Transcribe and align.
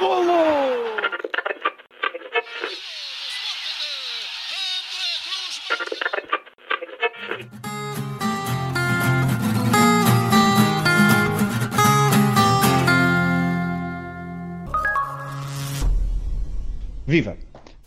golo! 0.00 0.32
Viva! 17.06 17.36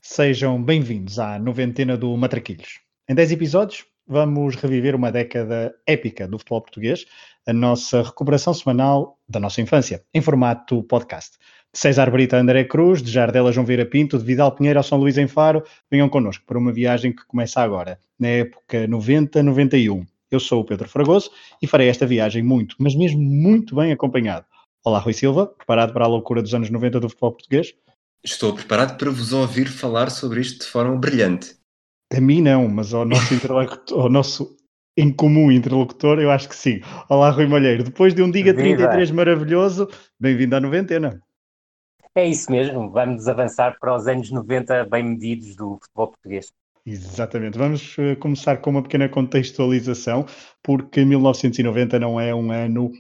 Sejam 0.04 0.62
bem-vindos 0.62 1.18
à 1.18 1.40
noventena 1.40 1.98
do 1.98 2.16
Matraquilhos. 2.16 2.82
Em 3.09 3.16
10 3.16 3.32
episódios, 3.32 3.85
vamos 4.05 4.55
reviver 4.55 4.95
uma 4.95 5.12
década 5.12 5.73
épica 5.88 6.27
do 6.27 6.38
futebol 6.38 6.62
português, 6.62 7.05
a 7.48 7.54
nossa 7.54 8.04
recuperação 8.04 8.54
semanal 8.54 9.18
da 9.27 9.40
nossa 9.40 9.62
infância, 9.62 10.05
em 10.13 10.21
formato 10.21 10.84
podcast. 10.84 11.38
César 11.76 12.12
Brita 12.12 12.38
André 12.38 12.66
Cruz, 12.66 13.02
de 13.02 13.12
Jardela 13.12 13.52
João 13.52 13.66
Vieira 13.66 13.85
Pinto, 13.85 14.20
de 14.20 14.24
Vidal 14.24 14.52
Pinheiro 14.52 14.79
ao 14.79 14.84
São 14.84 14.99
Luís 14.99 15.18
em 15.18 15.27
Faro, 15.27 15.63
venham 15.90 16.07
connosco 16.07 16.46
para 16.46 16.60
uma 16.60 16.71
viagem 16.71 17.12
que 17.12 17.26
começa 17.26 17.62
agora, 17.62 17.99
na 18.20 18.27
época 18.27 18.88
90-91. 18.88 20.05
Eu 20.30 20.40
sou 20.40 20.62
o 20.62 20.65
Pedro 20.65 20.88
Fragoso 20.88 21.32
e 21.62 21.68
farei 21.68 21.90
esta 21.90 22.05
viagem 22.05 22.43
muito, 22.43 22.76
mas 22.77 22.96
mesmo 22.96 23.20
muito 23.20 23.76
bem 23.76 23.91
acompanhado. 23.91 24.46
Olá, 24.85 24.99
Rui 24.99 25.13
Silva, 25.13 25.48
preparado 25.48 25.93
para 25.93 26.05
a 26.05 26.07
loucura 26.07 26.43
dos 26.43 26.54
anos 26.54 26.70
90 26.70 26.99
do 26.99 27.10
futebol 27.10 27.32
português? 27.32 27.74
Estou 28.24 28.54
preparado 28.54 28.96
para 28.98 29.10
vos 29.10 29.34
ouvir 29.34 29.68
falar 29.68 30.12
sobre 30.12 30.41
isto 30.41 30.63
de 30.65 30.71
forma 30.71 30.96
brilhante. 30.96 31.55
A 32.15 32.21
mim 32.21 32.41
não, 32.41 32.68
mas 32.68 32.93
ao 32.93 33.04
nosso 33.04 33.34
interlocutor, 33.34 33.99
ao 33.99 34.10
nosso 34.10 34.55
em 34.96 35.12
comum 35.12 35.52
interlocutor, 35.52 36.20
eu 36.20 36.30
acho 36.30 36.48
que 36.48 36.55
sim. 36.55 36.82
Olá, 37.10 37.32
Rui 37.32 37.48
Malheiro. 37.48 37.84
Depois 37.84 38.13
de 38.13 38.21
um 38.21 38.30
Diga 38.30 38.54
Viva. 38.54 38.77
33 38.77 39.10
maravilhoso, 39.10 39.90
bem-vindo 40.20 40.55
à 40.55 40.60
noventena. 40.60 41.20
É 42.15 42.27
isso 42.27 42.51
mesmo, 42.51 42.91
vamos 42.91 43.27
avançar 43.27 43.75
para 43.79 43.95
os 43.95 44.07
anos 44.07 44.29
90 44.29 44.85
bem 44.85 45.03
medidos 45.03 45.55
do 45.55 45.79
futebol 45.81 46.07
português. 46.09 46.53
Exatamente. 46.85 47.57
Vamos 47.57 47.97
uh, 47.97 48.15
começar 48.19 48.57
com 48.57 48.69
uma 48.69 48.83
pequena 48.83 49.09
contextualização, 49.09 50.25
porque 50.61 51.03
1990 51.05 51.97
não 51.97 52.19
é 52.19 52.35
um 52.35 52.51
ano 52.51 52.91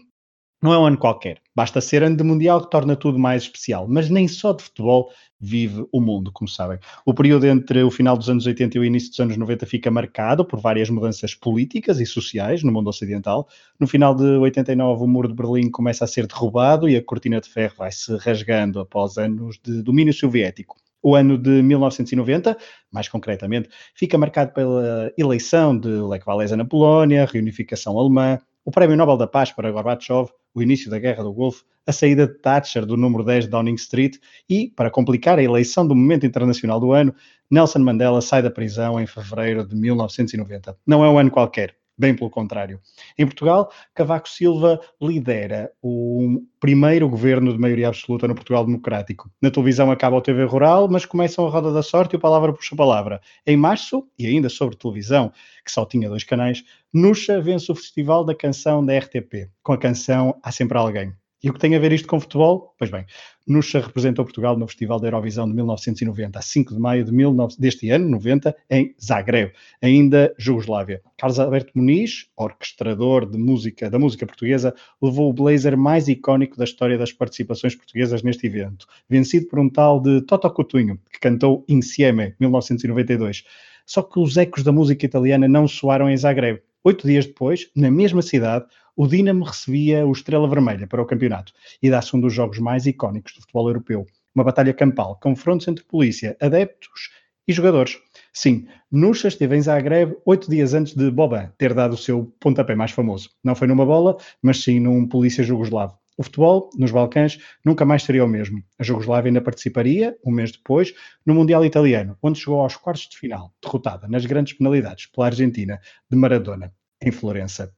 não 0.63 0.73
é 0.73 0.79
um 0.79 0.85
ano 0.85 0.97
qualquer. 0.97 1.41
Basta 1.53 1.81
ser 1.81 2.03
ano 2.03 2.15
de 2.15 2.23
Mundial 2.23 2.61
que 2.61 2.69
torna 2.69 2.95
tudo 2.95 3.19
mais 3.19 3.43
especial. 3.43 3.85
Mas 3.85 4.09
nem 4.09 4.29
só 4.29 4.53
de 4.53 4.63
futebol 4.63 5.11
vive 5.37 5.85
o 5.91 5.99
mundo, 5.99 6.31
como 6.31 6.47
sabem. 6.47 6.79
O 7.05 7.13
período 7.13 7.45
entre 7.45 7.83
o 7.83 7.91
final 7.91 8.15
dos 8.15 8.29
anos 8.29 8.45
80 8.45 8.77
e 8.77 8.79
o 8.79 8.85
início 8.85 9.09
dos 9.09 9.19
anos 9.19 9.35
90 9.35 9.65
fica 9.65 9.91
marcado 9.91 10.45
por 10.45 10.61
várias 10.61 10.89
mudanças 10.89 11.35
políticas 11.35 11.99
e 11.99 12.05
sociais 12.05 12.63
no 12.63 12.71
mundo 12.71 12.87
ocidental. 12.87 13.45
No 13.77 13.85
final 13.85 14.15
de 14.15 14.23
89, 14.23 15.03
o 15.03 15.07
muro 15.07 15.27
de 15.27 15.33
Berlim 15.33 15.69
começa 15.69 16.05
a 16.05 16.07
ser 16.07 16.27
derrubado 16.27 16.87
e 16.87 16.95
a 16.95 17.03
cortina 17.03 17.41
de 17.41 17.49
ferro 17.49 17.75
vai 17.77 17.91
se 17.91 18.15
rasgando 18.15 18.79
após 18.79 19.17
anos 19.17 19.59
de 19.61 19.83
domínio 19.83 20.13
soviético. 20.13 20.77
O 21.01 21.13
ano 21.13 21.37
de 21.37 21.61
1990, 21.61 22.57
mais 22.89 23.09
concretamente, 23.09 23.67
fica 23.93 24.17
marcado 24.17 24.53
pela 24.53 25.11
eleição 25.17 25.77
de 25.77 25.89
Lech 25.89 26.23
Walesa 26.25 26.55
na 26.55 26.63
Polónia, 26.63 27.25
reunificação 27.29 27.99
alemã, 27.99 28.39
o 28.63 28.71
Prémio 28.71 28.95
Nobel 28.95 29.17
da 29.17 29.27
Paz 29.27 29.51
para 29.51 29.69
Gorbachev, 29.69 30.29
o 30.53 30.61
início 30.61 30.89
da 30.89 30.99
Guerra 30.99 31.23
do 31.23 31.33
Golfo, 31.33 31.63
a 31.85 31.91
saída 31.91 32.27
de 32.27 32.33
Thatcher 32.35 32.85
do 32.85 32.95
número 32.95 33.23
10 33.23 33.45
de 33.45 33.49
Downing 33.49 33.75
Street 33.75 34.17
e, 34.49 34.71
para 34.75 34.89
complicar 34.89 35.37
a 35.37 35.43
eleição 35.43 35.85
do 35.85 35.95
momento 35.95 36.25
internacional 36.25 36.79
do 36.79 36.91
ano, 36.91 37.13
Nelson 37.49 37.79
Mandela 37.79 38.21
sai 38.21 38.41
da 38.41 38.49
prisão 38.49 38.99
em 38.99 39.05
fevereiro 39.05 39.67
de 39.67 39.75
1990. 39.75 40.77
Não 40.87 41.03
é 41.03 41.09
um 41.09 41.17
ano 41.17 41.29
qualquer, 41.29 41.75
bem 42.03 42.13
pelo 42.13 42.29
contrário. 42.29 42.81
Em 43.17 43.25
Portugal, 43.25 43.71
Cavaco 43.95 44.27
Silva 44.27 44.81
lidera 45.01 45.71
o 45.81 46.41
primeiro 46.59 47.07
governo 47.07 47.53
de 47.53 47.57
maioria 47.57 47.87
absoluta 47.87 48.27
no 48.27 48.35
Portugal 48.35 48.65
Democrático. 48.65 49.31
Na 49.41 49.49
televisão 49.49 49.89
acaba 49.89 50.17
o 50.17 50.21
TV 50.21 50.43
Rural, 50.43 50.89
mas 50.89 51.05
começam 51.05 51.47
a 51.47 51.49
roda 51.49 51.71
da 51.71 51.81
sorte 51.81 52.13
e 52.13 52.17
o 52.17 52.19
palavra 52.19 52.51
puxa 52.51 52.75
palavra. 52.75 53.21
Em 53.47 53.55
março, 53.55 54.05
e 54.19 54.27
ainda 54.27 54.49
sobre 54.49 54.75
televisão, 54.75 55.31
que 55.63 55.71
só 55.71 55.85
tinha 55.85 56.09
dois 56.09 56.25
canais, 56.25 56.61
Nuxa 56.93 57.39
vence 57.39 57.71
o 57.71 57.75
Festival 57.75 58.25
da 58.25 58.35
Canção 58.35 58.85
da 58.85 58.97
RTP, 58.97 59.49
com 59.63 59.71
a 59.71 59.77
canção 59.77 60.37
Há 60.43 60.51
Sempre 60.51 60.77
Alguém. 60.77 61.13
E 61.43 61.49
o 61.49 61.53
que 61.53 61.59
tem 61.59 61.75
a 61.75 61.79
ver 61.79 61.91
isto 61.91 62.07
com 62.07 62.21
futebol? 62.21 62.73
Pois 62.79 62.89
bem, 62.89 63.05
Nuxa 63.45 63.81
representou 63.81 64.23
Portugal 64.23 64.57
no 64.57 64.65
Festival 64.65 64.97
da 64.97 65.07
Eurovisão 65.07 65.45
de 65.45 65.53
1990, 65.53 66.39
a 66.39 66.41
5 66.41 66.73
de 66.73 66.79
maio 66.79 67.03
de 67.03 67.11
19, 67.11 67.57
deste 67.59 67.89
ano, 67.89 68.07
90, 68.11 68.55
em 68.69 68.95
Zagreb, 69.03 69.51
ainda 69.81 70.33
Jugoslávia. 70.37 71.01
Carlos 71.17 71.41
Alberto 71.41 71.73
Muniz, 71.75 72.27
orquestrador 72.37 73.29
de 73.29 73.37
música, 73.37 73.89
da 73.89 73.99
música 73.99 74.25
portuguesa, 74.25 74.73
levou 75.01 75.29
o 75.29 75.33
blazer 75.33 75.75
mais 75.75 76.07
icónico 76.07 76.55
da 76.55 76.63
história 76.63 76.97
das 76.97 77.11
participações 77.11 77.75
portuguesas 77.75 78.23
neste 78.23 78.47
evento, 78.47 78.87
vencido 79.09 79.47
por 79.47 79.59
um 79.59 79.69
tal 79.69 79.99
de 79.99 80.21
Toto 80.21 80.49
Coutinho, 80.49 80.97
que 81.11 81.19
cantou 81.19 81.65
Insieme, 81.67 82.35
1992. 82.39 83.43
Só 83.85 84.01
que 84.01 84.17
os 84.17 84.37
ecos 84.37 84.63
da 84.63 84.71
música 84.71 85.05
italiana 85.05 85.45
não 85.45 85.67
soaram 85.67 86.09
em 86.09 86.15
Zagreb. 86.15 86.61
Oito 86.85 87.05
dias 87.05 87.25
depois, 87.25 87.69
na 87.75 87.91
mesma 87.91 88.21
cidade, 88.21 88.65
o 88.95 89.07
Dinamo 89.07 89.43
recebia 89.43 90.05
o 90.05 90.11
Estrela 90.11 90.47
Vermelha 90.47 90.87
para 90.87 91.01
o 91.01 91.05
campeonato 91.05 91.53
e 91.81 91.89
dá-se 91.89 92.15
um 92.15 92.19
dos 92.19 92.33
jogos 92.33 92.59
mais 92.59 92.85
icónicos 92.85 93.33
do 93.33 93.41
futebol 93.41 93.67
europeu. 93.67 94.05
Uma 94.35 94.43
batalha 94.43 94.73
campal, 94.73 95.19
confrontos 95.21 95.67
entre 95.67 95.83
polícia, 95.83 96.37
adeptos 96.39 97.11
e 97.47 97.53
jogadores. 97.53 97.99
Sim, 98.31 98.67
Nuxa 98.91 99.27
esteve 99.27 99.55
em 99.55 99.61
Zagreb 99.61 100.15
oito 100.25 100.49
dias 100.49 100.73
antes 100.73 100.95
de 100.95 101.11
Boban 101.11 101.51
ter 101.57 101.73
dado 101.73 101.93
o 101.93 101.97
seu 101.97 102.33
pontapé 102.39 102.75
mais 102.75 102.91
famoso. 102.91 103.29
Não 103.43 103.55
foi 103.55 103.67
numa 103.67 103.85
bola, 103.85 104.17
mas 104.41 104.63
sim 104.63 104.79
num 104.79 105.07
polícia 105.07 105.43
jugoslavo. 105.43 105.97
O 106.15 106.23
futebol, 106.23 106.69
nos 106.77 106.91
Balcãs, 106.91 107.39
nunca 107.65 107.83
mais 107.85 108.03
seria 108.03 108.23
o 108.23 108.27
mesmo. 108.27 108.63
A 108.77 108.83
Jugoslávia 108.83 109.29
ainda 109.29 109.41
participaria, 109.41 110.15
um 110.23 110.31
mês 110.31 110.51
depois, 110.51 110.93
no 111.25 111.33
Mundial 111.33 111.65
Italiano, 111.65 112.15
onde 112.21 112.39
chegou 112.39 112.59
aos 112.59 112.75
quartos 112.75 113.09
de 113.09 113.17
final, 113.17 113.51
derrotada 113.61 114.07
nas 114.07 114.23
grandes 114.23 114.53
penalidades 114.53 115.07
pela 115.07 115.25
Argentina, 115.25 115.79
de 116.09 116.15
Maradona, 116.15 116.71
em 117.01 117.11
Florença. 117.11 117.73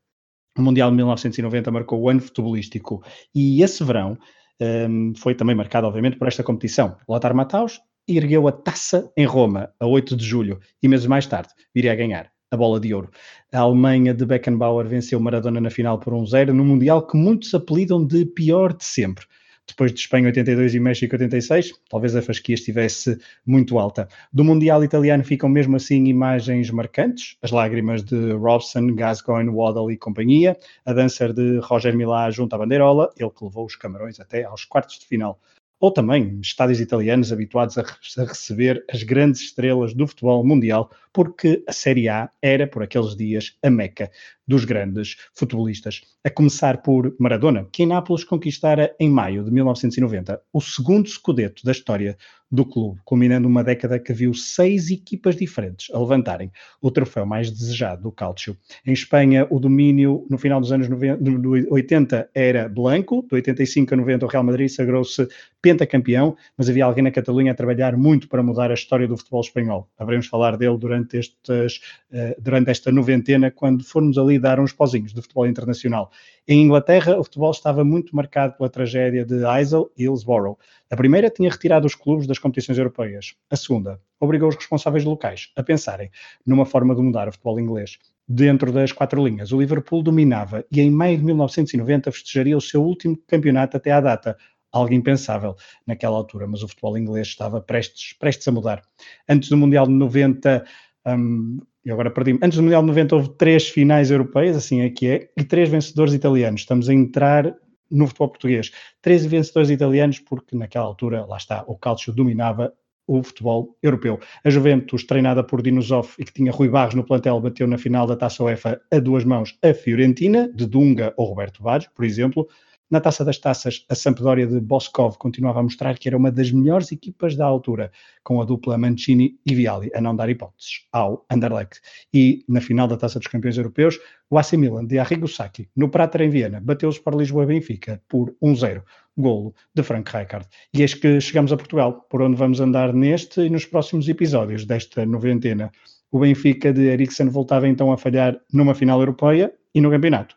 O 0.57 0.61
Mundial 0.61 0.89
de 0.89 0.95
1990 0.95 1.69
marcou 1.69 1.99
o 1.99 2.09
ano 2.09 2.21
futebolístico 2.21 3.03
e 3.33 3.61
esse 3.61 3.83
verão 3.83 4.17
um, 4.61 5.13
foi 5.15 5.35
também 5.35 5.55
marcado, 5.55 5.85
obviamente, 5.85 6.17
por 6.17 6.27
esta 6.27 6.43
competição. 6.43 6.95
Lothar 7.09 7.35
Matthaus 7.35 7.81
ergueu 8.07 8.47
a 8.47 8.51
taça 8.51 9.11
em 9.17 9.25
Roma, 9.25 9.69
a 9.79 9.85
8 9.85 10.15
de 10.15 10.23
julho, 10.23 10.59
e 10.81 10.87
meses 10.87 11.07
mais 11.07 11.27
tarde 11.27 11.49
viria 11.73 11.91
a 11.91 11.95
ganhar 11.95 12.31
a 12.51 12.55
bola 12.55 12.79
de 12.79 12.93
ouro. 12.93 13.09
A 13.51 13.59
Alemanha 13.59 14.13
de 14.13 14.25
Beckenbauer 14.25 14.87
venceu 14.87 15.19
Maradona 15.19 15.59
na 15.59 15.69
final 15.69 15.99
por 15.99 16.13
1-0 16.13 16.51
no 16.51 16.63
Mundial 16.63 17.05
que 17.05 17.17
muitos 17.17 17.53
apelidam 17.53 18.05
de 18.05 18.25
pior 18.25 18.73
de 18.73 18.85
sempre 18.85 19.25
depois 19.67 19.91
de 19.91 19.99
Espanha 19.99 20.27
82 20.27 20.75
e 20.75 20.79
México 20.79 21.15
86, 21.15 21.73
talvez 21.89 22.15
a 22.15 22.21
fasquia 22.21 22.55
estivesse 22.55 23.17
muito 23.45 23.79
alta. 23.79 24.07
Do 24.31 24.43
Mundial 24.43 24.83
italiano 24.83 25.23
ficam 25.23 25.49
mesmo 25.49 25.75
assim 25.75 26.05
imagens 26.05 26.69
marcantes, 26.69 27.37
as 27.41 27.51
lágrimas 27.51 28.03
de 28.03 28.31
Robson, 28.33 28.93
Gascoigne, 28.95 29.49
Waddle 29.49 29.91
e 29.91 29.97
companhia, 29.97 30.57
a 30.85 30.93
dança 30.93 31.33
de 31.33 31.59
Roger 31.59 31.95
Milá 31.95 32.29
junto 32.29 32.53
à 32.53 32.57
bandeirola, 32.57 33.11
ele 33.17 33.29
que 33.29 33.43
levou 33.43 33.65
os 33.65 33.75
Camarões 33.75 34.19
até 34.19 34.43
aos 34.43 34.65
quartos 34.65 34.99
de 34.99 35.07
final 35.07 35.39
ou 35.79 35.91
também 35.91 36.39
estádios 36.41 36.79
italianos 36.79 37.31
habituados 37.31 37.77
a, 37.77 37.83
receber 38.23 38.83
as 38.91 39.03
grandes 39.03 39.41
estrelas 39.41 39.93
do 39.93 40.07
futebol 40.07 40.45
mundial, 40.45 40.91
porque 41.13 41.63
a 41.67 41.73
Série 41.73 42.09
A 42.09 42.29
era, 42.41 42.67
por 42.67 42.83
aqueles 42.83 43.15
dias, 43.15 43.57
a 43.61 43.69
meca 43.69 44.11
dos 44.47 44.65
grandes 44.65 45.17
futebolistas. 45.33 46.01
A 46.23 46.29
começar 46.29 46.81
por 46.81 47.15
Maradona, 47.19 47.67
que 47.71 47.83
em 47.83 47.87
Nápoles 47.87 48.23
conquistara 48.23 48.95
em 48.99 49.09
maio 49.09 49.43
de 49.43 49.51
1990 49.51 50.41
o 50.53 50.61
segundo 50.61 51.09
Scudetto 51.09 51.63
da 51.63 51.71
história 51.71 52.17
do 52.51 52.63
clube, 52.63 52.99
culminando 53.03 53.47
uma 53.47 53.63
década 53.63 53.99
que 53.99 54.13
viu 54.13 54.33
seis 54.33 54.91
equipas 54.91 55.35
diferentes 55.35 55.93
a 55.93 55.99
levantarem 55.99 56.51
o 56.81 56.91
troféu 56.91 57.25
mais 57.25 57.49
desejado 57.51 58.03
do 58.03 58.11
Calcio. 58.11 58.55
Em 58.85 58.93
Espanha, 58.93 59.47
o 59.49 59.59
domínio 59.59 60.25
no 60.29 60.37
final 60.37 60.61
dos 60.61 60.71
anos 60.71 60.87
90, 60.87 61.21
80 61.69 62.29
era 62.33 62.69
blanco, 62.69 63.25
de 63.27 63.35
85 63.35 63.93
a 63.93 63.97
90 63.97 64.25
o 64.25 64.29
Real 64.29 64.43
Madrid 64.43 64.69
sagrou-se 64.69 65.27
pentacampeão, 65.61 66.37
mas 66.55 66.69
havia 66.69 66.85
alguém 66.85 67.03
na 67.03 67.11
Catalunha 67.11 67.51
a 67.51 67.55
trabalhar 67.55 67.97
muito 67.97 68.27
para 68.27 68.43
mudar 68.43 68.69
a 68.69 68.75
história 68.75 69.07
do 69.07 69.17
futebol 69.17 69.41
espanhol. 69.41 69.89
Haveremos 69.97 70.27
falar 70.27 70.55
dele 70.57 70.77
durante, 70.77 71.17
estes, 71.17 71.81
uh, 72.11 72.39
durante 72.39 72.69
esta 72.69 72.91
noventena, 72.91 73.49
quando 73.49 73.83
formos 73.83 74.17
ali 74.17 74.37
dar 74.37 74.59
uns 74.59 74.71
pozinhos 74.71 75.13
do 75.13 75.21
futebol 75.21 75.47
internacional. 75.47 76.11
Em 76.47 76.61
Inglaterra, 76.61 77.17
o 77.17 77.23
futebol 77.23 77.49
estava 77.49 77.83
muito 77.83 78.15
marcado 78.15 78.55
pela 78.55 78.69
tragédia 78.69 79.25
de 79.25 79.43
Heysel 79.43 79.91
e 79.97 80.03
Hillsborough. 80.03 80.59
A 80.91 80.95
primeira 80.95 81.27
tinha 81.27 81.49
retirado 81.49 81.87
os 81.87 81.95
clubes 81.95 82.27
das 82.27 82.37
competições 82.37 82.77
europeias. 82.77 83.33
A 83.49 83.55
segunda 83.55 83.99
obrigou 84.19 84.49
os 84.49 84.55
responsáveis 84.55 85.03
locais 85.03 85.51
a 85.55 85.63
pensarem 85.63 86.11
numa 86.45 86.63
forma 86.63 86.93
de 86.93 87.01
mudar 87.01 87.27
o 87.27 87.31
futebol 87.31 87.59
inglês. 87.59 87.97
Dentro 88.27 88.71
das 88.71 88.91
quatro 88.91 89.25
linhas, 89.25 89.51
o 89.51 89.59
Liverpool 89.59 90.03
dominava 90.03 90.63
e 90.71 90.81
em 90.81 90.91
maio 90.91 91.17
de 91.17 91.23
1990 91.23 92.11
festejaria 92.11 92.55
o 92.55 92.61
seu 92.61 92.83
último 92.83 93.17
campeonato 93.25 93.77
até 93.77 93.91
à 93.91 93.99
data, 93.99 94.37
algo 94.71 94.93
impensável 94.93 95.55
naquela 95.85 96.15
altura, 96.15 96.45
mas 96.45 96.61
o 96.61 96.67
futebol 96.67 96.95
inglês 96.95 97.27
estava 97.27 97.59
prestes, 97.59 98.13
prestes 98.13 98.47
a 98.47 98.51
mudar. 98.51 98.83
Antes 99.27 99.49
do 99.49 99.57
Mundial 99.57 99.87
de 99.87 99.93
90, 99.93 100.63
um, 101.07 101.57
e 101.85 101.91
agora 101.91 102.09
perdi 102.09 102.37
Antes 102.41 102.57
do 102.57 102.63
Mundial 102.63 102.81
de 102.81 102.87
90 102.87 103.15
houve 103.15 103.29
três 103.37 103.69
finais 103.69 104.09
europeias, 104.09 104.57
assim 104.57 104.81
é 104.81 104.89
que 104.89 105.07
é, 105.07 105.29
e 105.37 105.43
três 105.43 105.69
vencedores 105.69 106.13
italianos. 106.13 106.61
Estamos 106.61 106.89
a 106.89 106.93
entrar 106.93 107.55
no 107.91 108.07
futebol 108.07 108.29
português. 108.29 108.71
13 109.01 109.27
vencedores 109.27 109.69
italianos, 109.69 110.19
porque 110.19 110.57
naquela 110.57 110.85
altura, 110.85 111.25
lá 111.25 111.37
está, 111.37 111.63
o 111.67 111.77
Calcio 111.77 112.11
dominava 112.11 112.73
o 113.07 113.21
futebol 113.21 113.77
europeu. 113.83 114.19
A 114.43 114.49
Juventus, 114.49 115.03
treinada 115.03 115.43
por 115.43 115.61
Dinosov 115.61 116.09
e 116.17 116.25
que 116.25 116.33
tinha 116.33 116.51
Rui 116.51 116.69
Barros 116.69 116.95
no 116.95 117.03
plantel, 117.03 117.39
bateu 117.39 117.67
na 117.67 117.77
final 117.77 118.07
da 118.07 118.15
Taça 118.15 118.43
UEFA 118.43 118.81
a 118.91 118.99
duas 118.99 119.23
mãos 119.23 119.55
a 119.63 119.73
Fiorentina, 119.73 120.51
de 120.51 120.65
Dunga 120.65 121.13
ou 121.15 121.27
Roberto 121.27 121.61
Baggio, 121.61 121.91
por 121.93 122.03
exemplo. 122.03 122.47
Na 122.91 123.01
taça 123.01 123.25
das 123.25 123.39
taças, 123.39 123.83
a 123.89 123.95
Sampdoria 123.95 124.45
de 124.45 124.59
Boskov 124.59 125.17
continuava 125.17 125.59
a 125.59 125.63
mostrar 125.63 125.97
que 125.97 126.07
era 126.07 126.15
uma 126.15 126.31
das 126.31 126.51
melhores 126.51 126.91
equipas 126.91 127.35
da 127.35 127.43
altura, 127.43 127.91
com 128.23 128.39
a 128.39 128.45
dupla 128.45 128.77
Mancini 128.77 129.39
e 129.43 129.55
Viali, 129.55 129.89
a 129.95 129.99
não 129.99 130.15
dar 130.15 130.29
hipóteses 130.29 130.85
ao 130.91 131.25
Anderlecht. 131.27 131.81
E 132.13 132.45
na 132.47 132.61
final 132.61 132.87
da 132.87 132.95
taça 132.95 133.17
dos 133.17 133.27
campeões 133.27 133.57
europeus, 133.57 133.99
o 134.29 134.37
AC 134.37 134.53
Milan 134.53 134.85
de 134.85 134.99
Arrigo 134.99 135.27
Sacchi, 135.27 135.67
no 135.75 135.89
Prater 135.89 136.21
em 136.21 136.29
Viena, 136.29 136.61
bateu-os 136.61 136.99
para 136.99 137.17
Lisboa 137.17 137.45
e 137.45 137.47
Benfica 137.47 137.99
por 138.07 138.35
1-0, 138.39 138.83
golo 139.17 139.55
de 139.73 139.81
Frank 139.81 140.15
Rijkaard. 140.15 140.47
E 140.71 140.83
eis 140.83 140.93
que 140.93 141.19
chegamos 141.19 141.51
a 141.51 141.57
Portugal, 141.57 142.05
por 142.07 142.21
onde 142.21 142.37
vamos 142.37 142.59
andar 142.59 142.93
neste 142.93 143.41
e 143.41 143.49
nos 143.49 143.65
próximos 143.65 144.07
episódios 144.07 144.63
desta 144.63 145.03
noventena. 145.07 145.71
O 146.11 146.19
Benfica 146.19 146.71
de 146.71 146.83
Eriksen 146.83 147.29
voltava 147.29 147.67
então 147.67 147.91
a 147.91 147.97
falhar 147.97 148.39
numa 148.53 148.75
final 148.75 148.99
europeia 148.99 149.51
e 149.73 149.81
no 149.81 149.89
campeonato 149.89 150.35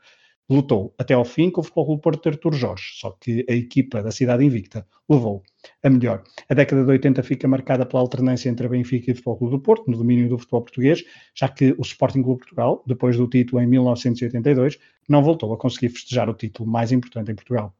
lutou 0.48 0.94
até 0.98 1.14
ao 1.14 1.24
fim 1.24 1.50
com 1.50 1.60
o 1.60 1.64
Futebol 1.64 1.86
Clube 1.86 2.02
Porto 2.02 2.22
de 2.22 2.28
Artur 2.30 2.54
Jorge, 2.54 2.84
só 2.94 3.10
que 3.20 3.44
a 3.48 3.52
equipa 3.52 4.02
da 4.02 4.10
cidade 4.10 4.44
invicta 4.44 4.86
levou 5.08 5.42
a 5.82 5.90
melhor. 5.90 6.22
A 6.48 6.54
década 6.54 6.84
de 6.84 6.90
80 6.90 7.22
fica 7.22 7.46
marcada 7.46 7.84
pela 7.84 8.00
alternância 8.00 8.48
entre 8.48 8.66
a 8.66 8.70
Benfica 8.70 9.10
e 9.10 9.12
o 9.12 9.16
Futebol 9.16 9.36
Clube 9.36 9.56
do 9.56 9.60
Porto, 9.60 9.90
no 9.90 9.98
domínio 9.98 10.28
do 10.28 10.38
futebol 10.38 10.62
português, 10.62 11.04
já 11.34 11.48
que 11.48 11.74
o 11.76 11.82
Sporting 11.82 12.22
Clube 12.22 12.40
Portugal, 12.40 12.82
depois 12.86 13.16
do 13.16 13.28
título 13.28 13.62
em 13.62 13.66
1982, 13.66 14.78
não 15.08 15.22
voltou 15.22 15.52
a 15.52 15.58
conseguir 15.58 15.90
festejar 15.90 16.28
o 16.30 16.34
título 16.34 16.68
mais 16.68 16.92
importante 16.92 17.30
em 17.30 17.34
Portugal. 17.34 17.74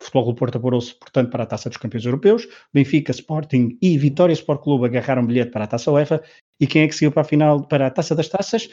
O 0.00 0.04
Futebol 0.04 0.24
Clube 0.24 0.38
Porto 0.38 0.56
apurou-se, 0.56 0.94
portanto, 0.94 1.30
para 1.30 1.42
a 1.42 1.46
Taça 1.46 1.68
dos 1.68 1.76
Campeões 1.76 2.06
Europeus. 2.06 2.48
Benfica, 2.72 3.10
Sporting 3.10 3.76
e 3.82 3.98
Vitória 3.98 4.32
Sport 4.32 4.62
Clube 4.62 4.86
agarraram 4.86 5.26
bilhete 5.26 5.50
para 5.50 5.64
a 5.64 5.66
Taça 5.66 5.92
UEFA. 5.92 6.22
E 6.58 6.66
quem 6.66 6.82
é 6.82 6.88
que 6.88 6.94
seguiu 6.94 7.12
para 7.12 7.20
a 7.20 7.24
final, 7.24 7.66
para 7.66 7.86
a 7.86 7.90
Taça 7.90 8.14
das 8.14 8.28
Taças? 8.28 8.70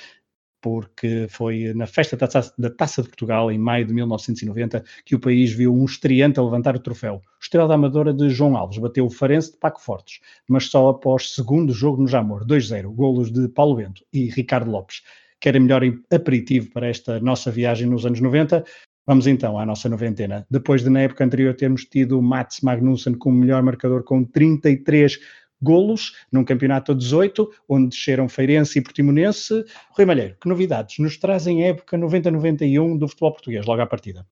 Porque 0.61 1.27
foi 1.29 1.73
na 1.73 1.85
festa 1.85 2.17
da 2.17 2.69
Taça, 2.69 3.01
de 3.01 3.07
Portugal, 3.07 3.51
em 3.51 3.57
maio 3.57 3.85
de 3.85 3.93
1990, 3.93 4.83
que 5.05 5.15
o 5.15 5.19
país 5.19 5.51
viu 5.51 5.73
um 5.73 5.85
estreante 5.85 6.39
a 6.39 6.43
levantar 6.43 6.75
o 6.75 6.79
troféu. 6.79 7.15
O 7.15 7.21
Estrela 7.41 7.67
da 7.67 7.75
Amadora 7.75 8.13
de 8.13 8.29
João 8.29 8.57
Alves 8.57 8.77
bateu 8.77 9.05
o 9.05 9.09
Farense 9.09 9.51
de 9.51 9.57
Paco 9.57 9.81
Fortes, 9.81 10.19
mas 10.47 10.65
só 10.65 10.89
após 10.89 11.33
segundo 11.33 11.73
jogo 11.73 12.01
no 12.01 12.07
Jamor, 12.07 12.45
2-0, 12.45 12.93
golos 12.93 13.31
de 13.31 13.47
Paulo 13.47 13.75
Bento 13.75 14.03
e 14.11 14.29
Ricardo 14.29 14.71
Lopes, 14.71 15.03
que 15.39 15.47
era 15.47 15.59
melhor 15.59 15.83
aperitivo 16.11 16.71
para 16.71 16.87
esta 16.87 17.19
nossa 17.19 17.51
viagem 17.51 17.87
nos 17.87 18.05
anos 18.05 18.19
90. 18.19 18.63
Vamos 19.05 19.25
então 19.25 19.57
à 19.57 19.65
nossa 19.65 19.87
noventena. 19.87 20.45
Depois 20.51 20.83
de 20.83 20.89
na 20.89 21.01
época 21.01 21.23
anterior 21.23 21.53
termos 21.53 21.85
tido 21.85 22.21
Mats 22.21 22.59
Magnussen 22.59 23.13
como 23.13 23.37
melhor 23.37 23.63
marcador 23.63 24.03
com 24.03 24.23
33 24.23 25.17
golos 25.61 26.15
num 26.31 26.43
campeonato 26.43 26.91
a 26.91 26.95
18, 26.95 27.49
onde 27.67 27.89
desceram 27.89 28.29
Feirense 28.29 28.79
e 28.79 28.81
Portimonense. 28.81 29.65
Rui 29.91 30.05
Malheiro, 30.05 30.35
que 30.39 30.49
novidades 30.49 30.99
nos 30.99 31.17
trazem 31.17 31.63
a 31.63 31.67
época 31.67 31.97
90-91 31.97 32.97
do 32.97 33.07
futebol 33.07 33.31
português, 33.31 33.65
logo 33.65 33.81
à 33.81 33.85
partida? 33.85 34.25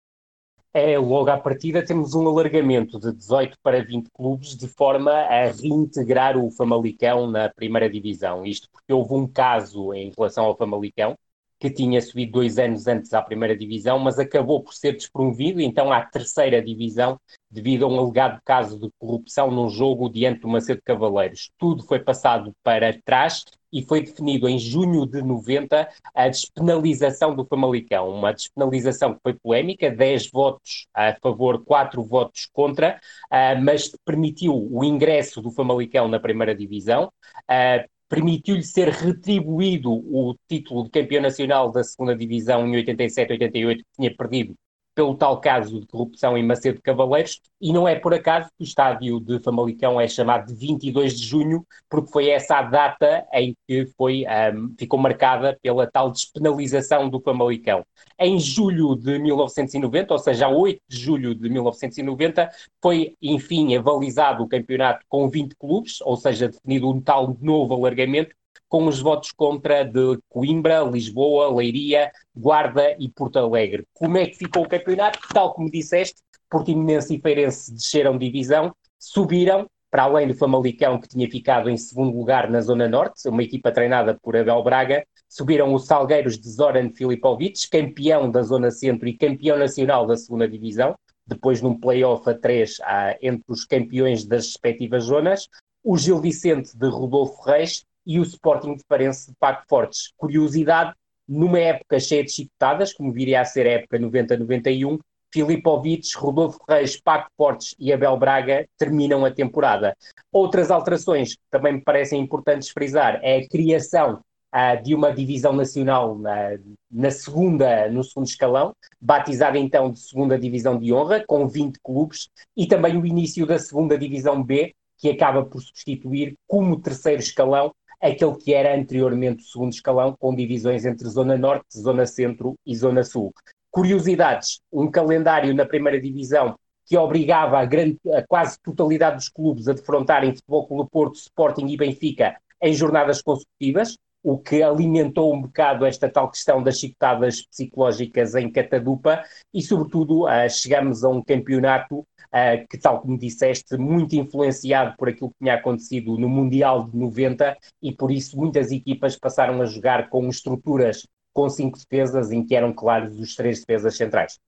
É, 0.77 0.98
logo 0.98 1.30
à 1.30 1.38
partida 1.38 1.86
temos 1.86 2.13
um 2.13 2.27
alargamento 2.27 3.00
de 3.00 3.13
18 3.13 3.57
para 3.63 3.81
20 3.81 4.10
clubes, 4.12 4.57
de 4.57 4.68
forma 4.68 5.10
a 5.10 5.45
reintegrar 5.45 6.38
o 6.38 6.51
Famalicão 6.51 7.31
na 7.31 7.48
primeira 7.48 7.89
divisão. 7.89 8.45
Isto 8.45 8.69
porque 8.69 8.92
houve 8.92 9.13
um 9.13 9.25
caso 9.25 9.94
em 9.94 10.12
relação 10.18 10.44
ao 10.44 10.57
Famalicão, 10.57 11.16
que 11.60 11.69
tinha 11.69 12.02
subido 12.02 12.34
dois 12.34 12.57
anos 12.60 12.88
antes 12.88 13.13
à 13.13 13.22
primeira 13.22 13.56
divisão, 13.57 13.98
mas 14.00 14.19
acabou 14.19 14.62
por 14.62 14.74
ser 14.74 14.94
despromovido 14.94 15.62
então 15.62 15.92
à 15.92 16.02
terceira 16.02 16.62
divisão 16.62 17.19
devido 17.50 17.86
a 17.86 17.88
um 17.88 18.00
alegado 18.00 18.42
caso 18.44 18.80
de 18.80 18.90
corrupção 19.00 19.50
num 19.50 19.69
jogo 19.69 20.10
diante 20.10 20.42
do 20.42 20.48
Macedo 20.48 20.81
Cavaleiros. 20.84 21.52
Tudo 21.57 21.84
foi 21.84 22.00
passado 22.00 22.54
para 22.63 22.94
trás 23.04 23.46
e 23.72 23.81
foi 23.81 24.02
definido 24.02 24.48
em 24.48 24.57
junho 24.57 25.06
de 25.06 25.22
90 25.22 25.90
a 26.13 26.28
despenalização 26.30 27.36
do 27.36 27.46
Famalicão, 27.46 28.10
uma 28.10 28.34
despenalização 28.34 29.13
que 29.13 29.19
foi 29.22 29.34
polémica, 29.34 29.92
10 29.92 30.31
votos 30.31 30.88
a 30.94 31.13
favor, 31.22 31.63
4 31.63 32.01
votos 32.04 32.48
contra, 32.54 33.00
uh, 33.25 33.62
mas 33.62 33.92
permitiu 34.06 34.54
o 34.72 34.84
ingresso 34.84 35.42
do 35.42 35.51
Famalicão 35.51 36.08
na 36.08 36.19
primeira 36.19 36.56
divisão, 36.56 37.12
uh, 37.50 37.94
permitiu-lhe 38.07 38.63
ser 38.63 38.90
retribuído 38.90 39.92
o 39.92 40.36
título 40.48 40.84
de 40.84 40.90
campeão 40.90 41.22
nacional 41.22 41.72
da 41.72 41.84
segunda 41.84 42.16
divisão 42.16 42.68
em 42.68 42.84
87-88 42.84 43.78
que 43.78 43.86
tinha 43.96 44.16
perdido 44.16 44.56
pelo 44.95 45.13
tal 45.13 45.42
caso 45.42 45.81
de 45.81 45.88
corrupção 45.88 46.38
em 46.38 46.44
Macedo 46.44 46.81
Cavaleiros, 46.81 47.42
e 47.59 47.74
não 47.74 47.86
é 47.86 47.95
por 47.95 48.13
acaso 48.13 48.47
que 48.57 48.63
o 48.63 48.65
estádio 48.65 49.19
de 49.19 49.39
Famalicão 49.39 50.00
é 50.00 50.07
chamado 50.07 50.47
de 50.47 50.56
22 50.56 51.19
de 51.19 51.25
junho, 51.25 51.68
porque 51.89 52.12
foi 52.12 52.30
essa 52.30 52.57
a 52.57 52.62
data 52.62 53.27
em 53.33 53.56
que 53.68 53.86
foi, 53.97 54.24
um, 54.56 54.74
ficou 54.80 54.97
marcada 54.97 55.57
pela 55.62 55.86
tal 55.86 56.09
despenalização 56.09 57.09
do 57.09 57.19
Famalicão. 57.19 57.86
Em 58.18 58.39
julho 58.39 58.95
de 58.95 59.19
1990, 59.19 60.13
ou 60.13 60.19
seja, 60.19 60.45
a 60.45 60.50
8 60.50 60.81
de 60.88 60.98
julho 60.98 61.36
de 61.36 61.50
1990, 61.50 62.50
foi, 62.81 63.15
enfim, 63.21 63.75
avalizado 63.75 64.44
o 64.44 64.48
campeonato 64.48 65.06
com 65.09 65.30
20 65.30 65.56
clubes, 65.57 66.00
ou 66.01 66.15
seja, 66.15 66.48
definido 66.48 66.89
um 66.89 67.01
tal 67.01 67.36
novo 67.41 67.74
alargamento, 67.74 68.33
com 68.67 68.88
os 68.88 69.00
votos 69.00 69.31
contra 69.31 69.83
de 69.83 70.19
Coimbra, 70.29 70.81
Lisboa, 70.81 71.53
Leiria, 71.53 72.12
Guarda 72.35 72.95
e 73.00 73.09
Porto 73.09 73.38
Alegre. 73.38 73.85
Como 73.94 74.17
é 74.17 74.25
que 74.25 74.38
ficou 74.38 74.63
o 74.63 74.69
campeonato? 74.69 75.19
Tal 75.33 75.53
como 75.53 75.69
disseste, 75.69 76.21
Portimonense 76.50 77.15
e 77.15 77.21
Feirense 77.21 77.73
desceram 77.73 78.17
divisão, 78.17 78.74
subiram, 79.00 79.67
para 79.89 80.03
além 80.03 80.27
do 80.27 80.34
Famalicão, 80.34 81.00
que 81.00 81.07
tinha 81.07 81.29
ficado 81.29 81.69
em 81.69 81.77
segundo 81.77 82.17
lugar 82.17 82.50
na 82.50 82.60
Zona 82.62 82.88
Norte, 82.88 83.27
uma 83.29 83.43
equipa 83.43 83.72
treinada 83.72 84.17
por 84.22 84.36
Abel 84.36 84.62
Braga, 84.63 85.05
subiram 85.29 85.74
os 85.74 85.86
Salgueiros 85.86 86.38
de 86.38 86.50
Zoran 86.50 86.89
Filipovic, 86.89 87.69
campeão 87.69 88.29
da 88.29 88.41
Zona 88.41 88.72
Centro 88.72 89.07
e 89.07 89.17
campeão 89.17 89.57
nacional 89.57 90.05
da 90.05 90.17
segunda 90.17 90.48
divisão, 90.48 90.95
depois 91.25 91.62
num 91.62 91.79
play-off 91.79 92.29
a 92.29 92.34
três 92.34 92.77
ah, 92.84 93.15
entre 93.22 93.45
os 93.48 93.65
campeões 93.65 94.25
das 94.25 94.48
respectivas 94.48 95.05
zonas, 95.05 95.48
o 95.84 95.98
Gil 95.98 96.19
Vicente 96.19 96.77
de 96.77 96.88
Rodolfo 96.88 97.41
Reis 97.43 97.86
e 98.05 98.19
o 98.19 98.24
Sporting 98.24 98.75
de 98.75 98.83
Farense 98.88 99.31
de 99.31 99.38
Paco 99.39 99.63
Fortes. 99.67 100.12
Curiosidade, 100.17 100.93
numa 101.27 101.59
época 101.59 102.00
cheia 102.00 102.24
de 102.24 102.31
chicotadas, 102.31 102.93
como 102.93 103.12
viria 103.12 103.41
a 103.41 103.45
ser 103.45 103.65
a 103.65 103.71
época 103.71 104.00
90-91, 104.00 105.00
Filipovic, 105.33 106.07
Rodolfo 106.15 106.59
Reis, 106.69 107.00
Paco 107.01 107.29
Fortes 107.35 107.75
e 107.77 107.91
Abel 107.91 108.15
Braga 108.17 108.65
terminam 108.77 109.25
a 109.25 109.31
temporada. 109.31 109.93
Outras 110.31 110.71
alterações 110.71 111.33
que 111.33 111.41
também 111.51 111.74
me 111.74 111.81
parecem 111.81 112.21
importantes 112.21 112.69
frisar 112.69 113.19
é 113.21 113.39
a 113.39 113.47
criação 113.47 114.21
uh, 114.55 114.81
de 114.81 114.95
uma 114.95 115.12
divisão 115.12 115.51
nacional 115.51 116.17
na, 116.17 116.57
na, 116.89 117.12
segunda, 117.12 117.89
no 117.89 118.01
segundo 118.01 118.27
escalão, 118.27 118.74
batizada 119.01 119.57
então 119.57 119.91
de 119.91 120.00
segunda 120.00 120.39
divisão 120.39 120.79
de 120.79 120.93
honra, 120.93 121.21
com 121.27 121.45
20 121.47 121.79
clubes, 121.83 122.29
e 122.55 122.65
também 122.65 122.97
o 122.97 123.05
início 123.05 123.45
da 123.45 123.59
segunda 123.59 123.97
divisão 123.97 124.41
B, 124.41 124.74
que 124.97 125.09
acaba 125.09 125.43
por 125.43 125.62
substituir 125.62 126.35
como 126.47 126.79
terceiro 126.79 127.21
escalão 127.21 127.74
aquele 128.07 128.35
que 128.35 128.53
era 128.53 128.75
anteriormente 128.75 129.43
o 129.43 129.47
segundo 129.47 129.74
escalão, 129.74 130.15
com 130.17 130.35
divisões 130.35 130.85
entre 130.85 131.07
Zona 131.07 131.38
Norte, 131.38 131.79
Zona 131.79 132.05
Centro 132.05 132.55
e 132.65 132.75
Zona 132.75 133.03
Sul. 133.03 133.33
Curiosidades: 133.71 134.59
um 134.71 134.89
calendário 134.89 135.53
na 135.53 135.65
primeira 135.65 136.00
divisão 136.00 136.55
que 136.85 136.97
obrigava 136.97 137.59
a, 137.59 137.65
grande, 137.65 138.00
a 138.13 138.24
quase 138.27 138.57
totalidade 138.62 139.17
dos 139.17 139.29
clubes 139.29 139.67
a 139.67 139.74
defrontarem 139.74 140.35
Futebol 140.35 140.67
Clube 140.67 140.89
Porto, 140.91 141.15
Sporting 141.15 141.67
e 141.67 141.77
Benfica 141.77 142.38
em 142.62 142.74
jornadas 142.74 143.21
consecutivas, 143.21 143.97
o 144.25 144.39
que 144.39 144.63
alimentou 144.63 145.32
um 145.32 145.39
bocado 145.39 145.86
esta 145.86 146.10
tal 146.10 146.32
questão 146.32 146.63
das 146.63 146.79
chicotadas 146.79 147.46
psicológicas 147.46 148.34
em 148.34 148.51
Catadupa 148.51 149.24
e, 149.53 149.62
sobretudo, 149.62 150.25
uh, 150.25 150.50
chegamos 150.50 151.03
a 151.03 151.10
um 151.10 151.22
campeonato 151.22 152.00
uh, 152.00 152.67
que, 152.67 152.75
tal 152.79 153.01
como 153.01 153.20
disseste, 153.20 153.77
muito 153.77 154.15
influenciado 154.15 154.98
por 154.98 155.10
aquilo 155.10 155.29
que 155.29 155.44
tinha 155.44 155.53
acontecido 155.53 156.17
no 156.17 156.27
Mundial 156.27 156.89
de 156.89 156.98
90 156.98 157.55
e, 157.84 157.91
por 157.91 158.12
isso, 158.12 158.36
muitas 158.36 158.72
equipas 158.72 159.15
passaram 159.15 159.62
a 159.62 159.65
jogar 159.65 160.10
com 160.10 160.27
estruturas 160.27 161.05
com 161.32 161.48
cinco 161.48 161.77
defesas 161.77 162.32
em 162.32 162.44
que 162.44 162.55
eram 162.55 162.74
claros 162.74 163.20
os 163.20 163.36
três 163.36 163.60
defesas 163.60 163.96
centrais. 163.96 164.39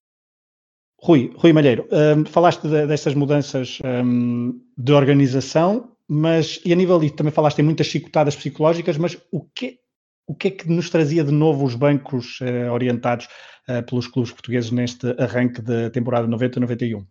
Rui, 1.00 1.31
Rui 1.38 1.53
Malheiro, 1.53 1.88
um, 1.91 2.25
falaste 2.25 2.67
de, 2.67 2.88
destas 2.88 3.13
mudanças 3.13 3.77
um, 3.86 4.60
de 4.75 4.91
organização 4.91 5.91
mas, 6.07 6.59
e 6.63 6.71
a 6.71 6.75
nível 6.75 6.99
disso, 6.99 7.15
também 7.15 7.33
falaste 7.33 7.59
em 7.59 7.63
muitas 7.63 7.87
chicotadas 7.87 8.35
psicológicas, 8.35 8.97
mas 8.97 9.17
o 9.31 9.41
que, 9.41 9.79
o 10.25 10.33
que 10.33 10.47
é 10.47 10.51
que 10.51 10.69
nos 10.69 10.89
trazia 10.89 11.23
de 11.23 11.31
novo 11.31 11.65
os 11.65 11.75
bancos 11.75 12.39
eh, 12.41 12.69
orientados 12.71 13.27
eh, 13.67 13.81
pelos 13.81 14.07
clubes 14.07 14.31
portugueses 14.31 14.71
neste 14.71 15.07
arranque 15.19 15.61
da 15.61 15.89
temporada 15.89 16.27
90-91? 16.27 17.05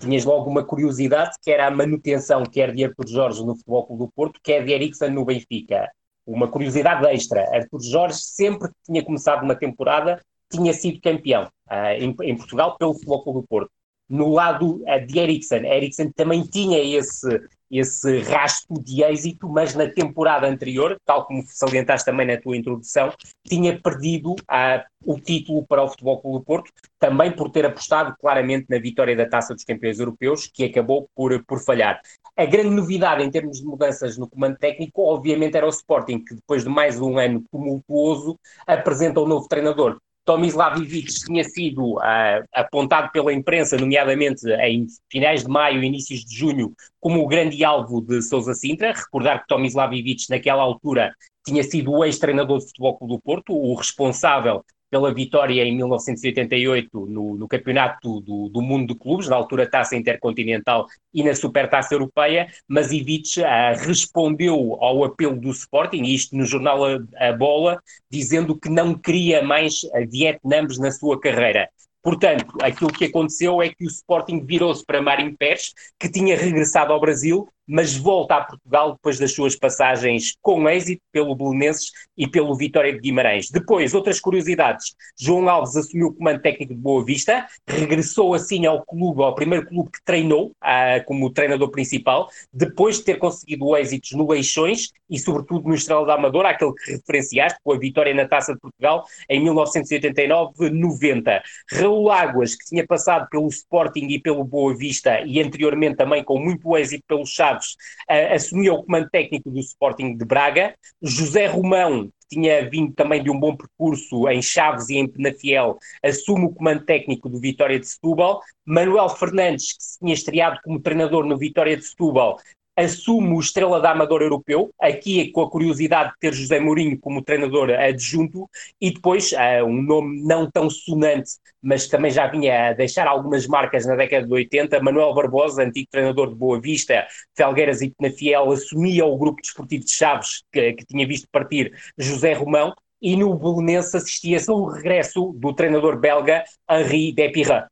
Tinhas 0.00 0.24
logo 0.24 0.50
uma 0.50 0.64
curiosidade, 0.64 1.36
que 1.42 1.50
era 1.50 1.66
a 1.66 1.70
manutenção 1.70 2.44
quer 2.44 2.72
de 2.72 2.84
Artur 2.84 3.06
Jorge 3.06 3.44
no 3.44 3.56
Futebol 3.56 3.86
Clube 3.86 4.04
do 4.04 4.12
Porto, 4.12 4.40
quer 4.42 4.64
de 4.64 4.72
Eriksen 4.72 5.10
no 5.10 5.24
Benfica. 5.24 5.90
Uma 6.26 6.48
curiosidade 6.48 7.06
extra, 7.06 7.42
Artur 7.54 7.80
Jorge 7.82 8.18
sempre 8.18 8.68
que 8.68 8.74
tinha 8.84 9.04
começado 9.04 9.42
uma 9.42 9.54
temporada 9.54 10.20
tinha 10.50 10.72
sido 10.72 11.00
campeão 11.00 11.44
uh, 11.70 11.92
em, 11.98 12.14
em, 12.22 12.36
Portugal 12.36 12.76
pelo 12.78 12.94
Futebol 12.94 13.22
Clube 13.22 13.40
do 13.40 13.46
Porto. 13.46 13.70
No 14.08 14.30
lado 14.30 14.82
uh, 14.82 15.06
de 15.06 15.18
Eriksen, 15.18 15.66
Eriksen 15.66 16.10
também 16.12 16.42
tinha 16.42 16.78
esse, 16.78 17.28
esse 17.70 18.20
rastro 18.20 18.82
de 18.82 19.02
êxito, 19.02 19.48
mas 19.48 19.74
na 19.74 19.86
temporada 19.88 20.46
anterior, 20.46 20.96
tal 21.04 21.26
como 21.26 21.44
salientaste 21.46 22.06
também 22.06 22.26
na 22.26 22.40
tua 22.40 22.56
introdução, 22.56 23.12
tinha 23.46 23.78
perdido 23.78 24.32
uh, 24.32 24.82
o 25.04 25.20
título 25.20 25.66
para 25.66 25.82
o 25.82 25.88
Futebol 25.88 26.20
Clube 26.20 26.44
Porto, 26.44 26.72
também 26.98 27.30
por 27.30 27.50
ter 27.50 27.66
apostado 27.66 28.16
claramente 28.18 28.66
na 28.68 28.78
vitória 28.78 29.14
da 29.14 29.28
Taça 29.28 29.54
dos 29.54 29.64
Campeões 29.64 29.98
Europeus, 29.98 30.46
que 30.46 30.64
acabou 30.64 31.08
por, 31.14 31.44
por 31.44 31.60
falhar. 31.60 32.00
A 32.36 32.44
grande 32.46 32.70
novidade 32.70 33.22
em 33.22 33.30
termos 33.30 33.58
de 33.58 33.66
mudanças 33.66 34.16
no 34.16 34.28
comando 34.28 34.56
técnico, 34.56 35.02
obviamente, 35.02 35.56
era 35.56 35.66
o 35.66 35.70
Sporting, 35.70 36.24
que 36.24 36.34
depois 36.34 36.64
de 36.64 36.70
mais 36.70 37.00
um 37.00 37.18
ano 37.18 37.44
tumultuoso, 37.50 38.38
apresenta 38.66 39.20
um 39.20 39.26
novo 39.26 39.48
treinador. 39.48 39.98
Tomislav 40.28 40.78
Ivic 40.78 41.24
tinha 41.24 41.42
sido 41.42 41.94
uh, 41.94 42.44
apontado 42.52 43.10
pela 43.10 43.32
imprensa, 43.32 43.78
nomeadamente 43.78 44.46
em 44.60 44.86
finais 45.10 45.42
de 45.42 45.48
maio, 45.48 45.82
inícios 45.82 46.22
de 46.22 46.36
junho, 46.36 46.74
como 47.00 47.22
o 47.22 47.26
grande 47.26 47.64
alvo 47.64 48.02
de 48.02 48.20
Sousa 48.20 48.52
Sintra. 48.52 48.92
Recordar 48.92 49.40
que 49.40 49.48
Tomislav 49.48 49.90
Ivic, 49.94 50.28
naquela 50.28 50.62
altura, 50.62 51.14
tinha 51.46 51.62
sido 51.62 51.92
o 51.92 52.04
ex-treinador 52.04 52.58
de 52.58 52.66
Futebol 52.66 52.98
Clube 52.98 53.14
do 53.14 53.22
Porto, 53.22 53.54
o 53.54 53.74
responsável 53.74 54.62
pela 54.90 55.12
vitória 55.12 55.62
em 55.62 55.76
1988 55.76 57.06
no, 57.06 57.36
no 57.36 57.48
Campeonato 57.48 58.20
do, 58.20 58.48
do, 58.48 58.62
Mundo 58.62 58.94
de 58.94 58.98
Clubes, 58.98 59.28
na 59.28 59.36
altura 59.36 59.68
Taça 59.68 59.96
Intercontinental 59.96 60.86
e 61.12 61.22
na 61.22 61.34
Supertaça 61.34 61.94
Europeia, 61.94 62.48
mas 62.66 62.92
Ivic 62.92 63.40
uh, 63.40 63.44
respondeu 63.78 64.76
ao 64.80 65.04
apelo 65.04 65.38
do 65.38 65.50
Sporting, 65.50 66.02
isto 66.02 66.36
no 66.36 66.44
jornal 66.44 66.84
a, 66.84 66.98
a, 67.18 67.32
Bola, 67.32 67.82
dizendo 68.10 68.58
que 68.58 68.68
não 68.68 68.94
queria 68.94 69.42
mais 69.42 69.80
Vietnãs 70.10 70.78
na 70.78 70.90
sua 70.90 71.20
carreira. 71.20 71.68
Portanto, 72.02 72.46
aquilo 72.62 72.92
que 72.92 73.04
aconteceu 73.04 73.60
é 73.60 73.68
que 73.68 73.84
o 73.84 73.88
Sporting 73.88 74.44
virou-se 74.44 74.84
para 74.84 75.02
Marinho 75.02 75.36
Pérez, 75.36 75.74
que 75.98 76.08
tinha 76.08 76.36
regressado 76.36 76.92
ao 76.92 77.00
Brasil 77.00 77.48
mas 77.68 77.94
volta 77.94 78.36
a 78.36 78.44
Portugal 78.44 78.92
depois 78.92 79.18
das 79.18 79.32
suas 79.32 79.54
passagens 79.54 80.34
com 80.40 80.68
êxito 80.68 81.02
pelo 81.12 81.34
Belenenses 81.34 81.92
e 82.16 82.26
pelo 82.26 82.54
Vitória 82.54 82.92
de 82.92 82.98
Guimarães. 82.98 83.50
Depois, 83.50 83.94
outras 83.94 84.18
curiosidades. 84.18 84.94
João 85.18 85.48
Alves 85.48 85.76
assumiu 85.76 86.08
o 86.08 86.14
comando 86.14 86.40
técnico 86.40 86.74
de 86.74 86.80
Boa 86.80 87.04
Vista, 87.04 87.46
regressou 87.66 88.34
assim 88.34 88.64
ao 88.66 88.84
clube, 88.84 89.22
ao 89.22 89.34
primeiro 89.34 89.66
clube 89.66 89.90
que 89.90 90.02
treinou 90.04 90.52
ah, 90.60 91.00
como 91.06 91.30
treinador 91.30 91.70
principal, 91.70 92.28
depois 92.52 92.98
de 92.98 93.04
ter 93.04 93.18
conseguido 93.18 93.76
êxitos 93.76 94.12
no 94.12 94.28
Leixões 94.28 94.90
e 95.10 95.18
sobretudo 95.18 95.68
no 95.68 95.74
Estrela 95.74 96.06
da 96.06 96.14
Amadora, 96.14 96.50
aquele 96.50 96.72
que 96.74 96.92
referenciaste, 96.92 97.58
com 97.62 97.72
a 97.72 97.78
vitória 97.78 98.14
na 98.14 98.26
Taça 98.28 98.54
de 98.54 98.60
Portugal 98.60 99.04
em 99.28 99.42
1989-90. 99.44 101.40
Raul 101.72 102.10
Águas, 102.10 102.54
que 102.54 102.64
tinha 102.66 102.86
passado 102.86 103.28
pelo 103.28 103.48
Sporting 103.48 104.06
e 104.08 104.20
pelo 104.20 104.44
Boa 104.44 104.74
Vista 104.76 105.20
e 105.20 105.40
anteriormente 105.40 105.96
também 105.96 106.22
com 106.22 106.38
muito 106.38 106.76
êxito 106.76 107.04
pelo 107.06 107.26
Chaves, 107.26 107.57
Chaves. 107.58 107.76
Uh, 108.08 108.34
assumiu 108.34 108.74
o 108.74 108.84
comando 108.84 109.08
técnico 109.10 109.50
do 109.50 109.58
Sporting 109.58 110.16
de 110.16 110.24
Braga, 110.24 110.74
José 111.02 111.46
Romão, 111.46 112.10
tinha 112.30 112.68
vindo 112.68 112.92
também 112.92 113.22
de 113.22 113.30
um 113.30 113.40
bom 113.40 113.56
percurso 113.56 114.28
em 114.28 114.42
Chaves 114.42 114.88
e 114.90 114.98
em 114.98 115.08
Penafiel, 115.08 115.78
assume 116.02 116.44
o 116.44 116.50
comando 116.50 116.84
técnico 116.84 117.28
do 117.28 117.40
Vitória 117.40 117.78
de 117.78 117.86
Setúbal, 117.86 118.42
Manuel 118.66 119.08
Fernandes, 119.08 119.72
que 119.72 119.82
se 119.82 119.98
tinha 119.98 120.14
estreado 120.14 120.58
como 120.62 120.80
treinador 120.80 121.24
no 121.24 121.38
Vitória 121.38 121.76
de 121.76 121.84
Setúbal, 121.84 122.38
assume 122.78 123.34
o 123.34 123.40
Estrela 123.40 123.80
da 123.80 123.90
Amador 123.90 124.22
Europeu, 124.22 124.70
aqui 124.80 125.32
com 125.32 125.42
a 125.42 125.50
curiosidade 125.50 126.10
de 126.10 126.18
ter 126.20 126.32
José 126.32 126.60
Mourinho 126.60 126.96
como 126.98 127.22
treinador 127.22 127.70
adjunto, 127.70 128.48
e 128.80 128.92
depois 128.92 129.32
uh, 129.32 129.64
um 129.66 129.82
nome 129.82 130.22
não 130.22 130.48
tão 130.48 130.70
sonante, 130.70 131.32
mas 131.60 131.88
também 131.88 132.12
já 132.12 132.28
vinha 132.28 132.68
a 132.68 132.72
deixar 132.72 133.08
algumas 133.08 133.48
marcas 133.48 133.84
na 133.84 133.96
década 133.96 134.24
de 134.24 134.32
80, 134.32 134.80
Manuel 134.80 135.12
Barbosa, 135.12 135.64
antigo 135.64 135.88
treinador 135.90 136.28
de 136.28 136.36
Boa 136.36 136.60
Vista, 136.60 137.04
Felgueiras 137.36 137.82
e 137.82 137.90
Penafiel, 137.90 138.52
assumia 138.52 139.04
o 139.04 139.18
grupo 139.18 139.42
desportivo 139.42 139.84
de 139.84 139.92
Chaves, 139.92 140.44
que, 140.52 140.74
que 140.74 140.86
tinha 140.86 141.06
visto 141.06 141.26
partir 141.32 141.72
José 141.98 142.32
Romão, 142.32 142.72
e 143.02 143.16
no 143.16 143.36
Belenense 143.36 143.96
assistia-se 143.96 144.50
ao 144.50 144.66
regresso 144.66 145.32
do 145.36 145.52
treinador 145.52 145.98
belga 145.98 146.44
Henri 146.70 147.12
Depirra. 147.12 147.68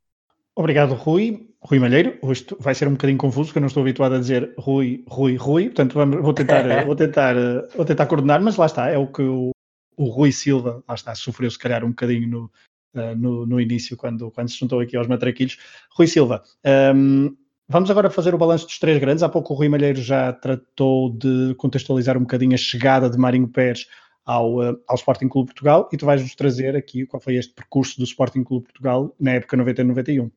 Obrigado, 0.55 0.95
Rui. 0.95 1.46
Rui 1.69 1.81
Malheiro, 1.81 2.17
isto 2.31 2.57
vai 2.61 2.77
ser 2.77 2.87
um 2.87 2.93
bocadinho 2.93 3.19
confuso, 3.19 3.49
porque 3.49 3.59
eu 3.59 3.61
não 3.61 3.67
estou 3.67 3.83
habituado 3.83 4.15
a 4.15 4.21
dizer 4.21 4.55
Rui, 4.57 5.05
Rui, 5.09 5.35
Rui, 5.35 5.65
portanto 5.65 5.95
vamos, 5.95 6.23
vou, 6.23 6.33
tentar, 6.33 6.63
vou, 6.87 6.95
tentar, 6.95 7.35
vou 7.75 7.85
tentar 7.85 8.07
coordenar, 8.07 8.41
mas 8.41 8.57
lá 8.57 8.67
está, 8.67 8.89
é 8.89 8.97
o 8.97 9.09
que 9.09 9.23
o, 9.23 9.51
o 9.97 10.05
Rui 10.05 10.31
Silva, 10.31 10.85
lá 10.89 10.95
está, 10.95 11.13
sofreu 11.17 11.51
se 11.51 11.59
calhar 11.59 11.85
um 11.85 11.89
bocadinho 11.89 12.29
no, 12.29 12.45
uh, 12.95 13.17
no, 13.17 13.45
no, 13.47 13.61
início, 13.61 13.97
quando, 13.97 14.31
quando 14.31 14.49
se 14.49 14.59
juntou 14.59 14.79
aqui 14.79 14.97
aos 14.97 15.09
matraquilhos. 15.09 15.59
Rui 15.91 16.07
Silva, 16.07 16.45
um, 16.95 17.37
vamos 17.69 17.91
agora 17.91 18.11
fazer 18.11 18.33
o 18.33 18.39
balanço 18.39 18.67
dos 18.67 18.79
três 18.79 19.01
grandes, 19.01 19.25
há 19.25 19.29
pouco 19.29 19.53
o 19.53 19.57
Rui 19.57 19.69
Malheiro 19.69 20.01
já 20.01 20.33
tratou 20.33 21.11
de 21.11 21.53
contextualizar 21.57 22.17
um 22.17 22.21
bocadinho 22.21 22.55
a 22.55 22.59
chegada 22.59 23.11
de 23.11 23.19
Marinho 23.19 23.49
Pérez 23.49 23.89
ao, 24.25 24.61
uh, 24.61 24.81
ao 24.87 24.95
Sporting 24.95 25.27
Clube 25.27 25.49
Portugal 25.49 25.89
e 25.93 25.97
tu 25.97 26.07
vais-nos 26.07 26.37
trazer 26.37 26.77
aqui 26.77 27.05
qual 27.07 27.21
foi 27.21 27.35
este 27.35 27.53
percurso 27.53 27.99
do 27.99 28.05
Sporting 28.05 28.45
Clube 28.45 28.67
Portugal 28.67 29.13
na 29.19 29.33
época 29.33 29.57
90-91. 29.57 30.31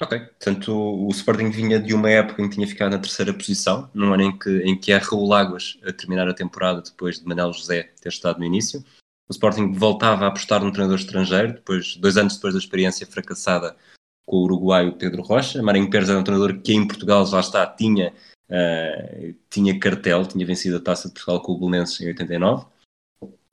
Ok, 0.00 0.16
portanto 0.16 0.72
o, 0.72 1.10
Sporting 1.10 1.50
vinha 1.50 1.80
de 1.80 1.92
uma 1.92 2.08
época 2.08 2.40
em 2.40 2.48
que 2.48 2.54
tinha 2.54 2.68
ficado 2.68 2.92
na 2.92 2.98
terceira 2.98 3.34
posição, 3.34 3.90
num 3.92 4.12
ano 4.14 4.22
em 4.22 4.38
que, 4.38 4.50
em 4.58 4.78
que 4.78 4.92
é 4.92 4.96
Raul 4.96 5.34
Águas 5.34 5.76
a 5.84 5.92
terminar 5.92 6.28
a 6.28 6.34
temporada 6.34 6.80
depois 6.80 7.18
de 7.18 7.26
Manel 7.26 7.52
José 7.52 7.90
ter 8.00 8.08
estado 8.08 8.38
no 8.38 8.44
início. 8.44 8.84
O 9.28 9.32
Sporting 9.32 9.72
voltava 9.72 10.24
a 10.24 10.28
apostar 10.28 10.62
num 10.62 10.70
treinador 10.70 10.98
estrangeiro, 10.98 11.54
depois, 11.54 11.96
dois 11.96 12.16
anos 12.16 12.36
depois 12.36 12.54
da 12.54 12.60
experiência 12.60 13.06
fracassada 13.06 13.76
com 14.24 14.36
o 14.36 14.44
uruguaio 14.44 14.92
Pedro 14.92 15.22
Rocha. 15.22 15.62
Marinho 15.62 15.90
Pérez 15.90 16.08
era 16.08 16.18
um 16.18 16.24
treinador 16.24 16.60
que 16.60 16.72
em 16.72 16.86
Portugal 16.86 17.26
já 17.26 17.40
está, 17.40 17.66
tinha, 17.66 18.14
uh, 18.48 19.34
tinha 19.50 19.78
cartel, 19.80 20.24
tinha 20.26 20.46
vencido 20.46 20.76
a 20.76 20.80
Taça 20.80 21.08
de 21.08 21.14
Portugal 21.14 21.42
com 21.42 21.52
o 21.52 21.58
Belenenses 21.58 22.00
em 22.00 22.06
89. 22.06 22.66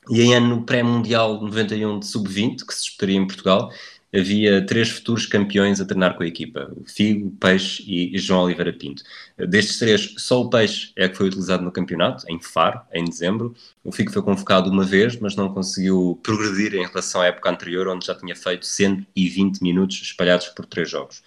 E 0.10 0.22
em 0.22 0.36
ano 0.36 0.64
pré-mundial 0.64 1.42
91 1.42 2.00
de 2.00 2.06
sub-20, 2.06 2.66
que 2.66 2.74
se 2.74 2.84
disputaria 2.84 3.18
em 3.18 3.26
Portugal, 3.26 3.72
havia 4.18 4.66
três 4.66 4.90
futuros 4.90 5.26
campeões 5.26 5.82
a 5.82 5.86
treinar 5.86 6.16
com 6.16 6.24
a 6.24 6.28
equipa: 6.28 6.72
Figo, 6.86 7.32
Peixe 7.40 7.84
e 7.88 8.18
João 8.18 8.44
Oliveira 8.44 8.74
Pinto. 8.74 9.04
Destes 9.38 9.80
três, 9.80 10.14
só 10.18 10.42
o 10.42 10.50
Peixe 10.50 10.92
é 10.96 11.10
que 11.10 11.16
foi 11.16 11.28
utilizado 11.28 11.64
no 11.64 11.72
campeonato, 11.72 12.26
em 12.30 12.40
Faro, 12.40 12.82
em 12.94 13.04
dezembro. 13.06 13.54
O 13.84 13.92
Figo 13.92 14.12
foi 14.12 14.22
convocado 14.22 14.70
uma 14.70 14.84
vez, 14.84 15.20
mas 15.20 15.36
não 15.36 15.54
conseguiu 15.54 16.20
progredir 16.24 16.76
em 16.76 16.86
relação 16.86 17.22
à 17.22 17.28
época 17.28 17.50
anterior, 17.50 17.88
onde 17.88 18.06
já 18.06 18.16
tinha 18.16 18.36
feito 18.36 18.66
120 18.66 19.62
minutos 19.62 20.02
espalhados 20.02 20.48
por 20.50 20.66
três 20.66 20.90
jogos. 20.90 21.22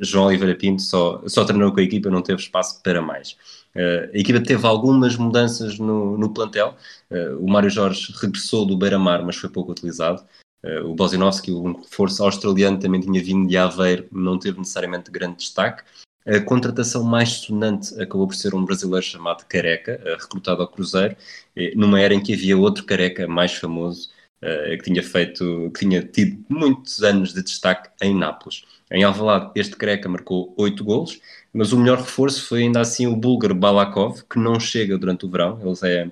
João 0.00 0.26
Oliveira 0.26 0.54
Pinto 0.54 0.82
só, 0.82 1.22
só 1.26 1.44
treinou 1.44 1.72
com 1.72 1.80
a 1.80 1.82
equipa, 1.82 2.10
não 2.10 2.22
teve 2.22 2.40
espaço 2.40 2.82
para 2.82 3.00
mais. 3.00 3.36
Uh, 3.74 4.10
a 4.12 4.18
equipa 4.18 4.40
teve 4.40 4.66
algumas 4.66 5.16
mudanças 5.16 5.78
no, 5.78 6.18
no 6.18 6.32
plantel. 6.32 6.76
Uh, 7.10 7.38
o 7.38 7.48
Mário 7.48 7.70
Jorge 7.70 8.12
regressou 8.20 8.66
do 8.66 8.76
Beira-Mar, 8.76 9.24
mas 9.24 9.36
foi 9.36 9.48
pouco 9.48 9.70
utilizado. 9.72 10.22
Uh, 10.64 10.90
o 10.90 10.94
Bozinowski, 10.94 11.52
um 11.52 11.72
reforço 11.72 12.22
australiano, 12.22 12.78
também 12.78 13.00
tinha 13.00 13.22
vindo 13.22 13.48
de 13.48 13.56
Aveiro, 13.56 14.06
não 14.12 14.38
teve 14.38 14.58
necessariamente 14.58 15.10
grande 15.10 15.36
destaque. 15.36 15.82
A 16.26 16.38
contratação 16.40 17.02
mais 17.02 17.30
sonante 17.30 17.94
acabou 18.00 18.26
por 18.26 18.34
ser 18.34 18.54
um 18.54 18.64
brasileiro 18.64 19.04
chamado 19.04 19.46
Careca, 19.46 20.00
uh, 20.04 20.20
recrutado 20.20 20.62
ao 20.62 20.68
Cruzeiro, 20.68 21.14
uh, 21.14 21.78
numa 21.78 22.00
era 22.00 22.14
em 22.14 22.22
que 22.22 22.34
havia 22.34 22.58
outro 22.58 22.84
Careca 22.84 23.26
mais 23.26 23.54
famoso, 23.54 24.10
eh, 24.42 24.76
que 24.78 24.84
tinha 24.84 25.02
feito, 25.02 25.70
que 25.74 25.80
tinha 25.80 26.02
tido 26.02 26.42
muitos 26.48 27.02
anos 27.02 27.34
de 27.34 27.42
destaque 27.42 27.90
em 28.02 28.14
Nápoles. 28.16 28.64
Em 28.90 29.04
Alvalade, 29.04 29.52
este 29.54 29.76
Careca 29.76 30.08
marcou 30.08 30.54
oito 30.56 30.82
golos, 30.82 31.20
mas 31.52 31.72
o 31.72 31.78
melhor 31.78 31.98
reforço 31.98 32.48
foi 32.48 32.62
ainda 32.62 32.80
assim 32.80 33.06
o 33.06 33.14
búlgaro 33.14 33.54
Balakov, 33.54 34.24
que 34.24 34.38
não 34.38 34.58
chega 34.58 34.96
durante 34.96 35.26
o 35.26 35.30
verão, 35.30 35.60
ele 35.62 35.92
é 35.92 36.10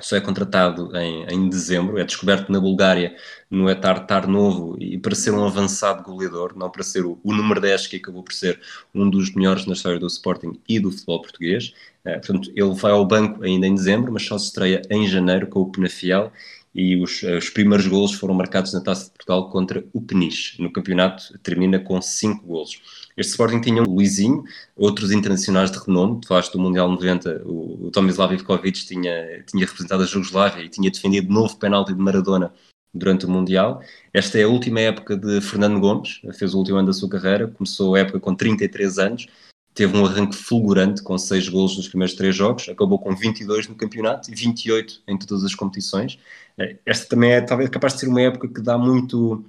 só 0.00 0.16
é 0.16 0.20
contratado 0.20 0.96
em, 0.96 1.24
em 1.24 1.48
dezembro, 1.48 1.98
é 1.98 2.04
descoberto 2.04 2.50
na 2.50 2.60
Bulgária 2.60 3.16
no 3.50 3.68
Etar 3.68 4.06
Tarnovo 4.06 4.76
e 4.78 4.98
para 4.98 5.14
ser 5.14 5.32
um 5.32 5.44
avançado 5.44 6.02
goleador, 6.02 6.54
não 6.56 6.70
para 6.70 6.82
ser 6.82 7.04
o, 7.04 7.18
o, 7.22 7.32
número 7.32 7.60
10 7.60 7.86
que 7.86 7.96
acabou 7.96 8.22
por 8.22 8.32
ser 8.32 8.60
um 8.94 9.08
dos 9.08 9.34
melhores 9.34 9.66
na 9.66 9.72
história 9.72 9.98
do 9.98 10.06
Sporting 10.06 10.60
e 10.68 10.78
do 10.78 10.90
futebol 10.90 11.22
português. 11.22 11.72
Uh, 12.04 12.12
portanto, 12.12 12.52
ele 12.54 12.74
vai 12.74 12.92
ao 12.92 13.06
banco 13.06 13.42
ainda 13.42 13.66
em 13.66 13.74
dezembro, 13.74 14.12
mas 14.12 14.24
só 14.24 14.38
se 14.38 14.46
estreia 14.46 14.82
em 14.90 15.06
janeiro 15.06 15.46
com 15.46 15.60
o 15.60 15.70
Penafiel 15.70 16.32
e 16.74 16.96
os, 16.96 17.22
eh, 17.24 17.36
os, 17.36 17.50
primeiros 17.50 17.86
golos 17.86 18.12
foram 18.12 18.34
marcados 18.34 18.72
na 18.72 18.80
Taça 18.80 19.06
de 19.06 19.10
Portugal 19.10 19.50
contra 19.50 19.84
o 19.92 20.00
Peniche. 20.00 20.62
No 20.62 20.70
campeonato 20.70 21.36
termina 21.40 21.78
com 21.78 22.00
5 22.00 22.46
golos. 22.46 22.80
Este 23.18 23.32
Sporting 23.32 23.60
tinha 23.60 23.82
o 23.82 23.94
Luizinho, 23.94 24.44
outros 24.76 25.10
internacionais 25.10 25.72
de 25.72 25.78
renome, 25.78 26.20
falaste 26.24 26.52
do 26.52 26.60
Mundial 26.60 26.88
90, 26.88 27.42
o, 27.44 27.86
o 27.86 27.90
Tomislav 27.90 28.32
Ivkovic 28.32 28.86
tinha, 28.86 29.42
tinha 29.44 29.66
representado 29.66 30.04
a 30.04 30.06
Jugoslávia 30.06 30.62
e 30.62 30.68
tinha 30.68 30.88
defendido 30.88 31.32
novo 31.32 31.56
penalti 31.56 31.92
de 31.92 31.98
Maradona 31.98 32.54
durante 32.94 33.26
o 33.26 33.28
Mundial. 33.28 33.82
Esta 34.14 34.38
é 34.38 34.44
a 34.44 34.48
última 34.48 34.78
época 34.78 35.16
de 35.16 35.40
Fernando 35.40 35.80
Gomes, 35.80 36.20
fez 36.38 36.54
o 36.54 36.58
último 36.58 36.78
ano 36.78 36.86
da 36.86 36.92
sua 36.92 37.08
carreira, 37.08 37.48
começou 37.48 37.96
a 37.96 37.98
época 37.98 38.20
com 38.20 38.36
33 38.36 38.98
anos, 39.00 39.26
teve 39.74 39.96
um 39.96 40.06
arranque 40.06 40.36
fulgurante 40.36 41.02
com 41.02 41.18
6 41.18 41.48
golos 41.48 41.76
nos 41.76 41.88
primeiros 41.88 42.14
3 42.14 42.34
jogos, 42.34 42.68
acabou 42.68 43.00
com 43.00 43.16
22 43.16 43.66
no 43.66 43.74
campeonato 43.74 44.30
e 44.30 44.34
28 44.34 45.02
em 45.08 45.18
todas 45.18 45.42
as 45.42 45.56
competições. 45.56 46.20
Eh, 46.56 46.76
esta 46.86 47.08
também 47.08 47.32
é 47.32 47.40
talvez 47.40 47.68
capaz 47.68 47.94
de 47.94 48.00
ser 48.00 48.08
uma 48.08 48.20
época 48.20 48.46
que 48.46 48.60
dá 48.60 48.78
muito 48.78 49.44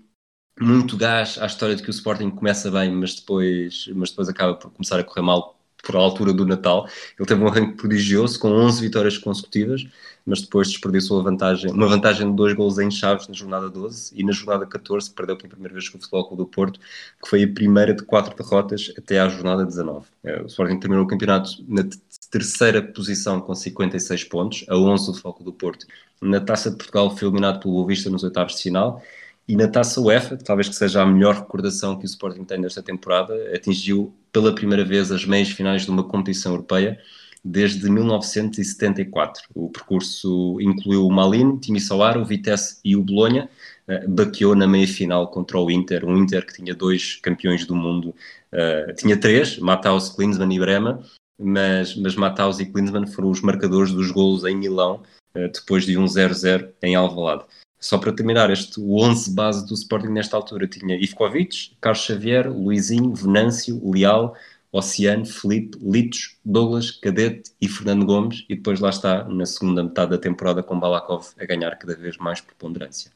muito 0.59 0.97
gás 0.97 1.37
à 1.39 1.45
história 1.45 1.75
de 1.75 1.83
que 1.83 1.89
o 1.89 1.91
Sporting 1.91 2.29
começa 2.29 2.69
bem, 2.69 2.91
mas 2.91 3.15
depois, 3.15 3.89
mas 3.95 4.09
depois 4.09 4.29
acaba 4.29 4.55
por 4.55 4.71
começar 4.71 4.99
a 4.99 5.03
correr 5.03 5.21
mal 5.21 5.59
por 5.83 5.95
altura 5.95 6.33
do 6.33 6.45
Natal. 6.45 6.87
Ele 7.17 7.27
teve 7.27 7.41
um 7.41 7.47
arranque 7.47 7.77
prodigioso, 7.77 8.39
com 8.39 8.49
11 8.49 8.81
vitórias 8.81 9.17
consecutivas, 9.17 9.87
mas 10.25 10.41
depois 10.41 10.67
desperdiçou 10.67 11.23
vantagem, 11.23 11.71
uma 11.71 11.87
vantagem 11.87 12.29
de 12.29 12.35
dois 12.35 12.53
gols 12.53 12.77
em 12.77 12.91
chaves 12.91 13.27
na 13.27 13.33
jornada 13.33 13.69
12 13.69 14.11
e 14.15 14.23
na 14.23 14.31
jornada 14.31 14.65
14 14.65 15.09
perdeu 15.11 15.37
pela 15.37 15.49
primeira 15.49 15.73
vez 15.73 15.89
com 15.89 15.97
o 15.97 16.01
Futebol 16.01 16.27
Clube 16.27 16.43
do 16.43 16.47
Porto, 16.47 16.79
que 16.79 17.29
foi 17.29 17.43
a 17.43 17.47
primeira 17.47 17.93
de 17.93 18.03
quatro 18.03 18.35
derrotas 18.35 18.93
até 18.97 19.19
à 19.19 19.27
jornada 19.29 19.65
19. 19.65 20.05
É, 20.23 20.41
o 20.41 20.45
Sporting 20.47 20.79
terminou 20.79 21.05
o 21.05 21.07
campeonato 21.07 21.51
na 21.67 21.83
terceira 22.29 22.81
posição 22.81 23.39
com 23.41 23.55
56 23.55 24.25
pontos, 24.25 24.65
a 24.69 24.77
11 24.77 25.05
do 25.07 25.13
Futebol 25.13 25.33
Clube 25.33 25.51
do 25.51 25.57
Porto. 25.57 25.87
Na 26.21 26.41
Taça 26.41 26.69
de 26.69 26.75
Portugal 26.75 27.15
foi 27.15 27.27
eliminado 27.27 27.61
pelo 27.61 27.73
Boa 27.75 27.87
Vista 27.87 28.09
nos 28.09 28.23
oitavos 28.23 28.55
de 28.55 28.63
final 28.63 29.01
e 29.49 29.55
na 29.55 29.67
Taça 29.67 29.99
UEFA, 29.99 30.37
talvez 30.37 30.69
que 30.69 30.75
seja 30.75 31.01
a 31.01 31.05
melhor 31.07 31.33
recordação 31.33 31.97
que 31.97 32.05
o 32.05 32.05
Sporting 32.05 32.43
tem 32.43 32.59
nesta 32.59 32.83
temporada, 32.83 33.33
atingiu 33.51 34.13
pela 34.31 34.53
primeira 34.53 34.85
vez 34.85 35.11
as 35.11 35.25
meias 35.25 35.49
finais 35.49 35.85
de 35.85 35.89
uma 35.89 36.03
competição 36.03 36.51
europeia 36.51 36.99
desde 37.43 37.89
1974. 37.89 39.41
O 39.55 39.67
percurso 39.69 40.61
incluiu 40.61 41.03
o 41.07 41.11
Malino, 41.11 41.57
Timisoara, 41.57 42.21
o 42.21 42.25
Vitesse 42.25 42.79
e 42.85 42.95
o 42.95 43.01
Bolonha. 43.01 43.49
Uh, 43.87 44.07
baqueou 44.07 44.55
na 44.55 44.67
meia-final 44.67 45.31
contra 45.31 45.57
o 45.57 45.71
Inter, 45.71 46.05
um 46.05 46.15
Inter 46.15 46.45
que 46.45 46.53
tinha 46.53 46.75
dois 46.75 47.15
campeões 47.15 47.65
do 47.65 47.75
mundo, 47.75 48.13
uh, 48.53 48.93
tinha 48.97 49.17
três, 49.19 49.57
Matthaus, 49.57 50.09
Klinsmann 50.09 50.53
e 50.53 50.59
Brema, 50.59 51.01
mas, 51.39 51.95
mas 51.95 52.15
Matthaus 52.15 52.59
e 52.59 52.67
Klinsmann 52.67 53.07
foram 53.07 53.31
os 53.31 53.41
marcadores 53.41 53.91
dos 53.91 54.11
golos 54.11 54.45
em 54.45 54.55
Milão, 54.55 55.01
uh, 55.35 55.51
depois 55.51 55.87
de 55.87 55.97
um 55.97 56.05
0-0 56.05 56.69
em 56.83 56.93
Alvalade. 56.93 57.45
Só 57.79 57.97
para 57.97 58.11
terminar, 58.11 58.49
este, 58.49 58.79
o 58.79 58.99
11 59.01 59.33
base 59.33 59.65
do 59.65 59.73
Sporting 59.73 60.09
nesta 60.09 60.35
altura 60.35 60.67
tinha 60.67 60.95
Ivkovic, 60.95 61.77
Carlos 61.79 62.03
Xavier, 62.03 62.51
Luizinho, 62.51 63.13
Venâncio, 63.13 63.81
Leal, 63.89 64.35
Oceano, 64.71 65.25
Felipe, 65.25 65.77
Litos, 65.81 66.37
Douglas, 66.43 66.91
Cadete 66.91 67.51
e 67.59 67.67
Fernando 67.67 68.05
Gomes, 68.05 68.45
e 68.49 68.55
depois 68.55 68.79
lá 68.79 68.89
está, 68.89 69.23
na 69.23 69.45
segunda 69.45 69.83
metade 69.83 70.11
da 70.11 70.17
temporada, 70.17 70.61
com 70.61 70.79
Balakov 70.79 71.27
a 71.39 71.45
ganhar 71.45 71.75
cada 71.77 71.95
vez 71.95 72.17
mais 72.17 72.41
preponderância. 72.41 73.11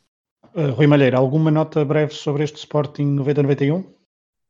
Uh, 0.56 0.72
Rui 0.72 0.88
Malheiro, 0.88 1.18
alguma 1.18 1.52
nota 1.52 1.84
breve 1.84 2.14
sobre 2.14 2.44
este 2.44 2.58
Sporting 2.58 3.18
90-91? 3.18 3.86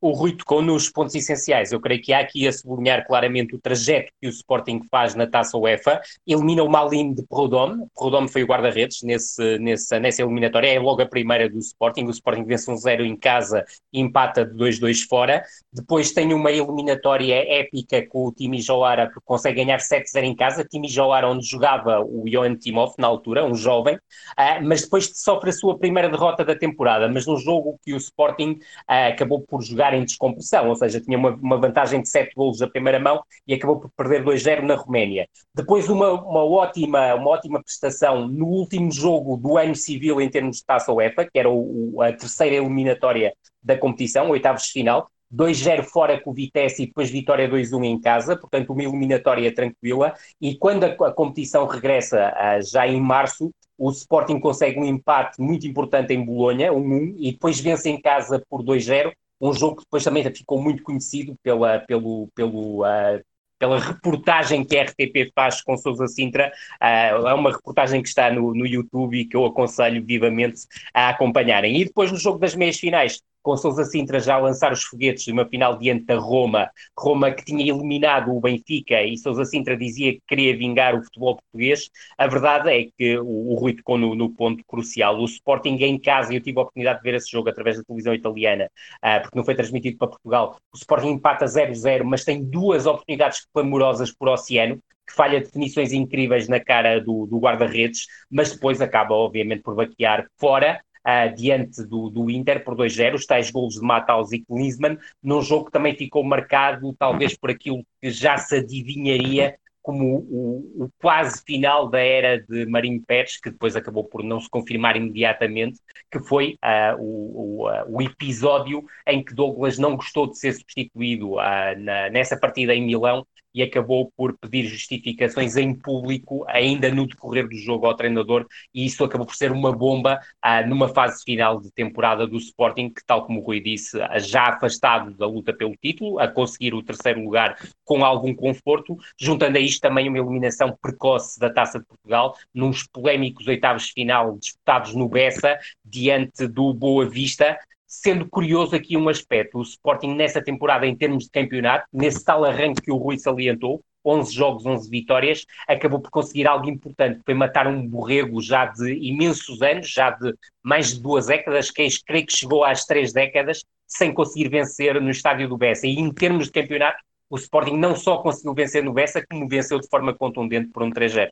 O 0.03 0.12
Rui 0.12 0.33
tocou 0.33 0.62
nos 0.62 0.89
pontos 0.89 1.15
essenciais. 1.15 1.72
Eu 1.72 1.79
creio 1.79 2.01
que 2.01 2.12
há 2.12 2.19
aqui 2.19 2.45
a 2.45 2.51
sublinhar 2.51 3.07
claramente 3.07 3.55
o 3.55 3.57
trajeto 3.57 4.12
que 4.19 4.27
o 4.27 4.29
Sporting 4.29 4.81
faz 4.91 5.15
na 5.15 5.25
Taça 5.25 5.57
UEFA. 5.57 6.01
Elimina 6.27 6.62
o 6.62 6.69
Malim 6.69 7.13
de 7.13 7.24
Perrodome. 7.24 7.86
Perrodome 7.95 8.27
foi 8.27 8.43
o 8.43 8.45
guarda-redes 8.45 9.01
nesse, 9.01 9.57
nessa, 9.60 10.01
nessa 10.01 10.22
eliminatória. 10.22 10.67
É 10.67 10.77
logo 10.77 11.01
a 11.01 11.05
primeira 11.05 11.50
do 11.50 11.57
Sporting. 11.57 12.03
O 12.03 12.10
Sporting 12.10 12.43
vence 12.43 12.69
um 12.69 12.75
zero 12.75 13.05
em 13.05 13.15
casa 13.15 13.63
e 13.93 14.01
empata 14.01 14.43
de 14.43 14.53
2-2 14.57 15.07
fora. 15.07 15.41
Depois 15.72 16.12
tem 16.12 16.33
uma 16.33 16.51
eliminatória 16.51 17.36
épica 17.36 18.05
com 18.05 18.27
o 18.27 18.31
Timi 18.33 18.62
Joara, 18.62 19.07
que 19.07 19.22
consegue 19.24 19.63
ganhar 19.63 19.79
7-0 19.79 20.23
em 20.25 20.36
casa. 20.36 20.65
Timi 20.65 20.89
Joara, 20.89 21.30
onde 21.30 21.47
jogava 21.47 22.01
o 22.01 22.25
Johan 22.27 22.58
Timov 22.58 22.93
na 22.99 23.08
altura, 23.08 23.45
um 23.45 23.56
jovem. 23.56 23.95
Uh, 23.95 24.62
mas 24.63 24.82
depois 24.82 25.10
sofre 25.13 25.51
a 25.51 25.54
sua 25.54 25.80
primeira 25.80 26.10
derrota 26.10 26.43
da 26.43 26.58
temporada. 26.58 27.08
Mas 27.08 27.25
num 27.25 27.38
jogo 27.38 27.80
que 27.86 27.93
o 27.93 27.97
Sporting 27.97 28.60
uh, 28.89 29.13
acabou 29.13 29.39
por 29.39 29.62
jogar 29.62 29.92
em 29.93 30.03
descompressão, 30.03 30.69
ou 30.69 30.75
seja, 30.75 30.99
tinha 30.99 31.17
uma, 31.17 31.32
uma 31.32 31.58
vantagem 31.58 32.01
de 32.01 32.10
7 32.10 32.34
golos 32.36 32.62
a 32.62 32.67
primeira 32.67 32.99
mão 32.99 33.21
e 33.47 33.53
acabou 33.53 33.79
por 33.79 33.89
perder 33.95 34.23
2-0 34.23 34.62
na 34.62 34.75
Roménia. 34.75 35.27
Depois 35.53 35.89
uma, 35.89 36.12
uma, 36.12 36.43
ótima, 36.43 37.15
uma 37.15 37.29
ótima 37.29 37.62
prestação 37.62 38.27
no 38.27 38.47
último 38.47 38.91
jogo 38.91 39.38
do 39.38 39.58
ano 39.58 39.75
civil 39.75 40.21
em 40.21 40.29
termos 40.29 40.58
de 40.58 40.65
taça 40.65 40.91
UEFA, 40.91 41.25
que 41.25 41.39
era 41.39 41.49
o, 41.49 42.01
a 42.01 42.12
terceira 42.12 42.56
eliminatória 42.56 43.34
da 43.62 43.77
competição, 43.77 44.29
oitavos 44.29 44.63
de 44.63 44.71
final, 44.71 45.10
2-0 45.34 45.84
fora 45.84 46.21
com 46.21 46.29
o 46.29 46.34
Vitesse 46.34 46.84
e 46.84 46.86
depois 46.86 47.10
vitória 47.10 47.49
2-1 47.49 47.86
em 47.86 47.99
casa, 47.99 48.38
portanto 48.38 48.71
uma 48.71 48.84
eliminatória 48.84 49.53
tranquila, 49.53 50.13
e 50.39 50.56
quando 50.56 50.84
a, 50.84 50.89
a 50.89 51.12
competição 51.12 51.65
regressa 51.65 52.32
uh, 52.32 52.62
já 52.62 52.88
em 52.88 53.01
março, 53.01 53.51
o 53.77 53.89
Sporting 53.89 54.39
consegue 54.39 54.79
um 54.79 54.86
empate 54.86 55.41
muito 55.41 55.65
importante 55.65 56.13
em 56.13 56.23
Bolonha, 56.23 56.71
1-1, 56.71 57.15
e 57.17 57.32
depois 57.32 57.60
vence 57.60 57.89
em 57.89 57.99
casa 57.99 58.43
por 58.47 58.63
2-0, 58.63 59.12
um 59.49 59.53
jogo 59.53 59.77
que 59.77 59.84
depois 59.84 60.03
também 60.03 60.23
ficou 60.34 60.62
muito 60.62 60.84
conhecido 60.84 61.36
pela, 61.43 61.79
pelo, 61.79 62.29
pelo, 62.34 62.84
uh, 62.84 63.21
pela 63.60 63.77
reportagem 63.77 64.63
que 64.63 64.77
a 64.77 64.84
RTP 64.84 65.32
faz 65.36 65.62
com 65.62 65.75
Sousa 65.77 66.08
Sintra. 66.08 66.51
Uh, 66.82 67.27
é 67.27 67.34
uma 67.34 67.51
reportagem 67.51 68.01
que 68.01 68.08
está 68.08 68.32
no, 68.32 68.53
no 68.56 68.65
YouTube 68.65 69.19
e 69.19 69.25
que 69.25 69.36
eu 69.36 69.45
aconselho 69.45 70.03
vivamente 70.03 70.62
a 70.93 71.10
acompanharem. 71.10 71.79
E 71.82 71.86
depois 71.86 72.12
no 72.12 72.17
jogo 72.17 72.39
das 72.39 72.56
meias 72.56 72.79
finais, 72.79 73.21
com 73.43 73.58
Sousa 73.58 73.84
Sintra 73.84 74.19
já 74.19 74.36
a 74.36 74.39
lançar 74.39 74.71
os 74.71 74.84
foguetes 74.84 75.25
de 75.25 75.32
uma 75.32 75.45
final 75.45 75.77
diante 75.77 76.06
da 76.06 76.17
Roma, 76.17 76.69
Roma 76.97 77.29
que 77.32 77.43
tinha 77.43 77.62
eliminado 77.62 78.34
o 78.34 78.39
Benfica 78.39 79.03
e 79.03 79.17
Sousa 79.17 79.43
Sintra 79.43 79.75
dizia 79.77 80.13
que 80.13 80.21
queria 80.27 80.58
vingar 80.58 80.95
o 80.95 81.03
futebol 81.03 81.36
português, 81.36 81.89
a 82.17 82.25
verdade 82.25 82.69
é 82.71 82.88
que 82.97 83.17
o, 83.19 83.51
o 83.51 83.56
Rui 83.56 83.73
tocou 83.75 83.97
no, 83.97 84.15
no, 84.15 84.29
ponto 84.34 84.63
crucial. 84.65 85.19
O 85.19 85.25
Sporting 85.25 85.75
em 85.82 85.99
casa, 85.99 86.34
eu 86.34 86.41
tive 86.41 86.58
a 86.58 86.62
oportunidade 86.62 86.99
de 86.99 87.03
ver 87.03 87.15
esse 87.15 87.29
jogo 87.29 87.49
através 87.49 87.77
da 87.77 87.84
televisão 87.84 88.13
italiana, 88.13 88.69
uh, 89.03 89.21
porque 89.21 89.38
não 89.38 89.43
foi 89.43 89.56
transmitido 89.56 89.97
para 89.97 90.08
Portugal. 90.08 90.58
O 90.73 90.77
Sporting 90.77 91.10
empata 91.10 91.45
0-0, 91.45 92.03
mas 92.06 92.23
tem 92.23 92.43
duas 92.43 92.86
oportunidades 92.86 93.45
clamorosas 93.53 94.12
por 94.12 94.29
oceano, 94.29 94.79
que 95.06 95.13
falha 95.13 95.41
definições 95.41 95.91
incríveis 95.91 96.47
na 96.47 96.62
cara 96.62 96.99
do, 97.01 97.25
do 97.25 97.38
guarda-redes, 97.38 98.08
mas 98.32 98.53
depois 98.53 98.82
acaba, 98.82 99.13
obviamente, 99.13 99.62
por 99.62 99.75
baquear 99.75 100.25
fora 100.39 100.79
uh, 101.05 101.33
diante 101.35 101.83
do, 101.83 102.09
do 102.09 102.29
Inter 102.29 102.63
por 102.63 102.75
2-0, 102.75 103.15
os 103.15 103.25
tais 103.25 103.51
golos 103.51 103.75
de 103.75 103.81
Matthaus 103.81 104.31
e 104.31 104.39
Klinsmann, 104.39 104.97
num 105.21 105.41
jogo 105.41 105.65
que 105.65 105.71
também 105.71 105.95
ficou 105.95 106.23
marcado 106.23 106.93
talvez 106.97 107.35
por 107.35 107.49
aquilo 107.49 107.85
que 108.01 108.09
já 108.09 108.37
se 108.37 108.57
adivinharia 108.57 109.55
como 109.83 110.15
o, 110.15 110.85
o, 110.85 110.89
quase 110.97 111.43
final 111.43 111.89
da 111.89 111.99
era 111.99 112.41
de 112.41 112.65
Marinho 112.65 113.03
Pérez, 113.05 113.37
que 113.37 113.51
depois 113.51 113.75
acabou 113.75 114.05
por 114.05 114.23
não 114.23 114.39
se 114.39 114.49
confirmar 114.49 114.95
imediatamente, 114.95 115.77
que 116.09 116.19
foi 116.21 116.57
uh, 116.63 116.97
o, 116.97 117.63
o, 117.63 117.69
uh, 117.69 117.83
o, 117.89 118.01
episódio 118.01 118.85
em 119.05 119.21
que 119.21 119.35
Douglas 119.35 119.77
não 119.77 119.97
gostou 119.97 120.27
de 120.27 120.39
ser 120.39 120.53
substituído 120.53 121.33
uh, 121.33 121.77
na, 121.77 122.09
nessa 122.09 122.39
partida 122.39 122.73
em 122.73 122.81
Milão 122.81 123.27
e 123.53 123.61
acabou 123.61 124.11
por 124.15 124.37
pedir 124.37 124.65
justificações 124.67 125.55
em 125.55 125.73
público 125.73 126.45
ainda 126.47 126.89
no 126.91 127.07
decorrer 127.07 127.47
do 127.47 127.55
jogo 127.55 127.85
ao 127.85 127.95
treinador 127.95 128.45
e 128.73 128.85
isso 128.85 129.03
acabou 129.03 129.25
por 129.27 129.35
ser 129.35 129.51
uma 129.51 129.71
bomba 129.71 130.19
ah, 130.41 130.65
numa 130.65 130.87
fase 130.87 131.23
final 131.23 131.59
de 131.59 131.71
temporada 131.71 132.25
do 132.25 132.37
Sporting 132.37 132.89
que, 132.89 133.05
tal 133.05 133.25
como 133.25 133.39
o 133.39 133.43
Rui 133.43 133.59
disse, 133.59 133.97
já 134.19 134.49
afastado 134.49 135.11
da 135.11 135.27
luta 135.27 135.53
pelo 135.53 135.75
título, 135.75 136.19
a 136.19 136.27
conseguir 136.27 136.73
o 136.73 136.83
terceiro 136.83 137.23
lugar 137.23 137.57
com 137.83 138.03
algum 138.03 138.33
conforto, 138.33 138.97
juntando 139.19 139.57
a 139.57 139.61
isto 139.61 139.81
também 139.81 140.07
uma 140.07 140.17
eliminação 140.17 140.75
precoce 140.81 141.39
da 141.39 141.49
Taça 141.49 141.79
de 141.79 141.85
Portugal, 141.85 142.35
nos 142.53 142.83
polémicos 142.87 143.47
oitavos 143.47 143.89
final 143.89 144.37
disputados 144.37 144.93
no 144.93 145.07
Bessa, 145.07 145.57
diante 145.83 146.47
do 146.47 146.73
Boa 146.73 147.07
Vista, 147.07 147.57
Sendo 147.95 148.27
curioso 148.27 148.75
aqui 148.75 148.97
um 148.97 149.08
aspecto, 149.08 149.60
o 149.60 149.62
Sporting 149.62 150.15
nessa 150.15 150.43
temporada 150.43 150.88
em 150.88 150.95
termos 150.95 151.25
de 151.25 151.29
campeonato, 151.29 151.86
nesse 151.93 152.25
tal 152.25 152.43
arranque 152.43 152.82
que 152.82 152.91
o 152.91 152.97
Rui 152.97 153.19
salientou, 153.19 153.84
11 154.03 154.34
jogos, 154.34 154.65
11 154.65 154.89
vitórias, 154.89 155.45
acabou 155.67 155.99
por 155.99 156.10
conseguir 156.10 156.47
algo 156.47 156.67
importante, 156.67 157.21
foi 157.23 157.36
matar 157.36 157.67
um 157.67 157.88
borrego 157.88 158.41
já 158.41 158.65
de 158.65 158.95
imensos 158.95 159.62
anos, 159.62 159.91
já 159.91 160.10
de 160.10 160.34
mais 160.63 160.95
de 160.95 161.01
duas 161.01 161.27
décadas, 161.27 161.69
que 161.69 161.88
creio 162.03 162.25
que 162.25 162.36
chegou 162.36 162.65
às 162.65 162.84
três 162.84 163.13
décadas, 163.13 163.63
sem 163.86 164.12
conseguir 164.12 164.49
vencer 164.49 164.99
no 164.99 165.12
estádio 165.12 165.47
do 165.47 165.56
Bessa. 165.56 165.86
E 165.86 165.99
em 165.99 166.12
termos 166.12 166.47
de 166.47 166.51
campeonato, 166.51 166.97
o 167.29 167.38
Sporting 167.38 167.77
não 167.77 167.95
só 167.95 168.17
conseguiu 168.17 168.56
vencer 168.56 168.84
no 168.84 168.91
Bessa, 168.91 169.23
como 169.29 169.47
venceu 169.47 169.79
de 169.79 169.88
forma 169.88 170.15
contundente 170.15 170.69
por 170.69 170.82
um 170.82 170.89
3-0. 170.89 171.29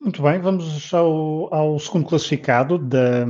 Muito 0.00 0.20
bem, 0.20 0.40
vamos 0.40 0.92
ao, 0.92 1.54
ao 1.54 1.78
segundo 1.78 2.08
classificado 2.08 2.76
da, 2.76 3.24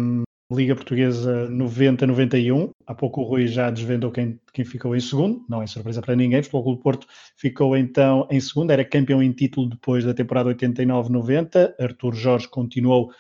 Liga 0.51 0.77
Portuguesa 0.77 1.49
90-91. 1.51 2.71
Há 2.87 2.95
pouco 2.95 3.21
o 3.21 3.25
Rui 3.25 3.49
já 3.49 3.69
desvendou 3.69 4.13
quem, 4.13 4.39
quem 4.53 4.65
ficou 4.65 4.95
em 4.95 5.01
segundo, 5.01 5.45
não 5.49 5.61
é 5.61 5.67
surpresa 5.67 6.01
para 6.01 6.15
ninguém. 6.15 6.41
O 6.41 6.63
Clube 6.63 6.83
Porto 6.83 7.07
ficou 7.37 7.77
então 7.77 8.29
em 8.31 8.39
segundo, 8.39 8.71
era 8.71 8.85
campeão 8.85 9.23
em 9.23 9.33
título 9.33 9.69
depois 9.69 10.05
da 10.05 10.15
temporada 10.15 10.55
89-90. 10.55 11.75
Artur 11.81 12.15
Jorge 12.15 12.49
continuou 12.49 13.11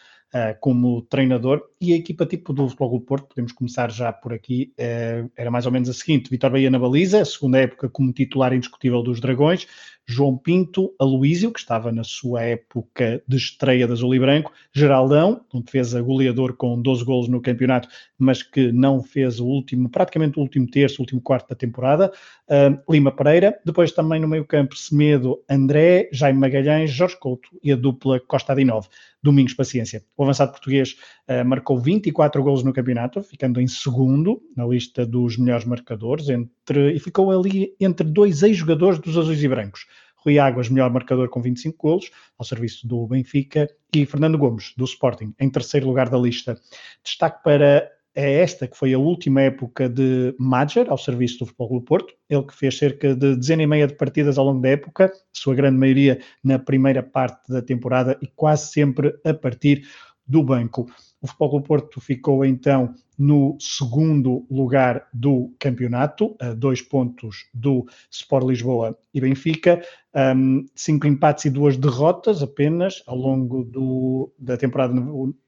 como 0.60 1.02
treinador 1.02 1.62
e 1.80 1.92
a 1.92 1.96
equipa 1.96 2.24
tipo 2.24 2.52
do 2.52 2.68
Futebol 2.68 3.00
Porto, 3.00 3.28
podemos 3.28 3.52
começar 3.52 3.90
já 3.90 4.12
por 4.12 4.32
aqui, 4.32 4.72
uh, 4.78 5.30
era 5.36 5.50
mais 5.50 5.66
ou 5.66 5.72
menos 5.72 5.88
a 5.88 5.92
seguinte: 5.92 6.30
Vitor 6.30 6.50
Bahia 6.50 6.70
na 6.70 6.78
baliza, 6.78 7.24
segunda 7.24 7.58
época 7.58 7.88
como 7.88 8.12
titular 8.12 8.52
indiscutível 8.52 9.02
dos 9.02 9.20
Dragões, 9.20 9.66
João 10.08 10.38
Pinto, 10.38 10.94
Aloísio, 11.00 11.50
que 11.50 11.58
estava 11.58 11.90
na 11.90 12.04
sua 12.04 12.42
época 12.42 13.22
de 13.26 13.36
estreia 13.36 13.86
de 13.86 13.92
azul 13.92 14.14
e 14.14 14.20
branco, 14.20 14.52
Geraldão, 14.72 15.40
um 15.52 15.60
defesa 15.60 16.00
goleador 16.00 16.54
com 16.54 16.80
12 16.80 17.04
golos 17.04 17.28
no 17.28 17.40
campeonato, 17.42 17.88
mas 18.16 18.42
que 18.42 18.70
não 18.70 19.02
fez 19.02 19.40
o 19.40 19.46
último, 19.46 19.90
praticamente 19.90 20.38
o 20.38 20.42
último 20.42 20.70
terço, 20.70 20.98
o 20.98 21.02
último 21.02 21.20
quarto 21.20 21.48
da 21.48 21.56
temporada, 21.56 22.12
uh, 22.48 22.92
Lima 22.92 23.10
Pereira, 23.10 23.58
depois 23.64 23.90
também 23.90 24.20
no 24.20 24.28
meio 24.28 24.44
campo 24.44 24.76
Semedo, 24.76 25.42
André, 25.50 26.08
Jaime 26.12 26.38
Magalhães, 26.38 26.90
Jorge 26.90 27.18
Couto 27.18 27.48
e 27.62 27.72
a 27.72 27.76
dupla 27.76 28.20
Costa 28.20 28.52
Adinov. 28.52 28.86
Domingos 29.26 29.54
Paciência. 29.54 30.04
O 30.16 30.22
avançado 30.22 30.52
português 30.52 30.96
uh, 31.28 31.44
marcou 31.44 31.78
24 31.80 32.42
golos 32.42 32.62
no 32.62 32.72
campeonato, 32.72 33.22
ficando 33.22 33.60
em 33.60 33.66
segundo 33.66 34.40
na 34.56 34.64
lista 34.64 35.04
dos 35.04 35.36
melhores 35.36 35.64
marcadores, 35.64 36.28
entre, 36.28 36.92
e 36.92 37.00
ficou 37.00 37.30
ali 37.32 37.74
entre 37.80 38.06
dois 38.06 38.44
ex-jogadores 38.44 39.00
dos 39.00 39.18
Azuis 39.18 39.42
e 39.42 39.48
Brancos. 39.48 39.86
Rui 40.16 40.38
Águas, 40.38 40.68
melhor 40.68 40.90
marcador 40.90 41.28
com 41.28 41.42
25 41.42 41.76
golos, 41.76 42.10
ao 42.38 42.44
serviço 42.44 42.86
do 42.86 43.06
Benfica, 43.06 43.68
e 43.94 44.06
Fernando 44.06 44.38
Gomes, 44.38 44.72
do 44.76 44.84
Sporting, 44.84 45.34
em 45.40 45.50
terceiro 45.50 45.86
lugar 45.86 46.08
da 46.08 46.18
lista. 46.18 46.58
Destaque 47.02 47.42
para 47.42 47.90
é 48.16 48.40
esta 48.40 48.66
que 48.66 48.76
foi 48.76 48.94
a 48.94 48.98
última 48.98 49.42
época 49.42 49.88
de 49.88 50.34
Madger 50.38 50.90
ao 50.90 50.96
serviço 50.96 51.40
do 51.40 51.46
Futebol 51.46 51.68
Clube 51.68 51.84
Porto. 51.84 52.14
Ele 52.30 52.42
que 52.42 52.56
fez 52.56 52.76
cerca 52.78 53.14
de 53.14 53.36
dezena 53.36 53.62
e 53.62 53.66
meia 53.66 53.86
de 53.86 53.94
partidas 53.94 54.38
ao 54.38 54.46
longo 54.46 54.62
da 54.62 54.70
época, 54.70 55.12
sua 55.32 55.54
grande 55.54 55.76
maioria 55.76 56.18
na 56.42 56.58
primeira 56.58 57.02
parte 57.02 57.52
da 57.52 57.60
temporada 57.60 58.18
e 58.22 58.26
quase 58.26 58.72
sempre 58.72 59.14
a 59.22 59.34
partir 59.34 59.86
do 60.26 60.42
banco. 60.42 60.86
O 61.20 61.26
Futebol 61.26 61.50
Clube 61.50 61.66
Porto 61.66 62.00
ficou 62.00 62.44
então 62.44 62.94
no 63.18 63.56
segundo 63.60 64.46
lugar 64.50 65.08
do 65.12 65.54
campeonato, 65.58 66.34
a 66.40 66.52
dois 66.54 66.80
pontos 66.80 67.48
do 67.52 67.86
Sport 68.10 68.46
Lisboa 68.46 68.98
e 69.12 69.20
Benfica, 69.20 69.82
um, 70.34 70.64
cinco 70.74 71.06
empates 71.06 71.44
e 71.46 71.50
duas 71.50 71.76
derrotas 71.76 72.42
apenas 72.42 73.02
ao 73.06 73.16
longo 73.16 73.64
do, 73.64 74.32
da 74.38 74.56
temporada 74.56 74.94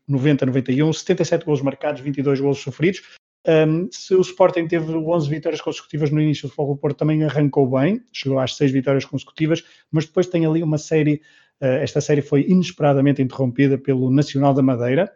90-91, 0.08 0.92
77 0.92 1.44
gols 1.44 1.62
marcados, 1.62 2.00
22 2.00 2.40
gols 2.40 2.58
sofridos. 2.58 3.02
Um, 3.46 3.88
se 3.90 4.14
o 4.14 4.20
Sporting 4.20 4.66
teve 4.66 4.92
11 4.92 5.28
vitórias 5.28 5.60
consecutivas 5.60 6.10
no 6.10 6.20
início, 6.20 6.46
o 6.46 6.50
Futebol 6.50 6.76
Porto 6.76 6.98
também 6.98 7.24
arrancou 7.24 7.68
bem, 7.70 8.02
chegou 8.12 8.38
às 8.38 8.54
6 8.56 8.72
vitórias 8.72 9.04
consecutivas, 9.04 9.64
mas 9.90 10.06
depois 10.06 10.26
tem 10.26 10.44
ali 10.44 10.62
uma 10.62 10.78
série, 10.78 11.22
uh, 11.62 11.78
esta 11.80 12.00
série 12.00 12.20
foi 12.20 12.46
inesperadamente 12.48 13.22
interrompida 13.22 13.78
pelo 13.78 14.10
Nacional 14.10 14.52
da 14.52 14.62
Madeira, 14.62 15.12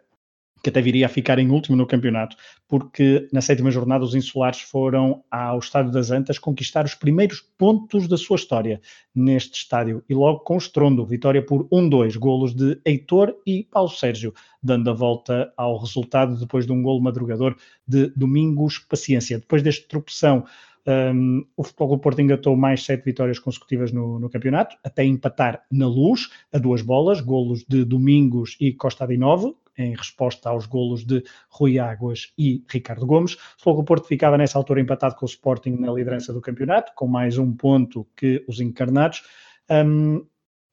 que 0.63 0.69
até 0.69 0.81
viria 0.81 1.07
a 1.07 1.09
ficar 1.09 1.37
em 1.39 1.49
último 1.51 1.75
no 1.75 1.85
campeonato, 1.85 2.37
porque 2.69 3.27
na 3.33 3.41
sétima 3.41 3.69
jornada 3.69 4.05
os 4.05 4.15
insulares 4.15 4.61
foram 4.61 5.21
ao 5.29 5.59
Estádio 5.59 5.91
das 5.91 6.09
Antas 6.09 6.39
conquistar 6.39 6.85
os 6.85 6.95
primeiros 6.95 7.41
pontos 7.57 8.07
da 8.07 8.17
sua 8.17 8.37
história 8.37 8.79
neste 9.13 9.57
estádio 9.57 10.01
e 10.07 10.13
logo 10.13 10.39
com 10.39 10.57
estrondo, 10.57 11.05
vitória 11.05 11.45
por 11.45 11.67
1-2, 11.67 12.17
golos 12.17 12.55
de 12.55 12.79
Heitor 12.85 13.35
e 13.45 13.67
Paulo 13.69 13.89
Sérgio, 13.89 14.33
dando 14.61 14.89
a 14.89 14.93
volta 14.93 15.51
ao 15.57 15.77
resultado 15.77 16.39
depois 16.39 16.65
de 16.65 16.71
um 16.71 16.81
golo 16.81 17.01
madrugador 17.01 17.57
de 17.85 18.07
Domingos 18.15 18.79
Paciência. 18.79 19.39
Depois 19.39 19.61
deste 19.61 19.85
tropeção, 19.89 20.45
um, 20.85 21.45
o 21.57 21.63
Futebol 21.63 21.89
do 21.89 21.99
Porto 21.99 22.21
engatou 22.21 22.55
mais 22.55 22.83
sete 22.83 23.03
vitórias 23.03 23.39
consecutivas 23.39 23.91
no, 23.91 24.19
no, 24.19 24.29
campeonato, 24.29 24.77
até 24.83 25.03
empatar 25.03 25.63
na 25.71 25.87
luz, 25.87 26.29
a 26.51 26.57
duas 26.57 26.81
bolas, 26.81 27.21
golos 27.21 27.65
de 27.67 27.83
Domingos 27.83 28.55
e 28.59 28.73
Costa 28.73 29.05
de 29.05 29.17
Novo, 29.17 29.57
em 29.77 29.95
resposta 29.95 30.49
aos 30.49 30.65
golos 30.65 31.05
de 31.05 31.23
Rui 31.49 31.79
Águas 31.79 32.33
e 32.37 32.63
Ricardo 32.69 33.05
Gomes. 33.05 33.37
O 33.65 33.83
Porto 33.83 34.07
ficava 34.07 34.37
nessa 34.37 34.57
altura 34.57 34.81
empatado 34.81 35.15
com 35.15 35.25
o 35.25 35.29
Sporting 35.29 35.71
na 35.71 35.91
liderança 35.91 36.33
do 36.33 36.41
campeonato, 36.41 36.91
com 36.95 37.07
mais 37.07 37.37
um 37.37 37.51
ponto 37.53 38.07
que 38.15 38.43
os 38.47 38.59
encarnados. 38.59 39.23
Um, 39.69 40.25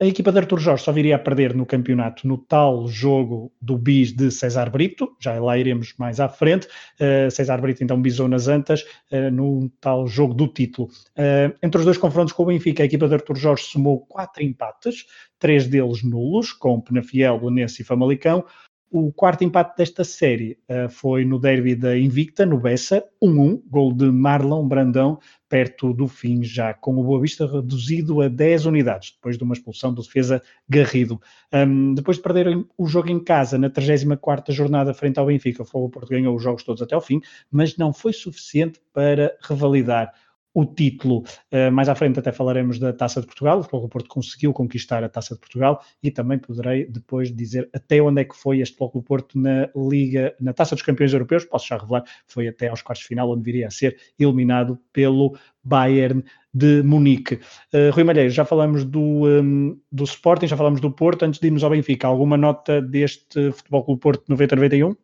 a 0.03 0.07
equipa 0.07 0.33
de 0.33 0.39
Artur 0.39 0.59
Jorge 0.59 0.83
só 0.83 0.93
viria 0.93 1.17
a 1.17 1.19
perder 1.19 1.55
no 1.55 1.67
campeonato 1.67 2.27
no 2.27 2.39
tal 2.39 2.89
jogo 2.89 3.53
do 3.61 3.77
bis 3.77 4.17
de 4.17 4.31
César 4.31 4.71
Brito, 4.71 5.15
já 5.21 5.39
lá 5.39 5.59
iremos 5.59 5.93
mais 5.99 6.19
à 6.19 6.27
frente. 6.27 6.67
Uh, 6.99 7.31
César 7.31 7.61
Brito 7.61 7.85
então 7.85 8.01
bisou 8.01 8.27
nas 8.27 8.49
antas 8.49 8.81
uh, 9.13 9.31
no 9.31 9.69
tal 9.79 10.07
jogo 10.07 10.33
do 10.33 10.49
título. 10.49 10.89
Uh, 11.11 11.55
entre 11.63 11.79
os 11.79 11.85
dois 11.85 11.99
confrontos 11.99 12.33
com 12.33 12.45
o 12.45 12.47
Benfica, 12.47 12.83
a 12.83 12.87
equipa 12.87 13.07
de 13.09 13.15
Artur 13.15 13.37
Jorge 13.37 13.65
somou 13.65 14.01
quatro 14.07 14.43
empates, 14.43 15.05
três 15.39 15.67
deles 15.67 16.03
nulos, 16.03 16.51
com 16.51 16.81
Penafiel, 16.81 17.39
Belenense 17.39 17.83
e 17.83 17.85
Famalicão. 17.85 18.47
O 18.93 19.13
quarto 19.13 19.45
empate 19.45 19.77
desta 19.77 20.03
série 20.03 20.59
uh, 20.69 20.89
foi 20.91 21.25
no 21.25 21.39
derby 21.39 21.77
da 21.77 21.97
Invicta, 21.97 22.45
no 22.45 22.59
Bessa, 22.59 23.05
1-1, 23.23 23.63
gol 23.71 23.93
de 23.93 24.11
Marlon 24.11 24.67
Brandão, 24.67 25.21
perto 25.49 25.93
do 25.93 26.09
fim, 26.09 26.43
já 26.43 26.75
com 26.75 26.97
o 26.99 27.05
Boa 27.05 27.21
Vista 27.21 27.47
reduzido 27.47 28.21
a 28.21 28.27
10 28.27 28.67
unidades, 28.67 29.13
depois 29.13 29.39
de 29.39 29.45
uma 29.45 29.55
expulsão 29.55 29.95
do 29.95 30.03
defesa 30.03 30.43
Garrido. 30.69 31.21
Um, 31.53 31.95
depois 31.95 32.17
de 32.17 32.23
perder 32.25 32.67
o 32.77 32.87
jogo 32.89 33.09
em 33.11 33.23
casa 33.23 33.57
na 33.57 33.71
34ª 33.71 34.51
jornada 34.51 34.93
frente 34.93 35.21
ao 35.21 35.27
Benfica, 35.27 35.63
o 35.63 35.67
Fogo 35.67 35.89
Porto 35.89 36.09
ganhou 36.09 36.35
os 36.35 36.43
jogos 36.43 36.65
todos 36.65 36.83
até 36.83 36.97
ao 36.97 37.01
fim, 37.01 37.21
mas 37.49 37.77
não 37.77 37.93
foi 37.93 38.13
suficiente 38.13 38.81
para 38.93 39.37
revalidar 39.41 40.13
o 40.53 40.65
título. 40.65 41.25
Uh, 41.53 41.71
mais 41.73 41.89
à 41.89 41.95
frente 41.95 42.19
até 42.19 42.33
falaremos 42.33 42.79
da 42.79 42.93
Taça 42.93 43.21
de 43.21 43.27
Portugal, 43.27 43.59
o 43.59 43.63
Futebol 43.63 43.89
Porto 43.89 44.09
conseguiu 44.09 44.53
conquistar 44.53 45.05
a 45.05 45.09
Taça 45.09 45.35
de 45.35 45.41
Portugal 45.41 45.83
e 46.03 46.11
também 46.11 46.39
poderei 46.39 46.87
depois 46.87 47.35
dizer 47.35 47.69
até 47.73 48.01
onde 48.03 48.23
é 48.23 48.25
que 48.25 48.37
foi 48.37 48.61
este 48.61 48.77
Futebol 48.77 49.03
Porto 49.03 49.39
na 49.39 49.69
Liga, 49.77 50.35
na 50.41 50.53
Taça 50.53 50.75
dos 50.75 50.83
Campeões 50.83 51.13
Europeus, 51.13 51.45
posso 51.45 51.69
já 51.69 51.77
revelar, 51.77 52.05
foi 52.27 52.49
até 52.49 52.69
aos 52.69 52.83
quartos 52.83 53.03
de 53.03 53.09
final, 53.09 53.31
onde 53.31 53.43
viria 53.43 53.69
a 53.69 53.71
ser 53.71 53.97
eliminado 54.19 54.79
pelo 54.93 55.37
Bayern 55.63 56.25
de 56.53 56.83
Munique. 56.83 57.35
Uh, 57.73 57.91
Rui 57.93 58.05
Malheiro, 58.05 58.31
já 58.31 58.45
falamos 58.45 58.85
do, 58.85 59.27
um, 59.27 59.79
do 59.91 60.05
Sporting, 60.05 60.49
já 60.49 60.57
falamos 60.57 60.81
do 60.81 60.91
Porto, 60.91 61.25
antes 61.25 61.39
de 61.39 61.47
irmos 61.47 61.63
ao 61.63 61.71
Benfica, 61.71 62.09
alguma 62.09 62.37
nota 62.37 62.83
deste 62.83 63.53
Futebol 63.53 63.85
Clube 63.85 64.01
Porto 64.01 64.25
90-91? 64.33 64.97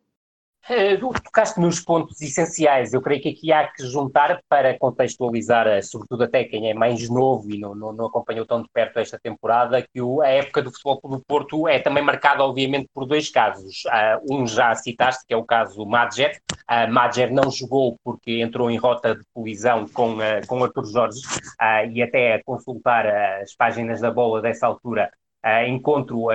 Uh, 0.69 1.13
tocaste 1.23 1.61
nos 1.61 1.79
pontos 1.79 2.21
essenciais. 2.21 2.93
Eu 2.93 3.01
creio 3.01 3.21
que 3.21 3.29
aqui 3.29 3.53
há 3.53 3.67
que 3.71 3.83
juntar 3.85 4.41
para 4.49 4.77
contextualizar, 4.77 5.65
uh, 5.65 5.81
sobretudo 5.81 6.25
até 6.25 6.43
quem 6.43 6.69
é 6.69 6.73
mais 6.73 7.09
novo 7.09 7.49
e 7.49 7.57
não, 7.57 7.73
não, 7.73 7.93
não 7.93 8.07
acompanhou 8.07 8.45
tão 8.45 8.61
de 8.61 8.67
perto 8.67 8.99
esta 8.99 9.17
temporada, 9.17 9.81
que 9.81 10.01
o, 10.01 10.21
a 10.21 10.27
época 10.27 10.61
do 10.61 10.69
Futebol 10.69 10.99
do 11.05 11.23
Porto 11.25 11.69
é 11.69 11.79
também 11.79 12.03
marcada, 12.03 12.43
obviamente, 12.43 12.89
por 12.93 13.05
dois 13.05 13.29
casos. 13.29 13.85
Uh, 13.85 14.35
um 14.35 14.45
já 14.45 14.75
citaste, 14.75 15.25
que 15.25 15.33
é 15.33 15.37
o 15.37 15.45
caso 15.45 15.85
Madger. 15.85 16.37
Uh, 16.69 16.91
Madger 16.91 17.31
não 17.31 17.49
jogou 17.49 17.97
porque 18.03 18.41
entrou 18.41 18.69
em 18.69 18.75
rota 18.75 19.15
de 19.15 19.23
colisão 19.33 19.87
com, 19.87 20.15
uh, 20.15 20.45
com 20.47 20.61
Artur 20.65 20.85
Jorge 20.85 21.21
e 21.93 22.03
até 22.03 22.43
consultar 22.43 23.07
as 23.41 23.55
páginas 23.55 24.01
da 24.01 24.11
bola 24.11 24.41
dessa 24.41 24.67
altura 24.67 25.09
encontro 25.65 26.27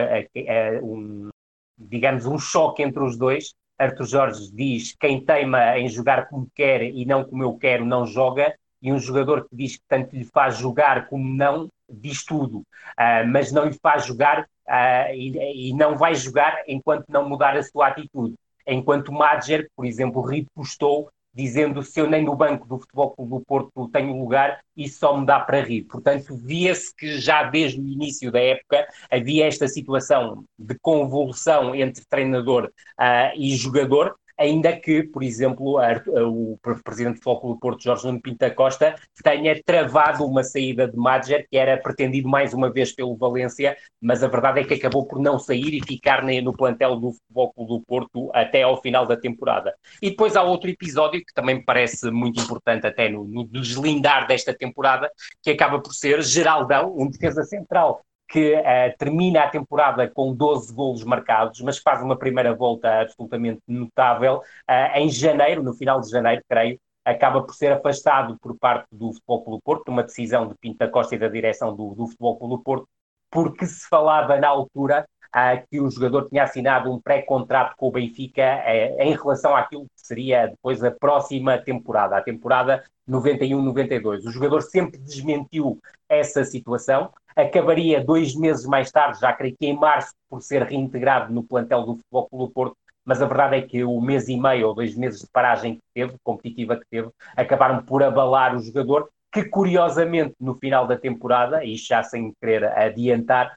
um, 0.82 1.28
digamos, 1.76 2.24
um 2.24 2.38
choque 2.38 2.82
entre 2.82 3.02
os 3.02 3.16
dois, 3.16 3.54
Arthur 3.82 4.06
Jorge 4.06 4.50
diz 4.52 4.94
quem 4.98 5.24
teima 5.24 5.78
em 5.78 5.88
jogar 5.88 6.28
como 6.28 6.48
quer 6.54 6.82
e 6.82 7.04
não 7.04 7.24
como 7.24 7.42
eu 7.42 7.56
quero 7.56 7.84
não 7.84 8.06
joga, 8.06 8.54
e 8.80 8.92
um 8.92 8.98
jogador 8.98 9.48
que 9.48 9.56
diz 9.56 9.76
que 9.76 9.82
tanto 9.88 10.14
lhe 10.14 10.24
faz 10.24 10.58
jogar 10.58 11.08
como 11.08 11.24
não, 11.24 11.68
diz 11.88 12.24
tudo, 12.24 12.58
uh, 12.58 13.26
mas 13.28 13.52
não 13.52 13.64
lhe 13.64 13.78
faz 13.80 14.06
jogar 14.06 14.42
uh, 14.42 15.14
e, 15.14 15.70
e, 15.70 15.74
não 15.74 15.96
vai 15.96 16.14
jogar 16.14 16.62
enquanto 16.66 17.08
não 17.08 17.28
mudar 17.28 17.56
a 17.56 17.62
sua 17.62 17.88
atitude. 17.88 18.34
Enquanto 18.66 19.12
Madger, 19.12 19.68
por 19.76 19.84
exemplo, 19.84 20.22
repostou 20.22 21.10
dizendo 21.34 21.82
se 21.82 22.00
eu 22.00 22.08
nem 22.08 22.24
no 22.24 22.36
banco 22.36 22.66
do 22.66 22.78
Futebol 22.78 23.10
Clube 23.12 23.30
do 23.30 23.40
Porto 23.40 23.88
tenho 23.88 24.18
lugar, 24.18 24.60
isso 24.76 24.98
só 24.98 25.16
me 25.16 25.24
dá 25.26 25.40
para 25.40 25.62
rir. 25.62 25.82
Portanto, 25.84 26.36
via-se 26.36 26.94
que 26.94 27.18
já 27.18 27.44
desde 27.44 27.80
o 27.80 27.86
início 27.86 28.30
da 28.30 28.40
época 28.40 28.86
havia 29.10 29.46
esta 29.46 29.66
situação 29.68 30.44
de 30.58 30.76
convulsão 30.80 31.74
entre 31.74 32.04
treinador 32.04 32.70
uh, 32.98 33.36
e 33.36 33.54
jogador, 33.56 34.14
ainda 34.42 34.76
que, 34.76 35.04
por 35.04 35.22
exemplo, 35.22 35.78
a, 35.78 35.92
a, 35.92 36.26
o 36.26 36.58
presidente 36.84 37.16
do 37.16 37.22
Futebol 37.22 37.54
do 37.54 37.60
Porto, 37.60 37.82
Jorge 37.82 38.04
Nuno 38.04 38.20
Pinta 38.20 38.50
Costa, 38.50 38.94
tenha 39.22 39.60
travado 39.62 40.24
uma 40.26 40.42
saída 40.42 40.88
de 40.88 40.96
Madger, 40.96 41.46
que 41.48 41.56
era 41.56 41.76
pretendido 41.76 42.28
mais 42.28 42.52
uma 42.52 42.70
vez 42.70 42.92
pelo 42.92 43.16
Valência, 43.16 43.76
mas 44.00 44.22
a 44.22 44.28
verdade 44.28 44.60
é 44.60 44.64
que 44.64 44.74
acabou 44.74 45.06
por 45.06 45.20
não 45.20 45.38
sair 45.38 45.74
e 45.74 45.86
ficar 45.86 46.24
no 46.24 46.52
plantel 46.52 46.96
do 46.96 47.12
Futebol 47.12 47.52
do 47.56 47.80
Porto 47.86 48.30
até 48.34 48.62
ao 48.62 48.80
final 48.80 49.06
da 49.06 49.16
temporada. 49.16 49.74
E 50.00 50.10
depois 50.10 50.36
há 50.36 50.42
outro 50.42 50.68
episódio 50.68 51.20
que 51.20 51.32
também 51.32 51.56
me 51.56 51.64
parece 51.64 52.10
muito 52.10 52.40
importante 52.40 52.86
até 52.86 53.08
no, 53.08 53.24
no 53.24 53.44
deslindar 53.44 54.26
desta 54.26 54.52
temporada, 54.52 55.10
que 55.42 55.50
acaba 55.50 55.80
por 55.80 55.94
ser 55.94 56.22
Geraldão, 56.22 56.94
um 56.98 57.08
defesa 57.08 57.44
central 57.44 58.02
que 58.32 58.54
uh, 58.54 58.96
termina 58.96 59.42
a 59.42 59.50
temporada 59.50 60.08
com 60.08 60.34
12 60.34 60.72
golos 60.72 61.04
marcados, 61.04 61.60
mas 61.60 61.76
faz 61.76 62.02
uma 62.02 62.16
primeira 62.16 62.54
volta 62.54 63.02
absolutamente 63.02 63.60
notável. 63.68 64.38
Uh, 64.68 64.96
em 64.96 65.10
janeiro, 65.10 65.62
no 65.62 65.74
final 65.74 66.00
de 66.00 66.08
janeiro, 66.08 66.42
creio, 66.48 66.80
acaba 67.04 67.42
por 67.42 67.54
ser 67.54 67.72
afastado 67.72 68.38
por 68.40 68.56
parte 68.58 68.86
do 68.90 69.12
Futebol 69.12 69.44
Clube 69.44 69.62
Porto, 69.62 69.88
uma 69.90 70.02
decisão 70.02 70.48
de 70.48 70.54
Pinto 70.54 70.90
Costa 70.90 71.14
e 71.14 71.18
da 71.18 71.28
direção 71.28 71.76
do, 71.76 71.94
do 71.94 72.06
Futebol 72.06 72.38
Clube 72.38 72.64
Porto, 72.64 72.88
porque 73.30 73.66
se 73.66 73.86
falava 73.86 74.38
na 74.38 74.48
altura 74.48 75.06
uh, 75.28 75.66
que 75.70 75.78
o 75.78 75.90
jogador 75.90 76.26
tinha 76.30 76.44
assinado 76.44 76.90
um 76.90 76.98
pré-contrato 76.98 77.74
com 77.76 77.88
o 77.88 77.92
Benfica 77.92 78.64
em 78.98 79.14
relação 79.14 79.54
àquilo 79.54 79.84
que 79.84 80.06
seria 80.06 80.46
depois 80.46 80.82
a 80.82 80.90
próxima 80.90 81.58
temporada, 81.58 82.16
a 82.16 82.22
temporada 82.22 82.82
91-92. 83.06 84.24
O 84.24 84.30
jogador 84.30 84.62
sempre 84.62 84.98
desmentiu 84.98 85.78
essa 86.08 86.44
situação, 86.44 87.10
acabaria 87.36 88.02
dois 88.02 88.34
meses 88.34 88.66
mais 88.66 88.90
tarde, 88.90 89.20
já 89.20 89.32
creio 89.32 89.56
que 89.58 89.66
em 89.66 89.76
março, 89.76 90.12
por 90.28 90.40
ser 90.42 90.62
reintegrado 90.62 91.32
no 91.32 91.42
plantel 91.42 91.82
do 91.84 91.96
Futebol 91.96 92.28
Clube 92.28 92.52
Porto, 92.52 92.76
mas 93.04 93.20
a 93.20 93.26
verdade 93.26 93.56
é 93.56 93.62
que 93.62 93.82
o 93.82 94.00
mês 94.00 94.28
e 94.28 94.36
meio 94.36 94.68
ou 94.68 94.74
dois 94.74 94.94
meses 94.94 95.22
de 95.22 95.26
paragem 95.32 95.74
que 95.74 95.82
teve, 95.94 96.14
competitiva 96.22 96.76
que 96.76 96.86
teve, 96.90 97.10
acabaram 97.36 97.82
por 97.82 98.02
abalar 98.02 98.54
o 98.54 98.60
jogador, 98.60 99.08
que 99.32 99.44
curiosamente 99.44 100.34
no 100.38 100.54
final 100.54 100.86
da 100.86 100.96
temporada, 100.96 101.64
e 101.64 101.74
já 101.76 102.02
sem 102.02 102.32
querer 102.40 102.64
adiantar, 102.78 103.54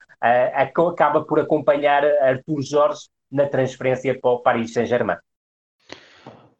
acaba 0.53 1.23
por 1.23 1.39
acompanhar 1.39 2.03
Artur 2.21 2.61
Jorge 2.61 3.01
na 3.31 3.45
transferência 3.45 4.17
para 4.19 4.31
o 4.31 4.39
Paris 4.39 4.73
Saint-Germain. 4.73 5.17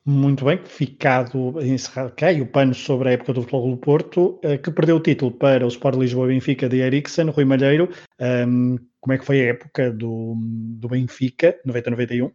Muito 0.08 0.46
bem, 0.46 0.64
ficado 0.64 1.60
encerrado 1.60 2.10
okay, 2.10 2.40
o 2.40 2.46
pano 2.46 2.76
sobre 2.76 3.10
a 3.10 3.12
época 3.14 3.34
do 3.34 3.42
Futebol 3.42 3.72
do 3.72 3.78
Porto, 3.78 4.40
uh, 4.46 4.62
que 4.62 4.70
perdeu 4.70 4.98
o 4.98 5.00
título 5.00 5.32
para 5.32 5.66
o 5.66 5.68
Sport 5.68 5.98
Lisboa 5.98 6.28
Benfica 6.28 6.70
de 6.70 6.78
Eriksen, 6.78 7.32
Rui 7.32 7.44
Malheiro. 7.44 7.90
Um, 8.20 8.78
como 9.02 9.14
é 9.14 9.18
que 9.18 9.26
foi 9.26 9.42
a 9.42 9.50
época 9.50 9.92
do, 9.92 10.36
do 10.38 10.88
Benfica, 10.90 11.60
90-91? 11.66 12.32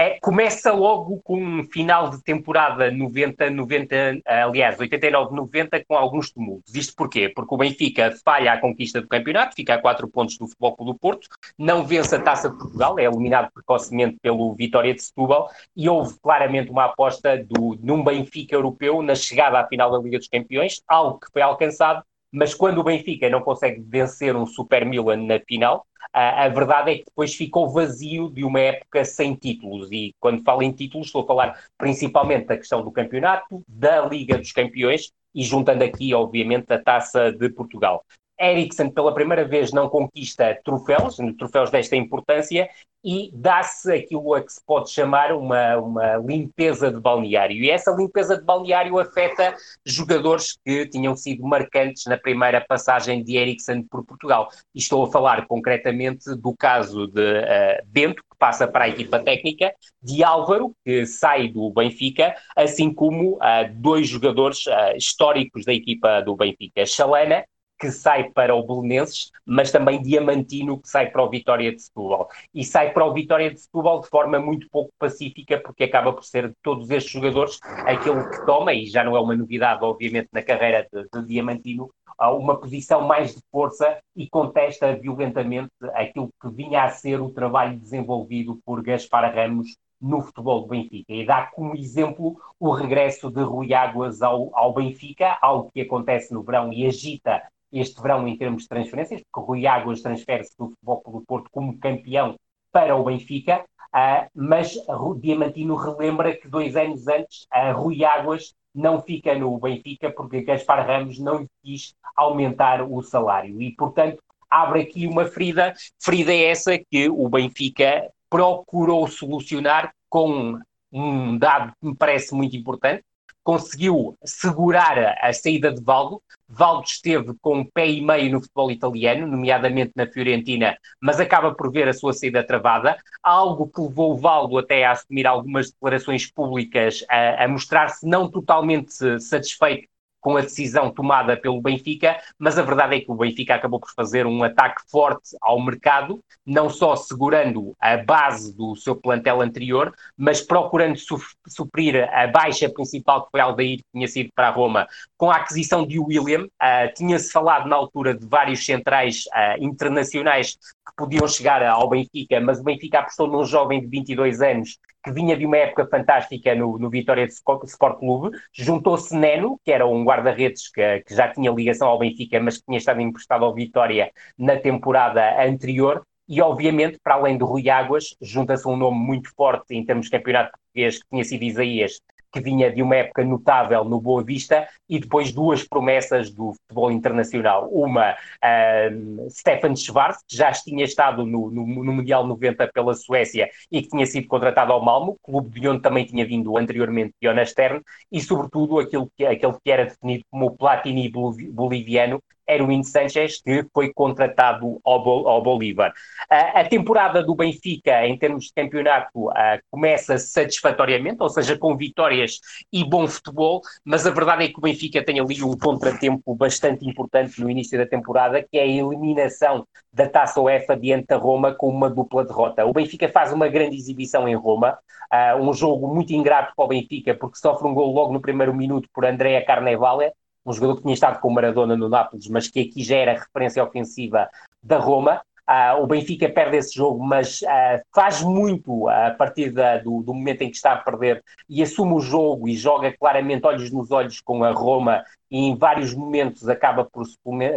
É, 0.00 0.16
começa 0.20 0.72
logo 0.72 1.20
com 1.24 1.42
um 1.42 1.64
final 1.64 2.08
de 2.08 2.22
temporada 2.22 2.88
90, 2.88 3.50
90 3.50 4.20
aliás, 4.24 4.78
89, 4.78 5.34
90 5.34 5.84
com 5.84 5.96
alguns 5.96 6.30
tumultos. 6.30 6.72
Isto 6.72 6.94
porquê? 6.94 7.28
Porque 7.28 7.52
o 7.52 7.58
Benfica 7.58 8.14
falha 8.24 8.52
a 8.52 8.60
conquista 8.60 9.00
do 9.00 9.08
campeonato, 9.08 9.56
fica 9.56 9.74
a 9.74 9.78
4 9.80 10.06
pontos 10.06 10.38
do 10.38 10.46
Futebol 10.46 10.76
Clube 10.76 10.92
do 10.92 10.98
Porto, 11.00 11.28
não 11.58 11.84
vence 11.84 12.14
a 12.14 12.22
Taça 12.22 12.48
de 12.48 12.56
Portugal, 12.56 12.96
é 12.96 13.06
eliminado 13.06 13.50
precocemente 13.52 14.18
pelo 14.22 14.54
Vitória 14.54 14.94
de 14.94 15.02
Setúbal 15.02 15.50
e 15.76 15.88
houve 15.88 16.14
claramente 16.22 16.70
uma 16.70 16.84
aposta 16.84 17.36
do, 17.36 17.76
num 17.82 18.04
Benfica 18.04 18.54
europeu 18.54 19.02
na 19.02 19.16
chegada 19.16 19.58
à 19.58 19.66
final 19.66 19.90
da 19.90 19.98
Liga 19.98 20.18
dos 20.18 20.28
Campeões, 20.28 20.80
algo 20.86 21.18
que 21.18 21.26
foi 21.32 21.42
alcançado, 21.42 22.04
mas 22.30 22.54
quando 22.54 22.78
o 22.78 22.84
Benfica 22.84 23.28
não 23.28 23.40
consegue 23.40 23.80
vencer 23.80 24.36
um 24.36 24.46
Super 24.46 24.86
Milan 24.86 25.24
na 25.24 25.40
final, 25.40 25.87
a, 26.12 26.48
verdade 26.48 26.90
é 26.90 26.98
que 26.98 27.04
depois 27.04 27.34
ficou 27.34 27.70
vazio 27.70 28.30
de 28.30 28.44
uma 28.44 28.60
época 28.60 29.04
sem 29.04 29.34
títulos. 29.34 29.90
E 29.92 30.14
quando 30.18 30.42
falo 30.42 30.62
em 30.62 30.72
títulos, 30.72 31.08
estou 31.08 31.22
a 31.22 31.26
falar 31.26 31.64
principalmente 31.76 32.46
da 32.46 32.56
questão 32.56 32.82
do 32.82 32.90
campeonato, 32.90 33.62
da 33.68 34.06
Liga 34.06 34.38
dos 34.38 34.52
Campeões 34.52 35.12
e 35.34 35.42
juntando 35.42 35.84
aqui, 35.84 36.14
obviamente, 36.14 36.72
a 36.72 36.82
taça 36.82 37.30
de 37.30 37.48
Portugal. 37.50 38.04
Eriksen, 38.38 38.90
pela 38.90 39.12
primeira 39.12 39.44
vez, 39.44 39.72
não 39.72 39.88
conquista 39.88 40.58
troféus, 40.64 41.16
troféus 41.36 41.70
desta 41.70 41.96
importância, 41.96 42.68
e 43.04 43.30
dá-se 43.32 43.92
aquilo 43.92 44.34
a 44.34 44.42
que 44.42 44.52
se 44.52 44.60
pode 44.64 44.90
chamar 44.90 45.32
uma, 45.32 45.76
uma 45.76 46.16
limpeza 46.16 46.90
de 46.90 47.00
balneário. 47.00 47.56
E 47.56 47.70
essa 47.70 47.92
limpeza 47.92 48.36
de 48.36 48.44
balneário 48.44 48.98
afeta 48.98 49.56
jogadores 49.86 50.58
que 50.64 50.86
tinham 50.86 51.14
sido 51.16 51.44
marcantes 51.44 52.04
na 52.06 52.18
primeira 52.18 52.60
passagem 52.60 53.22
de 53.22 53.36
Eriksen 53.36 53.84
por 53.84 54.04
Portugal. 54.04 54.48
E 54.74 54.78
estou 54.78 55.04
a 55.04 55.10
falar 55.10 55.46
concretamente 55.46 56.34
do 56.36 56.54
caso 56.56 57.06
de 57.06 57.20
uh, 57.20 57.86
Bento, 57.86 58.22
que 58.22 58.36
passa 58.38 58.66
para 58.66 58.84
a 58.84 58.88
equipa 58.88 59.20
técnica, 59.20 59.72
de 60.02 60.24
Álvaro, 60.24 60.72
que 60.84 61.06
sai 61.06 61.48
do 61.48 61.70
Benfica, 61.70 62.34
assim 62.56 62.92
como 62.92 63.36
uh, 63.36 63.40
dois 63.74 64.08
jogadores 64.08 64.66
uh, 64.66 64.96
históricos 64.96 65.64
da 65.64 65.72
equipa 65.72 66.20
do 66.20 66.36
Benfica, 66.36 66.84
Chalana 66.84 67.44
que 67.78 67.90
sai 67.90 68.30
para 68.30 68.54
o 68.54 68.66
Belenenses, 68.66 69.30
mas 69.46 69.70
também 69.70 70.02
Diamantino, 70.02 70.80
que 70.80 70.88
sai 70.88 71.10
para 71.10 71.22
o 71.22 71.30
Vitória 71.30 71.72
de 71.72 71.80
Setúbal. 71.80 72.28
E 72.54 72.64
sai 72.64 72.92
para 72.92 73.04
o 73.04 73.12
Vitória 73.12 73.50
de 73.50 73.60
Setúbal 73.60 74.00
de 74.00 74.08
forma 74.08 74.38
muito 74.38 74.68
pouco 74.70 74.92
pacífica, 74.98 75.58
porque 75.60 75.84
acaba 75.84 76.12
por 76.12 76.24
ser 76.24 76.48
de 76.48 76.54
todos 76.62 76.90
estes 76.90 77.12
jogadores 77.12 77.58
aquele 77.86 78.28
que 78.28 78.44
toma, 78.44 78.72
e 78.74 78.86
já 78.86 79.04
não 79.04 79.16
é 79.16 79.20
uma 79.20 79.36
novidade, 79.36 79.84
obviamente, 79.84 80.28
na 80.32 80.42
carreira 80.42 80.86
de, 80.92 81.06
de 81.12 81.26
Diamantino, 81.26 81.90
uma 82.20 82.58
posição 82.58 83.02
mais 83.02 83.34
de 83.34 83.40
força 83.50 83.98
e 84.16 84.28
contesta 84.28 84.94
violentamente 84.96 85.70
aquilo 85.94 86.30
que 86.40 86.50
vinha 86.50 86.82
a 86.82 86.90
ser 86.90 87.20
o 87.20 87.30
trabalho 87.30 87.78
desenvolvido 87.78 88.58
por 88.64 88.82
Gaspar 88.82 89.32
Ramos 89.32 89.76
no 90.00 90.20
futebol 90.20 90.62
do 90.62 90.68
Benfica. 90.68 91.12
E 91.12 91.24
dá 91.24 91.46
como 91.46 91.76
exemplo 91.76 92.36
o 92.58 92.70
regresso 92.70 93.30
de 93.30 93.42
Rui 93.42 93.72
Águas 93.72 94.22
ao, 94.22 94.50
ao 94.56 94.72
Benfica, 94.72 95.38
algo 95.40 95.70
que 95.72 95.80
acontece 95.80 96.32
no 96.32 96.42
verão 96.42 96.72
e 96.72 96.86
agita 96.86 97.42
este 97.72 98.00
verão 98.00 98.26
em 98.26 98.36
termos 98.36 98.62
de 98.62 98.68
transferências, 98.68 99.22
porque 99.30 99.46
Rui 99.46 99.66
Águas 99.66 100.02
transfere-se 100.02 100.56
do 100.58 100.70
Futebol 100.70 101.02
do 101.06 101.24
Porto 101.26 101.48
como 101.50 101.78
campeão 101.78 102.36
para 102.72 102.96
o 102.96 103.04
Benfica, 103.04 103.64
uh, 103.94 104.28
mas 104.34 104.76
Diamantino 105.20 105.74
relembra 105.74 106.36
que 106.36 106.48
dois 106.48 106.76
anos 106.76 107.06
antes 107.08 107.46
uh, 107.54 107.78
Rui 107.78 108.04
Águas 108.04 108.54
não 108.74 109.02
fica 109.02 109.34
no 109.34 109.58
Benfica 109.58 110.10
porque 110.10 110.42
Gaspar 110.42 110.86
Ramos 110.86 111.18
não 111.18 111.38
lhe 111.38 111.48
quis 111.62 111.94
aumentar 112.16 112.82
o 112.82 113.02
salário. 113.02 113.60
E, 113.60 113.72
portanto, 113.72 114.22
abre 114.48 114.82
aqui 114.82 115.06
uma 115.06 115.26
ferida, 115.26 115.74
ferida 115.98 116.34
essa 116.34 116.78
que 116.78 117.08
o 117.08 117.28
Benfica 117.28 118.10
procurou 118.30 119.06
solucionar 119.08 119.92
com 120.08 120.58
um 120.92 121.36
dado 121.36 121.72
que 121.80 121.86
me 121.88 121.96
parece 121.96 122.34
muito 122.34 122.56
importante, 122.56 123.02
conseguiu 123.48 124.14
segurar 124.22 125.16
a 125.22 125.32
saída 125.32 125.72
de 125.72 125.82
Valdo. 125.82 126.20
Valdo 126.46 126.84
esteve 126.84 127.32
com 127.40 127.60
um 127.60 127.64
pé 127.64 127.88
e 127.88 128.02
meio 128.02 128.30
no 128.30 128.42
futebol 128.42 128.70
italiano, 128.70 129.26
nomeadamente 129.26 129.92
na 129.96 130.06
Fiorentina, 130.06 130.76
mas 131.00 131.18
acaba 131.18 131.54
por 131.54 131.72
ver 131.72 131.88
a 131.88 131.94
sua 131.94 132.12
saída 132.12 132.44
travada, 132.44 132.98
algo 133.22 133.66
que 133.66 133.80
levou 133.80 134.18
Valdo 134.18 134.58
até 134.58 134.84
a 134.84 134.92
assumir 134.92 135.26
algumas 135.26 135.70
declarações 135.70 136.30
públicas, 136.30 137.02
a, 137.08 137.44
a 137.44 137.48
mostrar-se 137.48 138.06
não 138.06 138.30
totalmente 138.30 138.92
satisfeito 139.18 139.88
com 140.20 140.36
a 140.36 140.40
decisão 140.40 140.90
tomada 140.90 141.36
pelo 141.36 141.60
Benfica, 141.60 142.20
mas 142.38 142.58
a 142.58 142.62
verdade 142.62 142.96
é 142.96 143.00
que 143.00 143.10
o 143.10 143.14
Benfica 143.14 143.54
acabou 143.54 143.80
por 143.80 143.90
fazer 143.94 144.26
um 144.26 144.42
ataque 144.42 144.82
forte 144.90 145.36
ao 145.40 145.60
mercado, 145.60 146.20
não 146.46 146.68
só 146.68 146.96
segurando 146.96 147.74
a 147.80 147.96
base 147.96 148.54
do 148.54 148.74
seu 148.76 148.96
plantel 148.96 149.40
anterior, 149.40 149.94
mas 150.16 150.40
procurando 150.40 150.98
suprir 151.46 152.08
a 152.12 152.26
baixa 152.26 152.68
principal 152.68 153.24
que 153.24 153.30
foi 153.30 153.40
Aldair, 153.40 153.78
que 153.78 153.84
tinha 153.92 154.08
sido 154.08 154.30
para 154.34 154.48
a 154.48 154.52
Roma, 154.52 154.86
com 155.16 155.30
a 155.30 155.36
aquisição 155.36 155.86
de 155.86 155.98
William. 155.98 156.44
Uh, 156.44 156.92
Tinha-se 156.94 157.30
falado 157.30 157.68
na 157.68 157.76
altura 157.76 158.14
de 158.14 158.26
vários 158.26 158.64
centrais 158.64 159.24
uh, 159.26 159.62
internacionais 159.62 160.56
que 160.88 160.96
podiam 160.96 161.28
chegar 161.28 161.62
ao 161.62 161.88
Benfica, 161.88 162.40
mas 162.40 162.60
o 162.60 162.64
Benfica 162.64 163.00
apostou 163.00 163.26
num 163.28 163.44
jovem 163.44 163.80
de 163.80 163.86
22 163.86 164.40
anos 164.40 164.78
que 165.04 165.12
vinha 165.12 165.36
de 165.36 165.46
uma 165.46 165.56
época 165.56 165.86
fantástica 165.86 166.54
no, 166.54 166.78
no 166.78 166.90
Vitória 166.90 167.24
Sport 167.24 167.98
Clube, 167.98 168.36
juntou-se 168.52 169.14
Neno, 169.16 169.58
que 169.64 169.72
era 169.72 169.86
um 169.86 170.04
guarda-redes 170.04 170.70
que, 170.70 171.00
que, 171.00 171.14
já 171.14 171.28
tinha 171.28 171.50
ligação 171.50 171.88
ao 171.88 171.98
Benfica, 171.98 172.40
mas 172.40 172.58
que 172.58 172.64
tinha 172.64 172.78
estado 172.78 173.00
emprestado 173.00 173.44
ao 173.44 173.54
Vitória 173.54 174.10
na 174.36 174.56
temporada 174.56 175.42
anterior, 175.42 176.02
e 176.28 176.42
obviamente, 176.42 176.98
para 177.02 177.14
além 177.14 177.38
do 177.38 177.46
Rui 177.46 177.70
Águas, 177.70 178.14
junta-se 178.20 178.68
um 178.68 178.76
nome 178.76 178.98
muito 178.98 179.30
forte 179.34 179.74
em 179.74 179.84
termos 179.84 180.06
de 180.06 180.10
campeonato 180.10 180.52
português, 180.52 180.98
que 181.02 181.08
tinha 181.08 181.24
sido 181.24 181.42
Isaías, 181.42 181.92
que 182.32 182.40
vinha 182.40 182.70
de 182.70 182.82
uma 182.82 182.96
época 182.96 183.24
notável 183.24 183.84
no 183.84 184.00
Boa 184.00 184.22
Vista, 184.22 184.68
e 184.88 184.98
depois 184.98 185.32
duas 185.32 185.62
promessas 185.62 186.30
do 186.30 186.52
futebol 186.52 186.90
internacional. 186.90 187.68
Uma, 187.70 188.12
uh, 188.12 189.30
Stefan 189.30 189.74
Schwarz, 189.74 190.18
que 190.26 190.36
já 190.36 190.52
tinha 190.52 190.84
estado 190.84 191.24
no, 191.24 191.50
no, 191.50 191.66
no, 191.66 191.92
Mundial 191.92 192.26
90 192.26 192.68
pela 192.68 192.94
Suécia 192.94 193.48
e 193.70 193.82
que 193.82 193.88
tinha 193.88 194.06
sido 194.06 194.26
contratado 194.26 194.72
ao 194.72 194.84
Malmo, 194.84 195.18
clube 195.22 195.60
de 195.60 195.68
onde 195.68 195.82
também 195.82 196.04
tinha 196.04 196.26
vindo 196.26 196.56
anteriormente 196.56 197.14
Jonas 197.22 197.50
Stern, 197.50 197.82
e 198.10 198.20
sobretudo 198.20 198.78
aquele 198.78 199.06
que, 199.16 199.24
aquele 199.24 199.54
que 199.62 199.70
era 199.70 199.84
definido 199.86 200.24
como 200.30 200.46
o 200.46 200.56
Platini 200.56 201.10
boliviano, 201.10 202.22
Erwin 202.48 202.82
Sanchez, 202.82 203.40
que 203.42 203.64
foi 203.72 203.92
contratado 203.92 204.80
ao, 204.84 205.28
ao 205.28 205.42
Bolívar. 205.42 205.92
Uh, 206.30 206.58
a 206.58 206.64
temporada 206.64 207.22
do 207.22 207.34
Benfica, 207.34 208.06
em 208.06 208.16
termos 208.16 208.46
de 208.46 208.52
campeonato, 208.54 209.28
uh, 209.28 209.32
começa 209.70 210.18
satisfatoriamente, 210.18 211.22
ou 211.22 211.28
seja, 211.28 211.56
com 211.58 211.76
vitórias 211.76 212.40
e 212.72 212.84
bom 212.84 213.06
futebol, 213.06 213.60
mas 213.84 214.06
a 214.06 214.10
verdade 214.10 214.44
é 214.44 214.48
que 214.48 214.58
o 214.58 214.62
Benfica 214.62 215.04
tem 215.04 215.20
ali 215.20 215.42
um 215.42 215.56
contratempo 215.56 216.34
bastante 216.34 216.88
importante 216.88 217.40
no 217.40 217.50
início 217.50 217.78
da 217.78 217.86
temporada, 217.86 218.42
que 218.42 218.58
é 218.58 218.62
a 218.62 218.66
eliminação 218.66 219.66
da 219.92 220.08
Taça 220.08 220.40
UEFA 220.40 220.76
diante 220.76 221.06
da 221.06 221.16
Roma 221.16 221.54
com 221.54 221.68
uma 221.68 221.90
dupla 221.90 222.24
derrota. 222.24 222.64
O 222.64 222.72
Benfica 222.72 223.08
faz 223.08 223.32
uma 223.32 223.48
grande 223.48 223.76
exibição 223.76 224.28
em 224.28 224.34
Roma, 224.34 224.78
uh, 225.12 225.36
um 225.40 225.52
jogo 225.52 225.92
muito 225.92 226.12
ingrato 226.12 226.52
para 226.56 226.64
o 226.64 226.68
Benfica, 226.68 227.14
porque 227.14 227.38
sofre 227.38 227.66
um 227.68 227.74
gol 227.74 227.92
logo 227.92 228.12
no 228.12 228.20
primeiro 228.20 228.54
minuto 228.54 228.88
por 228.92 229.04
Andrea 229.04 229.44
Carnevale, 229.44 230.12
um 230.48 230.52
jogador 230.52 230.76
que 230.76 230.82
tinha 230.82 230.94
estado 230.94 231.20
com 231.20 231.30
Maradona 231.30 231.76
no 231.76 231.88
Nápoles, 231.88 232.28
mas 232.28 232.48
que 232.48 232.60
aqui 232.60 232.82
já 232.82 232.96
era 232.96 233.12
referência 233.12 233.62
ofensiva 233.62 234.28
da 234.62 234.78
Roma. 234.78 235.20
Uh, 235.48 235.82
o 235.82 235.86
Benfica 235.86 236.28
perde 236.28 236.58
esse 236.58 236.74
jogo, 236.74 237.02
mas 237.02 237.40
uh, 237.40 237.80
faz 237.94 238.20
muito 238.20 238.86
a 238.86 239.12
partir 239.12 239.50
da, 239.50 239.78
do, 239.78 240.02
do, 240.02 240.12
momento 240.12 240.42
em 240.42 240.50
que 240.50 240.56
está 240.56 240.74
a 240.74 240.76
perder 240.76 241.24
e 241.48 241.62
assume 241.62 241.94
o 241.94 242.00
jogo 242.00 242.46
e 242.46 242.54
joga 242.54 242.94
claramente 242.94 243.46
olhos 243.46 243.70
nos 243.70 243.90
olhos 243.90 244.20
com 244.20 244.44
a 244.44 244.50
Roma 244.50 245.02
e 245.30 245.38
em 245.38 245.56
vários 245.56 245.94
momentos 245.94 246.50
acaba 246.50 246.84
por 246.84 247.06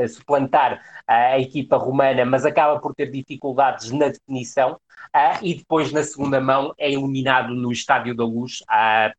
suplantar 0.08 0.82
a 1.06 1.38
equipa 1.38 1.76
romana, 1.76 2.24
mas 2.24 2.46
acaba 2.46 2.80
por 2.80 2.96
ter 2.96 3.12
dificuldades 3.12 3.92
na 3.92 4.08
definição. 4.08 4.80
Uh, 5.14 5.44
e 5.44 5.56
depois, 5.56 5.92
na 5.92 6.04
segunda 6.04 6.40
mão, 6.40 6.74
é 6.78 6.90
eliminado 6.90 7.54
no 7.54 7.74
Estádio 7.74 8.16
da 8.16 8.24
Luz 8.24 8.60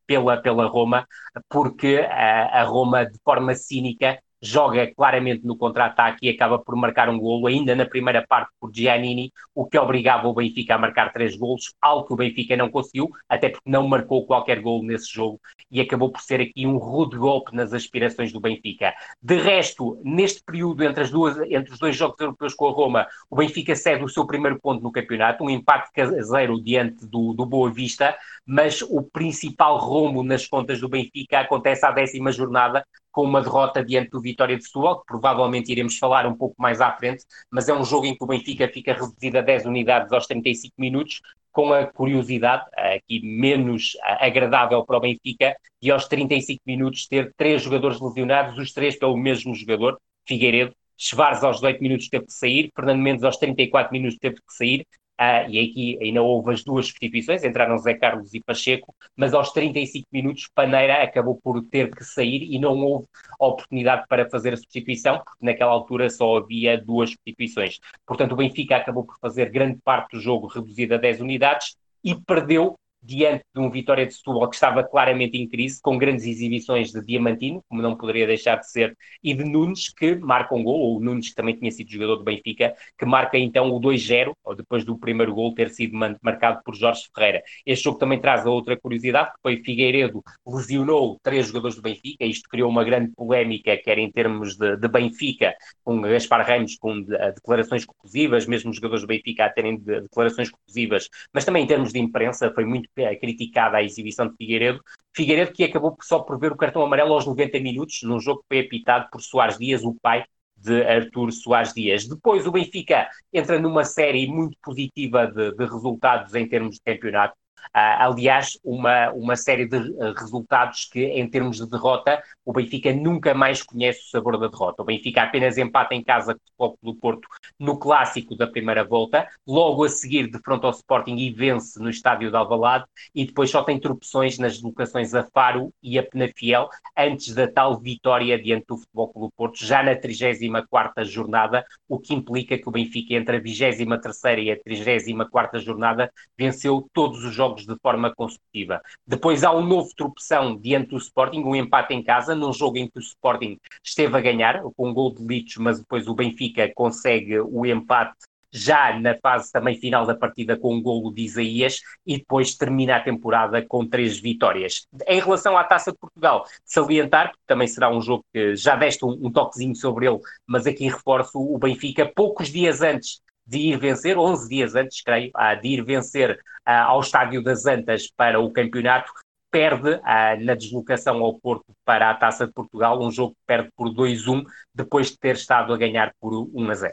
pela, 0.07 0.37
pela 0.37 0.65
Roma, 0.65 1.07
porque 1.47 2.07
a 2.09 2.63
Roma, 2.63 3.05
de 3.05 3.19
forma 3.23 3.53
cínica, 3.53 4.17
joga 4.43 4.93
claramente 4.93 5.45
no 5.45 5.55
contra-ataque 5.55 6.27
e 6.27 6.29
acaba 6.29 6.59
por 6.59 6.75
marcar 6.75 7.07
um 7.07 7.17
golo, 7.17 7.47
ainda 7.47 7.73
na 7.73 7.85
primeira 7.85 8.25
parte 8.27 8.51
por 8.59 8.69
Giannini, 8.73 9.31
o 9.55 9.65
que 9.65 9.79
obrigava 9.79 10.27
o 10.27 10.33
Benfica 10.33 10.75
a 10.75 10.77
marcar 10.77 11.13
três 11.13 11.37
golos, 11.37 11.73
algo 11.81 12.05
que 12.05 12.13
o 12.13 12.17
Benfica 12.17 12.57
não 12.57 12.69
conseguiu, 12.69 13.09
até 13.29 13.47
porque 13.47 13.69
não 13.69 13.87
marcou 13.87 14.25
qualquer 14.25 14.59
golo 14.59 14.83
nesse 14.83 15.11
jogo 15.13 15.39
e 15.71 15.79
acabou 15.79 16.11
por 16.11 16.19
ser 16.19 16.41
aqui 16.41 16.67
um 16.67 16.77
rude 16.77 17.17
golpe 17.17 17.55
nas 17.55 17.71
aspirações 17.73 18.33
do 18.33 18.41
Benfica. 18.41 18.93
De 19.21 19.37
resto, 19.37 19.97
neste 20.03 20.43
período 20.43 20.83
entre, 20.83 21.03
as 21.03 21.09
duas, 21.09 21.37
entre 21.49 21.71
os 21.71 21.79
dois 21.79 21.95
jogos 21.95 22.19
europeus 22.19 22.53
com 22.53 22.67
a 22.67 22.71
Roma, 22.71 23.07
o 23.29 23.37
Benfica 23.37 23.75
cede 23.75 24.03
o 24.03 24.09
seu 24.09 24.27
primeiro 24.27 24.59
ponto 24.59 24.83
no 24.83 24.91
campeonato, 24.91 25.43
um 25.43 25.49
empate 25.49 25.89
caseiro 25.93 26.61
diante 26.61 27.05
do, 27.07 27.33
do 27.33 27.45
Boa 27.45 27.71
Vista, 27.71 28.13
mas 28.45 28.81
o 28.81 29.01
principal 29.01 29.77
rombo 29.77 30.21
nas 30.21 30.45
contas 30.45 30.81
do 30.81 30.89
Benfica 30.89 31.39
acontece 31.39 31.85
à 31.85 31.91
décima 31.91 32.31
jornada, 32.31 32.85
com 33.13 33.23
uma 33.23 33.41
derrota 33.41 33.85
diante 33.85 34.09
do 34.09 34.19
Vitória 34.19 34.57
de 34.57 34.65
Setúbal, 34.65 34.99
que 34.99 35.05
provavelmente 35.05 35.71
iremos 35.71 35.97
falar 35.97 36.25
um 36.25 36.35
pouco 36.35 36.55
mais 36.57 36.81
à 36.81 36.91
frente, 36.91 37.23
mas 37.49 37.69
é 37.69 37.73
um 37.73 37.85
jogo 37.85 38.07
em 38.07 38.17
que 38.17 38.23
o 38.23 38.27
Benfica 38.27 38.67
fica 38.67 38.91
reduzido 38.93 39.37
a 39.37 39.41
10 39.41 39.67
unidades 39.67 40.11
aos 40.11 40.25
35 40.25 40.73
minutos, 40.79 41.21
com 41.51 41.71
a 41.71 41.85
curiosidade, 41.85 42.65
aqui 42.75 43.21
menos 43.23 43.95
agradável 44.01 44.83
para 44.83 44.97
o 44.97 44.99
Benfica, 44.99 45.55
de 45.79 45.91
aos 45.91 46.07
35 46.07 46.59
minutos 46.65 47.07
ter 47.07 47.31
três 47.37 47.61
jogadores 47.61 48.01
lesionados, 48.01 48.57
os 48.57 48.73
três 48.73 48.97
pelo 48.97 49.15
mesmo 49.15 49.53
jogador, 49.53 49.99
Figueiredo, 50.27 50.73
Schwarz 50.97 51.43
aos 51.43 51.57
18 51.57 51.81
minutos 51.83 52.09
teve 52.09 52.25
que 52.25 52.33
sair, 52.33 52.71
Fernando 52.75 53.01
Mendes 53.01 53.23
aos 53.23 53.37
34 53.37 53.93
minutos 53.93 54.17
teve 54.17 54.35
que 54.37 54.53
sair, 54.53 54.87
Uh, 55.23 55.49
e 55.49 55.59
aqui 55.59 55.97
ainda 56.01 56.21
houve 56.21 56.51
as 56.51 56.65
duas 56.65 56.87
substituições, 56.87 57.45
entraram 57.45 57.77
Zé 57.77 57.93
Carlos 57.93 58.33
e 58.33 58.41
Pacheco, 58.41 58.93
mas 59.15 59.33
aos 59.33 59.51
35 59.53 60.05
minutos 60.11 60.49
Paneira 60.53 61.01
acabou 61.01 61.39
por 61.41 61.63
ter 61.63 61.95
que 61.95 62.03
sair 62.03 62.43
e 62.43 62.59
não 62.59 62.77
houve 62.79 63.07
oportunidade 63.39 64.05
para 64.09 64.29
fazer 64.29 64.53
a 64.53 64.57
substituição, 64.57 65.19
porque 65.23 65.45
naquela 65.45 65.71
altura 65.71 66.09
só 66.09 66.37
havia 66.37 66.77
duas 66.77 67.11
substituições. 67.11 67.79
Portanto, 68.05 68.33
o 68.33 68.35
Benfica 68.35 68.75
acabou 68.75 69.05
por 69.05 69.17
fazer 69.17 69.49
grande 69.49 69.79
parte 69.81 70.11
do 70.11 70.19
jogo 70.19 70.47
reduzido 70.47 70.95
a 70.95 70.97
10 70.97 71.21
unidades 71.21 71.77
e 72.03 72.13
perdeu 72.13 72.75
diante 73.03 73.43
de 73.53 73.59
um 73.59 73.69
Vitória 73.69 74.05
de 74.05 74.13
Setúbal 74.13 74.49
que 74.49 74.55
estava 74.55 74.83
claramente 74.83 75.37
em 75.37 75.47
crise, 75.47 75.81
com 75.81 75.97
grandes 75.97 76.25
exibições 76.25 76.91
de 76.91 77.03
Diamantino, 77.05 77.63
como 77.67 77.81
não 77.81 77.95
poderia 77.95 78.25
deixar 78.25 78.57
de 78.57 78.69
ser, 78.69 78.97
e 79.23 79.33
de 79.33 79.43
Nunes, 79.43 79.89
que 79.89 80.15
marca 80.15 80.55
um 80.55 80.63
gol, 80.63 80.79
ou 80.79 80.99
Nunes, 80.99 81.29
que 81.29 81.35
também 81.35 81.55
tinha 81.55 81.71
sido 81.71 81.91
jogador 81.91 82.17
do 82.17 82.23
Benfica, 82.23 82.73
que 82.97 83.05
marca 83.05 83.37
então 83.37 83.69
o 83.69 83.79
2-0, 83.79 84.33
ou 84.43 84.55
depois 84.55 84.85
do 84.85 84.97
primeiro 84.97 85.33
gol 85.33 85.53
ter 85.53 85.69
sido 85.69 85.97
marcado 86.21 86.61
por 86.63 86.75
Jorge 86.75 87.03
Ferreira. 87.13 87.43
Este 87.65 87.83
jogo 87.83 87.97
também 87.97 88.19
traz 88.19 88.45
a 88.45 88.49
outra 88.49 88.77
curiosidade, 88.77 89.31
que 89.31 89.41
foi 89.41 89.57
Figueiredo 89.63 90.23
lesionou 90.47 91.19
três 91.21 91.47
jogadores 91.47 91.75
do 91.75 91.81
Benfica, 91.81 92.25
isto 92.25 92.49
criou 92.49 92.69
uma 92.69 92.83
grande 92.83 93.11
polémica, 93.15 93.75
quer 93.77 93.97
em 93.97 94.11
termos 94.11 94.55
de, 94.55 94.77
de 94.77 94.87
Benfica, 94.87 95.55
com 95.83 96.01
Gaspar 96.01 96.45
Ramos 96.45 96.75
com 96.77 97.01
de, 97.01 97.17
de 97.17 97.33
declarações 97.33 97.85
conclusivas, 97.85 98.45
mesmo 98.45 98.69
os 98.69 98.75
jogadores 98.77 99.01
do 99.01 99.07
Benfica 99.07 99.45
a 99.45 99.49
terem 99.49 99.77
de, 99.77 100.01
declarações 100.01 100.49
conclusivas, 100.49 101.09
mas 101.33 101.45
também 101.45 101.63
em 101.63 101.67
termos 101.67 101.91
de 101.91 101.99
imprensa 101.99 102.51
foi 102.53 102.65
muito 102.65 102.89
criticada 103.19 103.77
a 103.77 103.83
exibição 103.83 104.27
de 104.27 104.35
Figueiredo. 104.35 104.81
Figueiredo 105.15 105.51
que 105.51 105.63
acabou 105.63 105.95
só 106.01 106.19
por 106.19 106.39
ver 106.39 106.51
o 106.51 106.57
cartão 106.57 106.83
amarelo 106.83 107.13
aos 107.13 107.25
90 107.25 107.59
minutos, 107.59 107.99
num 108.03 108.19
jogo 108.19 108.41
que 108.41 108.55
foi 108.55 108.59
apitado 108.65 109.09
por 109.11 109.21
Soares 109.21 109.57
Dias, 109.57 109.83
o 109.83 109.95
pai 110.01 110.25
de 110.55 110.81
Artur 110.83 111.31
Soares 111.31 111.73
Dias. 111.73 112.07
Depois 112.07 112.47
o 112.47 112.51
Benfica 112.51 113.09
entra 113.31 113.59
numa 113.59 113.83
série 113.83 114.27
muito 114.27 114.57
positiva 114.61 115.27
de, 115.27 115.51
de 115.51 115.65
resultados 115.65 116.33
em 116.35 116.47
termos 116.47 116.75
de 116.75 116.81
campeonato. 116.81 117.35
Uh, 117.67 118.09
aliás, 118.09 118.57
uma, 118.63 119.11
uma 119.11 119.35
série 119.35 119.67
de 119.67 119.77
uh, 119.77 120.13
resultados 120.17 120.85
que, 120.85 121.03
em 121.03 121.27
termos 121.29 121.57
de 121.57 121.69
derrota, 121.69 122.21
o 122.45 122.53
Benfica 122.53 122.93
nunca 122.93 123.33
mais 123.33 123.61
conhece 123.63 124.01
o 124.01 124.09
sabor 124.09 124.37
da 124.37 124.47
derrota. 124.47 124.81
O 124.81 124.85
Benfica 124.85 125.23
apenas 125.23 125.57
empata 125.57 125.95
em 125.95 126.03
casa 126.03 126.37
com 126.57 126.75
o 126.81 126.93
do 126.93 126.95
Porto 126.95 127.27
no 127.59 127.77
clássico 127.77 128.35
da 128.35 128.47
primeira 128.47 128.83
volta, 128.83 129.27
logo 129.47 129.83
a 129.83 129.89
seguir 129.89 130.29
de 130.29 130.39
frente 130.39 130.65
ao 130.65 130.71
Sporting 130.71 131.15
e 131.15 131.31
vence 131.31 131.79
no 131.79 131.89
estádio 131.89 132.29
de 132.29 132.35
Alvalade 132.35 132.85
e 133.13 133.25
depois 133.25 133.49
só 133.49 133.63
tem 133.63 133.79
tropeções 133.79 134.37
nas 134.37 134.53
deslocações 134.53 135.13
a 135.13 135.23
Faro 135.23 135.73
e 135.81 135.97
a 135.97 136.03
Penafiel 136.03 136.69
antes 136.97 137.33
da 137.33 137.47
tal 137.47 137.79
vitória 137.79 138.41
diante 138.41 138.65
do 138.67 138.77
Futebol 138.77 139.11
do 139.15 139.31
Porto, 139.35 139.65
já 139.65 139.83
na 139.83 139.95
34ª 139.95 141.03
jornada, 141.03 141.65
o 141.87 141.99
que 141.99 142.13
implica 142.13 142.57
que 142.57 142.67
o 142.67 142.71
Benfica 142.71 143.13
entre 143.13 143.37
a 143.37 143.41
23ª 143.41 144.39
e 144.39 144.51
a 144.51 144.57
34ª 144.57 145.59
jornada 145.59 146.11
venceu 146.37 146.87
todos 146.93 147.23
os 147.23 147.33
jogos 147.33 147.52
de 147.61 147.75
forma 147.81 148.13
consecutiva. 148.13 148.81
Depois 149.05 149.43
há 149.43 149.51
um 149.51 149.65
novo 149.65 149.89
tropeção 149.95 150.57
diante 150.57 150.89
do 150.89 150.97
Sporting, 150.97 151.43
um 151.43 151.55
empate 151.55 151.93
em 151.93 152.03
casa, 152.03 152.35
num 152.35 152.51
jogo 152.51 152.77
em 152.77 152.89
que 152.89 152.97
o 152.97 153.01
Sporting 153.01 153.59
esteve 153.83 154.17
a 154.17 154.21
ganhar, 154.21 154.61
com 154.75 154.89
um 154.89 154.93
gol 154.93 155.13
de 155.13 155.23
Litos, 155.25 155.57
mas 155.57 155.79
depois 155.79 156.07
o 156.07 156.15
Benfica 156.15 156.71
consegue 156.73 157.39
o 157.39 157.65
empate 157.65 158.15
já 158.53 158.97
na 158.99 159.17
fase 159.17 159.51
também 159.51 159.75
final 159.75 160.05
da 160.05 160.13
partida 160.15 160.55
com 160.55 160.75
um 160.75 160.81
golo 160.81 161.11
de 161.11 161.23
Isaías 161.23 161.81
e 162.05 162.19
depois 162.19 162.55
termina 162.55 162.97
a 162.97 163.03
temporada 163.03 163.65
com 163.65 163.85
três 163.87 164.19
vitórias. 164.19 164.85
Em 165.07 165.19
relação 165.19 165.57
à 165.57 165.63
Taça 165.63 165.91
de 165.91 165.97
Portugal, 165.97 166.45
salientar, 166.63 167.29
porque 167.29 167.43
também 167.47 167.67
será 167.67 167.89
um 167.89 167.99
jogo 167.99 168.23
que 168.31 168.55
já 168.55 168.75
deste 168.75 169.03
um, 169.03 169.09
um 169.09 169.31
toquezinho 169.31 169.75
sobre 169.75 170.05
ele, 170.05 170.19
mas 170.45 170.67
aqui 170.67 170.87
reforço 170.87 171.39
o 171.39 171.57
Benfica, 171.57 172.05
poucos 172.05 172.49
dias 172.49 172.81
antes 172.81 173.19
de 173.45 173.57
ir 173.57 173.77
vencer, 173.77 174.17
11 174.17 174.49
dias 174.49 174.75
antes, 174.75 175.01
creio, 175.01 175.31
de 175.61 175.67
ir 175.67 175.83
vencer 175.83 176.39
ao 176.65 177.01
Estádio 177.01 177.43
das 177.43 177.65
Antas 177.65 178.09
para 178.15 178.39
o 178.39 178.51
campeonato, 178.51 179.11
perde 179.51 180.01
na 180.41 180.55
deslocação 180.55 181.21
ao 181.21 181.39
Porto 181.39 181.65
para 181.85 182.09
a 182.09 182.15
Taça 182.15 182.47
de 182.47 182.53
Portugal, 182.53 182.99
um 183.01 183.11
jogo 183.11 183.33
que 183.33 183.45
perde 183.45 183.69
por 183.75 183.89
2-1, 183.89 184.43
depois 184.73 185.11
de 185.11 185.19
ter 185.19 185.35
estado 185.35 185.73
a 185.73 185.77
ganhar 185.77 186.13
por 186.19 186.33
1-0. 186.33 186.91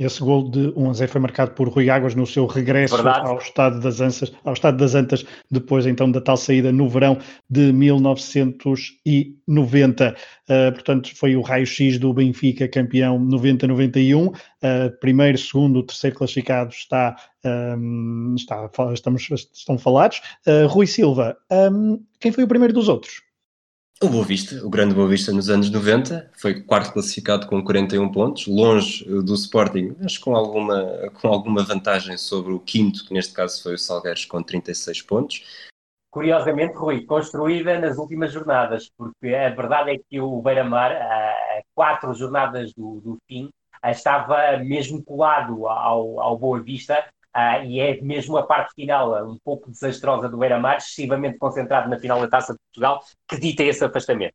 Esse 0.00 0.20
gol 0.20 0.50
de 0.50 0.72
1 0.74 0.88
a 0.88 0.94
0 0.94 1.12
foi 1.12 1.20
marcado 1.20 1.50
por 1.50 1.68
Rui 1.68 1.90
Águas 1.90 2.14
no 2.14 2.26
seu 2.26 2.46
regresso 2.46 3.06
ao 3.06 3.36
estado, 3.36 3.80
das 3.80 4.00
Antas, 4.00 4.32
ao 4.42 4.54
estado 4.54 4.78
das 4.78 4.94
Antas, 4.94 5.26
depois 5.50 5.84
então 5.84 6.10
da 6.10 6.22
tal 6.22 6.38
saída 6.38 6.72
no 6.72 6.88
verão 6.88 7.18
de 7.50 7.70
1990. 7.70 10.08
Uh, 10.08 10.14
ah, 10.48 10.72
portanto, 10.72 11.14
foi 11.14 11.36
o 11.36 11.42
raio-x 11.42 11.98
do 11.98 12.14
Benfica, 12.14 12.66
campeão 12.66 13.20
90-91. 13.20 14.28
Uh, 14.28 14.32
ah, 14.62 14.90
primeiro, 15.02 15.36
segundo, 15.36 15.82
terceiro 15.82 16.16
classificado 16.16 16.72
está, 16.72 17.14
um, 17.44 18.34
está 18.38 18.70
estamos, 18.94 19.28
estão 19.52 19.76
falados. 19.76 20.22
Uh, 20.46 20.66
Rui 20.66 20.86
Silva, 20.86 21.36
um, 21.52 22.02
quem 22.18 22.32
foi 22.32 22.44
o 22.44 22.48
primeiro 22.48 22.72
dos 22.72 22.88
outros? 22.88 23.20
O 24.02 24.08
Boa 24.08 24.24
Vista, 24.24 24.64
o 24.64 24.70
grande 24.70 24.94
Boa 24.94 25.06
Vista 25.06 25.30
nos 25.30 25.50
anos 25.50 25.68
90, 25.68 26.30
foi 26.32 26.62
quarto 26.62 26.94
classificado 26.94 27.46
com 27.46 27.62
41 27.62 28.10
pontos, 28.10 28.46
longe 28.46 29.04
do 29.04 29.34
Sporting, 29.34 29.94
mas 30.00 30.16
com 30.16 30.34
alguma, 30.34 31.10
com 31.20 31.28
alguma 31.28 31.62
vantagem 31.62 32.16
sobre 32.16 32.54
o 32.54 32.58
quinto, 32.58 33.04
que 33.04 33.12
neste 33.12 33.34
caso 33.34 33.62
foi 33.62 33.74
o 33.74 33.78
Salgueiros, 33.78 34.24
com 34.24 34.42
36 34.42 35.02
pontos. 35.02 35.68
Curiosamente, 36.10 36.78
Rui, 36.78 37.04
construída 37.04 37.78
nas 37.78 37.98
últimas 37.98 38.32
jornadas, 38.32 38.90
porque 38.96 39.34
a 39.34 39.50
verdade 39.50 39.90
é 39.90 39.98
que 39.98 40.18
o 40.18 40.40
Beira-Mar, 40.40 40.92
a 40.92 41.60
quatro 41.74 42.14
jornadas 42.14 42.72
do, 42.72 43.02
do 43.02 43.18
fim, 43.28 43.50
estava 43.84 44.56
mesmo 44.64 45.04
colado 45.04 45.66
ao, 45.66 46.18
ao 46.20 46.38
Boa 46.38 46.58
Vista 46.62 47.04
Uh, 47.36 47.64
e 47.64 47.78
é 47.80 48.00
mesmo 48.00 48.36
a 48.36 48.42
parte 48.42 48.74
final, 48.74 49.24
um 49.28 49.38
pouco 49.38 49.70
desastrosa 49.70 50.28
do 50.28 50.38
Beira-Mar, 50.38 50.78
excessivamente 50.78 51.38
concentrado 51.38 51.88
na 51.88 51.98
final 51.98 52.20
da 52.20 52.28
Taça 52.28 52.52
de 52.52 52.58
Portugal, 52.58 53.00
que 53.28 53.38
dita 53.38 53.62
esse 53.62 53.84
afastamento. 53.84 54.34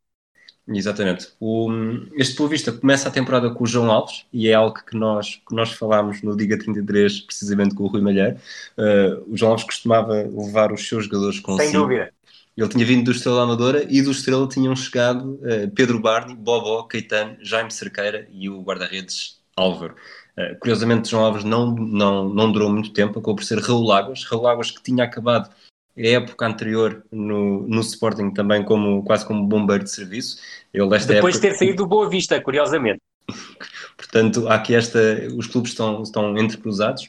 Exatamente. 0.68 1.28
O, 1.38 1.70
este 2.14 2.36
Boa 2.36 2.50
Vista 2.50 2.72
começa 2.72 3.08
a 3.08 3.12
temporada 3.12 3.50
com 3.50 3.62
o 3.62 3.66
João 3.66 3.90
Alves 3.90 4.26
e 4.32 4.48
é 4.48 4.54
algo 4.54 4.74
que 4.84 4.96
nós, 4.96 5.40
que 5.48 5.54
nós 5.54 5.70
falámos 5.72 6.22
no 6.22 6.36
Diga 6.36 6.58
33, 6.58 7.20
precisamente 7.20 7.74
com 7.74 7.84
o 7.84 7.86
Rui 7.86 8.00
Malheiro. 8.00 8.36
Uh, 8.76 9.32
o 9.32 9.36
João 9.36 9.52
Alves 9.52 9.64
costumava 9.64 10.14
levar 10.14 10.72
os 10.72 10.88
seus 10.88 11.04
jogadores 11.04 11.38
consigo. 11.38 11.70
Sem 11.70 11.80
dúvida. 11.80 12.12
Ele 12.56 12.68
tinha 12.68 12.86
vindo 12.86 13.04
do 13.04 13.10
Estrela 13.12 13.42
Amadora 13.42 13.86
e 13.88 14.00
do 14.02 14.10
Estrela 14.10 14.48
tinham 14.48 14.74
chegado 14.74 15.34
uh, 15.34 15.70
Pedro 15.74 16.00
Barney, 16.00 16.34
Bobó, 16.34 16.82
Caetano, 16.84 17.36
Jaime 17.40 17.70
Cerqueira 17.70 18.26
e 18.32 18.48
o 18.48 18.60
guarda-redes 18.62 19.38
Álvaro. 19.54 19.94
Uh, 20.38 20.58
curiosamente, 20.60 21.10
João 21.10 21.24
Alves 21.24 21.44
não, 21.44 21.74
não, 21.74 22.28
não 22.28 22.52
durou 22.52 22.70
muito 22.70 22.92
tempo, 22.92 23.18
acabou 23.18 23.36
por 23.36 23.44
ser 23.44 23.58
Raul 23.58 23.92
Águas. 23.92 24.24
Raul 24.24 24.46
Águas 24.46 24.70
que 24.70 24.82
tinha 24.82 25.04
acabado 25.04 25.50
a 25.96 26.06
época 26.06 26.46
anterior 26.46 27.04
no, 27.10 27.66
no 27.66 27.80
Sporting 27.80 28.30
também 28.30 28.62
como, 28.62 29.02
quase 29.02 29.24
como 29.24 29.46
bombeiro 29.46 29.84
de 29.84 29.90
serviço. 29.90 30.38
Ele 30.72 30.84
Depois 30.88 31.08
época... 31.08 31.32
de 31.32 31.40
ter 31.40 31.54
saído 31.54 31.76
do 31.76 31.86
Boa 31.86 32.08
Vista, 32.08 32.40
curiosamente. 32.40 33.00
Portanto, 33.96 34.46
há 34.48 34.56
aqui 34.56 34.74
esta... 34.74 34.98
Os 35.36 35.46
clubes 35.46 35.72
estão, 35.72 36.02
estão 36.02 36.36
entrecruzados. 36.36 37.08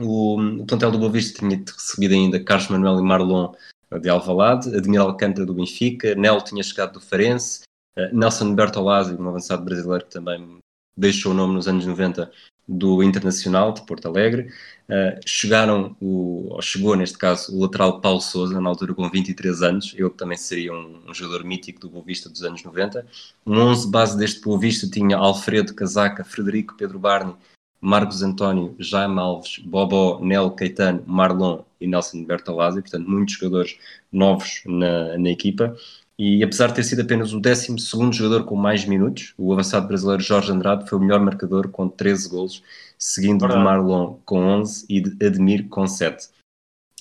O, 0.00 0.40
o 0.40 0.64
plantel 0.64 0.90
do 0.90 0.98
Boa 0.98 1.12
Vista 1.12 1.38
tinha 1.38 1.62
recebido 1.66 2.14
ainda 2.14 2.42
Carlos 2.42 2.68
Manuel 2.68 2.98
e 2.98 3.02
Marlon 3.02 3.52
de 4.00 4.08
Alvalade, 4.08 4.74
Admiral 4.76 5.08
Alcântara 5.08 5.46
do 5.46 5.54
Benfica, 5.54 6.14
Nel 6.14 6.42
tinha 6.42 6.62
chegado 6.62 6.94
do 6.94 7.00
Farense, 7.00 7.62
uh, 7.98 8.14
Nelson 8.14 8.54
Bertolazzi, 8.54 9.14
um 9.14 9.28
avançado 9.28 9.64
brasileiro 9.64 10.04
que 10.04 10.10
também 10.10 10.57
deixou 10.98 11.32
o 11.32 11.34
nome 11.34 11.54
nos 11.54 11.68
anos 11.68 11.86
90 11.86 12.30
do 12.66 13.02
Internacional 13.02 13.72
de 13.72 13.86
Porto 13.86 14.06
Alegre. 14.06 14.50
Uh, 14.88 15.20
chegaram, 15.26 15.96
o, 16.00 16.48
ou 16.50 16.60
chegou 16.60 16.94
neste 16.96 17.16
caso, 17.16 17.54
o 17.56 17.62
lateral 17.62 18.00
Paulo 18.00 18.20
Souza, 18.20 18.60
na 18.60 18.68
altura 18.68 18.94
com 18.94 19.08
23 19.08 19.62
anos, 19.62 19.92
que 19.92 20.10
também 20.10 20.36
seria 20.36 20.72
um, 20.72 21.00
um 21.08 21.14
jogador 21.14 21.44
mítico 21.44 21.80
do 21.80 21.88
Boa 21.88 22.04
Vista 22.04 22.28
dos 22.28 22.42
anos 22.42 22.62
90. 22.62 23.06
Um 23.46 23.58
11 23.58 23.90
base 23.90 24.18
deste 24.18 24.40
Boa 24.42 24.58
Vista 24.58 24.88
tinha 24.88 25.16
Alfredo 25.16 25.74
Casaca, 25.74 26.24
Frederico 26.24 26.74
Pedro 26.76 26.98
Barney, 26.98 27.34
Marcos 27.80 28.22
António, 28.22 28.74
Jaime 28.78 29.18
Alves, 29.18 29.58
Bobó, 29.58 30.20
Nel 30.20 30.50
Caetano, 30.50 31.02
Marlon 31.06 31.62
e 31.80 31.86
Nelson 31.86 32.24
Bertolazzi, 32.24 32.82
portanto 32.82 33.08
muitos 33.08 33.34
jogadores 33.34 33.78
novos 34.12 34.62
na, 34.66 35.16
na 35.16 35.30
equipa. 35.30 35.76
E 36.18 36.42
apesar 36.42 36.68
de 36.68 36.74
ter 36.74 36.82
sido 36.82 37.02
apenas 37.02 37.32
o 37.32 37.38
12 37.38 37.76
jogador 38.12 38.44
com 38.44 38.56
mais 38.56 38.84
minutos, 38.84 39.34
o 39.38 39.52
avançado 39.52 39.86
brasileiro 39.86 40.20
Jorge 40.20 40.50
Andrade 40.50 40.88
foi 40.88 40.98
o 40.98 41.00
melhor 41.00 41.20
marcador 41.20 41.68
com 41.68 41.88
13 41.88 42.28
golos, 42.28 42.62
seguindo 42.98 43.40
Verdade. 43.40 43.60
de 43.60 43.64
Marlon 43.64 44.16
com 44.24 44.40
11 44.40 44.84
e 44.88 45.00
de 45.00 45.24
Admir 45.24 45.68
com 45.68 45.86
7. 45.86 46.28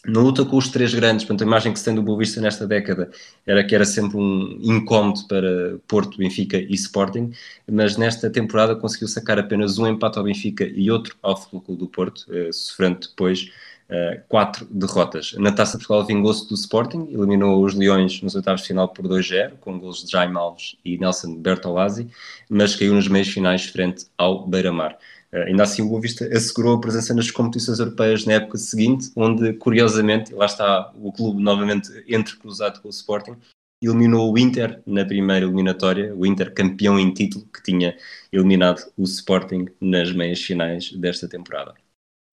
Na 0.05 0.21
luta 0.21 0.45
com 0.45 0.55
os 0.55 0.69
três 0.69 0.93
grandes, 0.93 1.25
portanto, 1.25 1.41
a 1.41 1.47
imagem 1.47 1.73
que 1.73 1.79
se 1.79 1.85
tem 1.85 1.95
do 1.95 2.03
Boa 2.03 2.19
Vista 2.19 2.39
nesta 2.39 2.65
década 2.65 3.09
era 3.45 3.63
que 3.63 3.75
era 3.75 3.83
sempre 3.83 4.17
um 4.17 4.57
incómodo 4.61 5.27
para 5.27 5.79
Porto, 5.87 6.17
Benfica 6.17 6.57
e 6.57 6.73
Sporting, 6.75 7.31
mas 7.69 7.97
nesta 7.97 8.29
temporada 8.29 8.75
conseguiu 8.75 9.07
sacar 9.07 9.39
apenas 9.39 9.79
um 9.79 9.87
empate 9.87 10.17
ao 10.17 10.23
Benfica 10.23 10.63
e 10.63 10.89
outro 10.89 11.17
ao 11.21 11.35
Futebol 11.35 11.75
do 11.75 11.87
Porto, 11.87 12.25
eh, 12.31 12.51
sofrendo 12.53 12.99
depois 12.99 13.51
uh, 13.89 14.21
quatro 14.27 14.65
derrotas. 14.69 15.33
Na 15.37 15.51
Taça 15.51 15.77
de 15.77 15.85
Portugal 15.85 16.05
vingou-se 16.05 16.47
do 16.47 16.55
Sporting, 16.55 17.07
eliminou 17.11 17.63
os 17.63 17.73
Leões 17.73 18.21
nos 18.21 18.35
oitavos 18.35 18.61
de 18.61 18.67
final 18.67 18.89
por 18.89 19.07
2-0, 19.07 19.53
com 19.59 19.79
gols 19.79 20.03
de 20.03 20.11
Jaime 20.11 20.37
Alves 20.37 20.75
e 20.83 20.97
Nelson 20.97 21.35
Bertolazzi, 21.35 22.07
mas 22.49 22.75
caiu 22.75 22.93
nos 22.93 23.07
meios 23.07 23.29
finais 23.29 23.65
frente 23.65 24.05
ao 24.17 24.47
Beira-Mar. 24.47 24.97
Uh, 25.31 25.47
ainda 25.47 25.63
assim, 25.63 25.81
o 25.81 25.89
Boa 25.89 26.01
Vista 26.01 26.25
assegurou 26.25 26.75
a 26.75 26.81
presença 26.81 27.13
nas 27.13 27.31
competições 27.31 27.79
europeias 27.79 28.25
na 28.25 28.33
época 28.33 28.57
seguinte, 28.57 29.11
onde, 29.15 29.53
curiosamente, 29.53 30.33
lá 30.33 30.45
está 30.45 30.91
o 30.95 31.11
clube 31.11 31.41
novamente 31.41 31.89
entrecruzado 32.07 32.81
com 32.81 32.87
o 32.87 32.91
Sporting, 32.91 33.35
eliminou 33.81 34.33
o 34.33 34.37
Inter 34.37 34.81
na 34.85 35.05
primeira 35.05 35.45
eliminatória, 35.45 36.15
o 36.15 36.25
Inter 36.25 36.53
campeão 36.53 36.99
em 36.99 37.13
título, 37.13 37.45
que 37.45 37.61
tinha 37.61 37.95
eliminado 38.31 38.81
o 38.97 39.03
Sporting 39.03 39.67
nas 39.79 40.11
meias 40.11 40.41
finais 40.41 40.91
desta 40.93 41.27
temporada. 41.27 41.75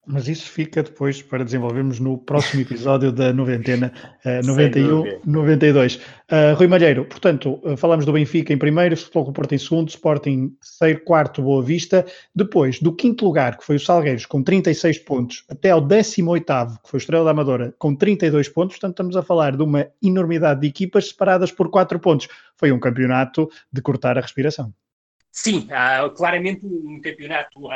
Mas 0.07 0.29
isso 0.29 0.51
fica 0.51 0.83
depois 0.83 1.23
para 1.23 1.45
desenvolvermos 1.45 1.99
no 1.99 2.19
próximo 2.19 2.61
episódio 2.63 3.11
da 3.11 3.33
noventena 3.33 3.93
uh, 4.25 4.47
91, 4.47 5.21
92. 5.25 5.97
Uh, 5.97 6.55
Rui 6.57 6.67
Malheiro, 6.67 7.05
portanto, 7.07 7.61
uh, 7.65 7.77
falamos 7.77 8.05
do 8.05 8.13
Benfica 8.13 8.53
em 8.53 8.59
primeiro, 8.59 8.97
Futebol 8.97 9.33
Porto 9.33 9.55
em 9.55 9.59
segundo, 9.59 9.89
Sporting 9.89 10.55
terceiro, 10.61 11.01
quarto, 11.05 11.43
Boa 11.43 11.63
Vista. 11.63 12.05
Depois, 12.35 12.81
do 12.81 12.95
quinto 12.95 13.25
lugar, 13.25 13.57
que 13.57 13.65
foi 13.65 13.77
o 13.77 13.81
Salgueiros, 13.81 14.27
com 14.27 14.43
36 14.43 14.99
pontos, 15.01 15.45
até 15.49 15.71
ao 15.71 15.81
18 15.81 16.45
que 16.83 16.91
foi 16.91 16.99
o 16.99 17.01
Estrela 17.01 17.25
da 17.25 17.31
Amadora, 17.31 17.75
com 17.79 17.95
32 17.95 18.49
pontos. 18.51 18.77
Portanto, 18.77 18.93
estamos 18.93 19.17
a 19.17 19.23
falar 19.23 19.57
de 19.57 19.63
uma 19.63 19.87
enormidade 20.03 20.61
de 20.61 20.67
equipas 20.67 21.09
separadas 21.09 21.51
por 21.51 21.71
4 21.71 21.99
pontos. 21.99 22.29
Foi 22.57 22.71
um 22.71 22.79
campeonato 22.79 23.49
de 23.73 23.81
cortar 23.81 24.19
a 24.19 24.21
respiração. 24.21 24.73
Sim, 25.37 25.67
uh, 25.67 26.09
claramente 26.15 26.65
um 26.65 27.01
campeonato 27.01 27.67
uh, 27.67 27.71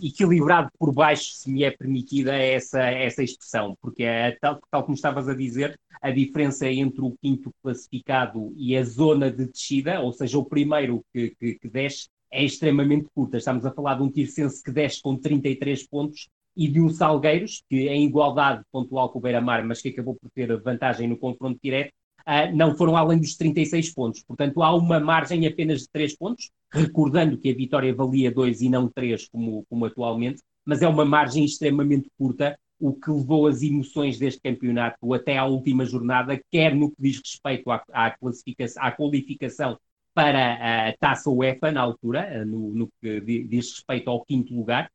equilibrado 0.00 0.70
por 0.78 0.94
baixo, 0.94 1.32
se 1.32 1.50
me 1.50 1.64
é 1.64 1.70
permitida 1.72 2.32
essa, 2.36 2.80
essa 2.80 3.24
expressão, 3.24 3.76
porque 3.82 4.04
é 4.04 4.38
tal, 4.40 4.60
tal 4.70 4.84
como 4.84 4.94
estavas 4.94 5.28
a 5.28 5.34
dizer, 5.34 5.76
a 6.00 6.12
diferença 6.12 6.68
entre 6.68 7.00
o 7.00 7.16
quinto 7.20 7.52
classificado 7.60 8.52
e 8.56 8.76
a 8.76 8.84
zona 8.84 9.32
de 9.32 9.46
descida, 9.46 10.00
ou 10.00 10.12
seja, 10.12 10.38
o 10.38 10.44
primeiro 10.44 11.04
que, 11.12 11.34
que, 11.40 11.54
que 11.56 11.68
desce, 11.68 12.08
é 12.30 12.44
extremamente 12.44 13.08
curta. 13.12 13.36
Estamos 13.36 13.66
a 13.66 13.72
falar 13.72 13.96
de 13.96 14.04
um 14.04 14.10
Tircense 14.10 14.62
que 14.62 14.70
desce 14.70 15.02
com 15.02 15.16
33 15.16 15.84
pontos 15.88 16.28
e 16.56 16.68
de 16.68 16.80
um 16.80 16.88
Salgueiros, 16.88 17.64
que 17.68 17.88
em 17.88 18.04
igualdade 18.04 18.62
pontual 18.70 19.10
com 19.10 19.18
o 19.18 19.22
Beira-Mar, 19.22 19.64
mas 19.64 19.82
que 19.82 19.88
acabou 19.88 20.14
por 20.14 20.30
ter 20.30 20.56
vantagem 20.60 21.08
no 21.08 21.18
confronto 21.18 21.58
direto, 21.60 21.92
uh, 22.26 22.54
não 22.54 22.76
foram 22.76 22.96
além 22.96 23.18
dos 23.18 23.36
36 23.36 23.92
pontos. 23.94 24.22
Portanto, 24.22 24.62
há 24.62 24.74
uma 24.74 25.00
margem 25.00 25.46
apenas 25.46 25.82
de 25.82 25.88
3 25.90 26.16
pontos, 26.16 26.50
recordando 26.70 27.38
que 27.38 27.50
a 27.50 27.54
vitória 27.54 27.94
valia 27.94 28.30
2 28.30 28.62
e 28.62 28.68
não 28.68 28.88
3, 28.88 29.28
como, 29.28 29.64
como 29.68 29.84
atualmente, 29.84 30.42
mas 30.64 30.82
é 30.82 30.88
uma 30.88 31.04
margem 31.04 31.44
extremamente 31.44 32.08
curta, 32.18 32.58
o 32.78 32.92
que 32.92 33.10
levou 33.10 33.46
as 33.46 33.62
emoções 33.62 34.18
deste 34.18 34.40
campeonato 34.40 35.14
até 35.14 35.38
à 35.38 35.44
última 35.44 35.84
jornada, 35.84 36.40
quer 36.50 36.74
no 36.74 36.90
que 36.90 36.96
diz 36.98 37.18
respeito 37.18 37.70
à, 37.70 37.82
à, 37.92 38.10
classificação, 38.10 38.82
à 38.82 38.90
qualificação 38.90 39.78
para 40.14 40.88
a 40.88 40.96
taça 40.98 41.30
UEFA, 41.30 41.70
na 41.70 41.80
altura, 41.80 42.44
no, 42.44 42.74
no 42.74 42.88
que 43.00 43.20
diz 43.20 43.70
respeito 43.72 44.10
ao 44.10 44.24
quinto 44.24 44.54
lugar, 44.54 44.90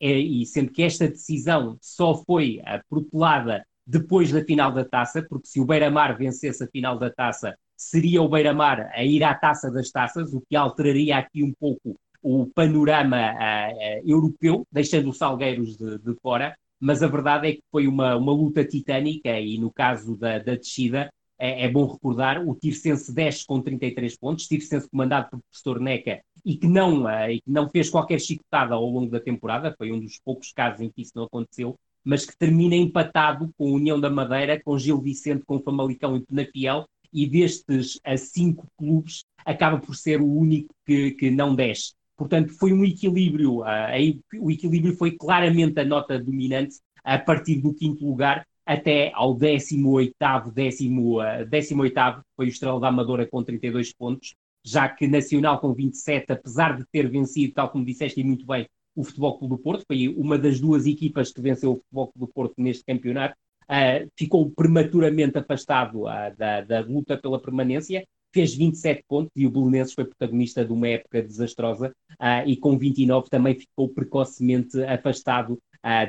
e 0.00 0.44
sendo 0.46 0.70
que 0.70 0.82
esta 0.82 1.08
decisão 1.08 1.76
só 1.80 2.14
foi 2.24 2.60
uh, 2.60 2.80
protelada 2.88 3.66
depois 3.90 4.30
da 4.30 4.44
final 4.44 4.72
da 4.72 4.84
taça, 4.84 5.20
porque 5.28 5.48
se 5.48 5.60
o 5.60 5.64
Beira-Mar 5.64 6.16
vencesse 6.16 6.62
a 6.62 6.68
final 6.68 6.96
da 6.96 7.10
taça, 7.10 7.56
seria 7.76 8.22
o 8.22 8.28
Beira-Mar 8.28 8.88
a 8.94 9.02
ir 9.02 9.24
à 9.24 9.34
taça 9.34 9.68
das 9.70 9.90
taças, 9.90 10.32
o 10.32 10.40
que 10.48 10.54
alteraria 10.54 11.16
aqui 11.18 11.42
um 11.42 11.52
pouco 11.52 11.96
o 12.22 12.46
panorama 12.46 13.16
uh, 13.16 13.74
uh, 13.74 14.08
europeu, 14.08 14.64
deixando 14.70 15.10
os 15.10 15.18
Salgueiros 15.18 15.76
de, 15.76 15.98
de, 15.98 16.14
fora, 16.22 16.54
mas 16.78 17.02
a 17.02 17.08
verdade 17.08 17.48
é 17.48 17.52
que 17.54 17.62
foi 17.70 17.88
uma, 17.88 18.16
uma 18.16 18.32
luta 18.32 18.64
titânica 18.64 19.40
e 19.40 19.58
no 19.58 19.72
caso 19.72 20.16
da, 20.16 20.38
da 20.38 20.54
descida, 20.54 21.10
é, 21.38 21.64
é, 21.64 21.68
bom 21.68 21.86
recordar, 21.86 22.46
o 22.46 22.54
Tirsense 22.54 23.12
desce 23.12 23.44
com 23.46 23.60
33 23.60 24.16
pontos, 24.18 24.46
Tirsense 24.46 24.88
comandado 24.88 25.30
por 25.30 25.40
professor 25.40 25.80
Neca 25.80 26.20
e 26.44 26.56
que 26.56 26.68
não, 26.68 27.04
uh, 27.04 27.30
e 27.30 27.40
que 27.40 27.50
não 27.50 27.68
fez 27.68 27.90
qualquer 27.90 28.20
chicotada 28.20 28.74
ao 28.74 28.84
longo 28.84 29.10
da 29.10 29.18
temporada, 29.18 29.74
foi 29.76 29.90
um 29.90 29.98
dos 29.98 30.20
poucos 30.24 30.52
casos 30.52 30.80
em 30.80 30.90
que 30.90 31.02
isso 31.02 31.12
não 31.16 31.24
aconteceu, 31.24 31.76
mas 32.04 32.24
que 32.24 32.36
termina 32.36 32.74
empatado 32.74 33.52
com 33.56 33.68
a 33.68 33.72
União 33.72 34.00
da 34.00 34.10
Madeira, 34.10 34.60
com 34.62 34.78
Gil 34.78 35.00
Vicente, 35.00 35.44
com 35.44 35.60
Famalicão 35.60 36.16
e 36.16 36.20
Penafiel, 36.20 36.86
e 37.12 37.26
destes 37.26 37.98
a 38.04 38.16
cinco 38.16 38.66
clubes 38.76 39.24
acaba 39.44 39.78
por 39.78 39.96
ser 39.96 40.20
o 40.20 40.26
único 40.26 40.74
que, 40.86 41.12
que 41.12 41.30
não 41.30 41.54
desce. 41.54 41.92
Portanto, 42.16 42.52
foi 42.52 42.72
um 42.72 42.84
equilíbrio, 42.84 43.62
aí 43.64 44.20
o 44.38 44.50
equilíbrio 44.50 44.94
foi 44.94 45.12
claramente 45.12 45.80
a 45.80 45.84
nota 45.84 46.18
dominante 46.18 46.76
a 47.02 47.18
partir 47.18 47.56
do 47.56 47.74
quinto 47.74 48.04
lugar 48.06 48.46
até 48.64 49.10
ao 49.14 49.34
18 49.34 50.14
décimo, 50.52 51.18
18 51.48 52.24
foi 52.36 52.46
o 52.46 52.48
Estrela 52.48 52.78
da 52.78 52.88
Amadora 52.88 53.26
com 53.26 53.42
32 53.42 53.92
pontos, 53.94 54.34
já 54.64 54.88
que 54.88 55.08
Nacional 55.08 55.58
com 55.58 55.72
27, 55.72 56.32
apesar 56.32 56.76
de 56.76 56.84
ter 56.92 57.08
vencido, 57.08 57.54
tal 57.54 57.70
como 57.70 57.84
disseste 57.84 58.20
e 58.20 58.24
muito 58.24 58.46
bem, 58.46 58.68
o 58.94 59.04
Futebol 59.04 59.38
Clube 59.38 59.56
do 59.56 59.62
Porto, 59.62 59.84
foi 59.86 60.08
uma 60.08 60.38
das 60.38 60.60
duas 60.60 60.86
equipas 60.86 61.32
que 61.32 61.40
venceu 61.40 61.72
o 61.72 61.76
Futebol 61.76 62.08
Clube 62.08 62.26
do 62.26 62.32
Porto 62.32 62.54
neste 62.58 62.84
campeonato, 62.84 63.34
uh, 63.64 64.10
ficou 64.16 64.50
prematuramente 64.50 65.38
afastado 65.38 66.02
uh, 66.02 66.36
da, 66.36 66.60
da, 66.62 66.80
luta 66.80 67.16
pela 67.16 67.40
permanência, 67.40 68.04
fez 68.32 68.54
27 68.54 69.04
pontos 69.08 69.30
e 69.34 69.46
o 69.46 69.50
Belenenses 69.50 69.94
foi 69.94 70.04
protagonista 70.04 70.64
de 70.64 70.72
uma 70.72 70.88
época 70.88 71.22
desastrosa 71.22 71.92
uh, 72.12 72.46
e 72.46 72.56
com 72.56 72.78
29 72.78 73.28
também 73.28 73.54
ficou 73.54 73.88
precocemente 73.88 74.82
afastado 74.84 75.58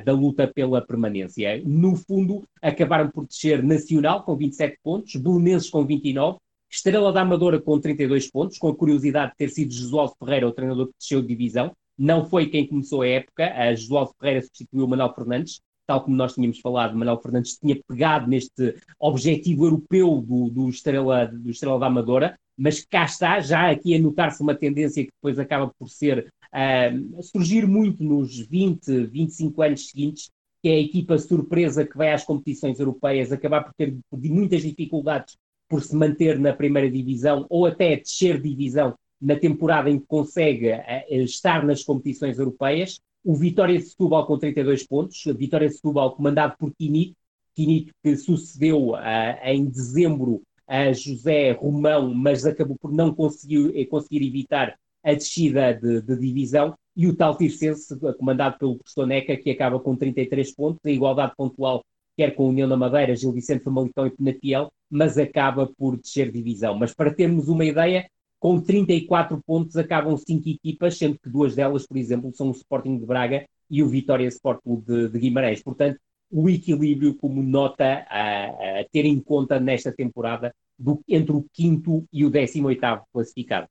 da 0.03 0.11
luta 0.11 0.45
pela 0.53 0.85
permanência. 0.85 1.63
No 1.65 1.95
fundo, 1.95 2.43
acabaram 2.61 3.09
por 3.09 3.25
descer 3.25 3.63
Nacional 3.63 4.21
com 4.21 4.35
27 4.35 4.77
pontos, 4.83 5.15
Belenenses 5.15 5.69
com 5.69 5.85
29, 5.85 6.39
Estrela 6.69 7.13
da 7.13 7.21
Amadora 7.21 7.57
com 7.57 7.79
32 7.79 8.29
pontos, 8.29 8.57
com 8.57 8.67
a 8.67 8.75
curiosidade 8.75 9.31
de 9.31 9.37
ter 9.37 9.49
sido 9.49 9.73
Josualdo 9.73 10.13
Ferreira 10.19 10.45
o 10.45 10.51
treinador 10.51 10.87
que 10.87 10.93
desceu 10.99 11.21
de 11.21 11.27
divisão, 11.29 11.71
não 12.01 12.25
foi 12.25 12.47
quem 12.47 12.65
começou 12.65 13.03
a 13.03 13.07
época, 13.07 13.53
a 13.53 13.75
Josualdo 13.75 14.15
Ferreira 14.19 14.41
substituiu 14.41 14.85
o 14.85 14.87
Manuel 14.87 15.13
Fernandes, 15.13 15.61
tal 15.85 16.03
como 16.03 16.15
nós 16.15 16.33
tínhamos 16.33 16.59
falado, 16.59 16.97
Manuel 16.97 17.21
Fernandes 17.21 17.59
tinha 17.59 17.79
pegado 17.87 18.27
neste 18.27 18.75
objetivo 18.99 19.65
europeu 19.65 20.19
do, 20.19 20.49
do, 20.49 20.67
Estrela, 20.67 21.27
do 21.27 21.51
Estrela 21.51 21.77
da 21.77 21.85
Amadora, 21.85 22.39
mas 22.57 22.83
cá 22.83 23.05
está, 23.05 23.39
já 23.39 23.69
aqui 23.69 23.93
a 23.95 23.99
notar-se 23.99 24.41
uma 24.41 24.55
tendência 24.55 25.03
que 25.03 25.11
depois 25.11 25.37
acaba 25.37 25.71
por 25.77 25.89
ser, 25.89 26.33
uh, 26.51 27.21
surgir 27.21 27.67
muito 27.67 28.03
nos 28.03 28.39
20, 28.47 29.05
25 29.05 29.61
anos 29.61 29.89
seguintes, 29.89 30.31
que 30.63 30.69
é 30.69 30.73
a 30.73 30.79
equipa 30.79 31.19
surpresa 31.19 31.85
que 31.85 31.95
vai 31.95 32.11
às 32.11 32.23
competições 32.23 32.79
europeias 32.79 33.31
acabar 33.31 33.63
por 33.63 33.73
ter 33.75 33.95
muitas 34.11 34.63
dificuldades 34.63 35.37
por 35.69 35.83
se 35.83 35.95
manter 35.95 36.39
na 36.39 36.51
primeira 36.51 36.89
divisão 36.89 37.45
ou 37.47 37.67
até 37.67 37.95
descer 37.95 38.41
divisão 38.41 38.95
na 39.21 39.35
temporada 39.35 39.89
em 39.89 39.99
que 39.99 40.05
consegue 40.07 40.69
eh, 40.69 41.05
eh, 41.09 41.23
estar 41.23 41.63
nas 41.63 41.83
competições 41.83 42.39
europeias. 42.39 42.99
O 43.23 43.35
Vitória 43.35 43.77
de 43.77 43.85
Setúbal 43.85 44.25
com 44.25 44.37
32 44.37 44.85
pontos, 44.87 45.25
o 45.25 45.35
Vitória 45.35 45.67
de 45.67 45.75
Setúbal 45.75 46.15
comandado 46.15 46.55
por 46.57 46.73
Quinito, 46.73 47.15
Quinito 47.53 47.93
que 48.01 48.15
sucedeu 48.15 48.91
uh, 48.91 48.97
em 49.43 49.65
dezembro 49.65 50.41
a 50.67 50.91
José 50.93 51.51
Romão, 51.51 52.13
mas 52.13 52.45
acabou 52.45 52.77
por 52.79 52.91
não 52.91 53.13
conseguir, 53.13 53.85
conseguir 53.87 54.25
evitar 54.25 54.75
a 55.03 55.13
descida 55.13 55.73
de, 55.73 56.01
de 56.01 56.15
divisão, 56.15 56.75
e 56.95 57.07
o 57.07 57.15
tal 57.15 57.37
Tircense, 57.37 57.97
comandado 58.17 58.57
pelo 58.57 59.07
Neca, 59.07 59.35
que 59.37 59.51
acaba 59.51 59.79
com 59.79 59.95
33 59.95 60.53
pontos, 60.53 60.79
a 60.85 60.89
igualdade 60.89 61.33
pontual 61.35 61.83
quer 62.17 62.35
com 62.35 62.45
a 62.45 62.49
União 62.49 62.67
da 62.67 62.77
Madeira, 62.77 63.15
Gil 63.15 63.31
Vicente 63.31 63.63
Famalicão 63.63 64.05
e 64.05 64.11
Penafiel, 64.11 64.71
mas 64.89 65.17
acaba 65.17 65.67
por 65.77 65.97
descer 65.97 66.31
divisão. 66.31 66.77
Mas 66.77 66.93
para 66.93 67.13
termos 67.13 67.47
uma 67.47 67.65
ideia, 67.65 68.07
com 68.41 68.59
34 68.59 69.39
pontos 69.45 69.77
acabam 69.77 70.17
cinco 70.17 70.49
equipas, 70.49 70.97
sendo 70.97 71.19
que 71.19 71.29
duas 71.29 71.53
delas, 71.53 71.85
por 71.85 71.95
exemplo, 71.95 72.31
são 72.33 72.47
o 72.47 72.51
Sporting 72.53 72.97
de 72.97 73.05
Braga 73.05 73.45
e 73.69 73.83
o 73.83 73.87
Vitória 73.87 74.27
Sport 74.27 74.63
Clube 74.63 74.83
de, 74.83 75.09
de 75.09 75.19
Guimarães. 75.19 75.61
Portanto, 75.61 75.99
o 76.31 76.49
equilíbrio 76.49 77.13
como 77.13 77.43
nota 77.43 78.03
a, 78.09 78.45
a, 78.45 78.85
ter 78.91 79.05
em 79.05 79.19
conta 79.19 79.59
nesta 79.59 79.91
temporada 79.91 80.55
do, 80.77 81.03
entre 81.07 81.33
o 81.33 81.45
quinto 81.53 82.03
e 82.11 82.25
o 82.25 82.31
décimo 82.31 82.67
oitavo 82.67 83.03
classificado. 83.13 83.67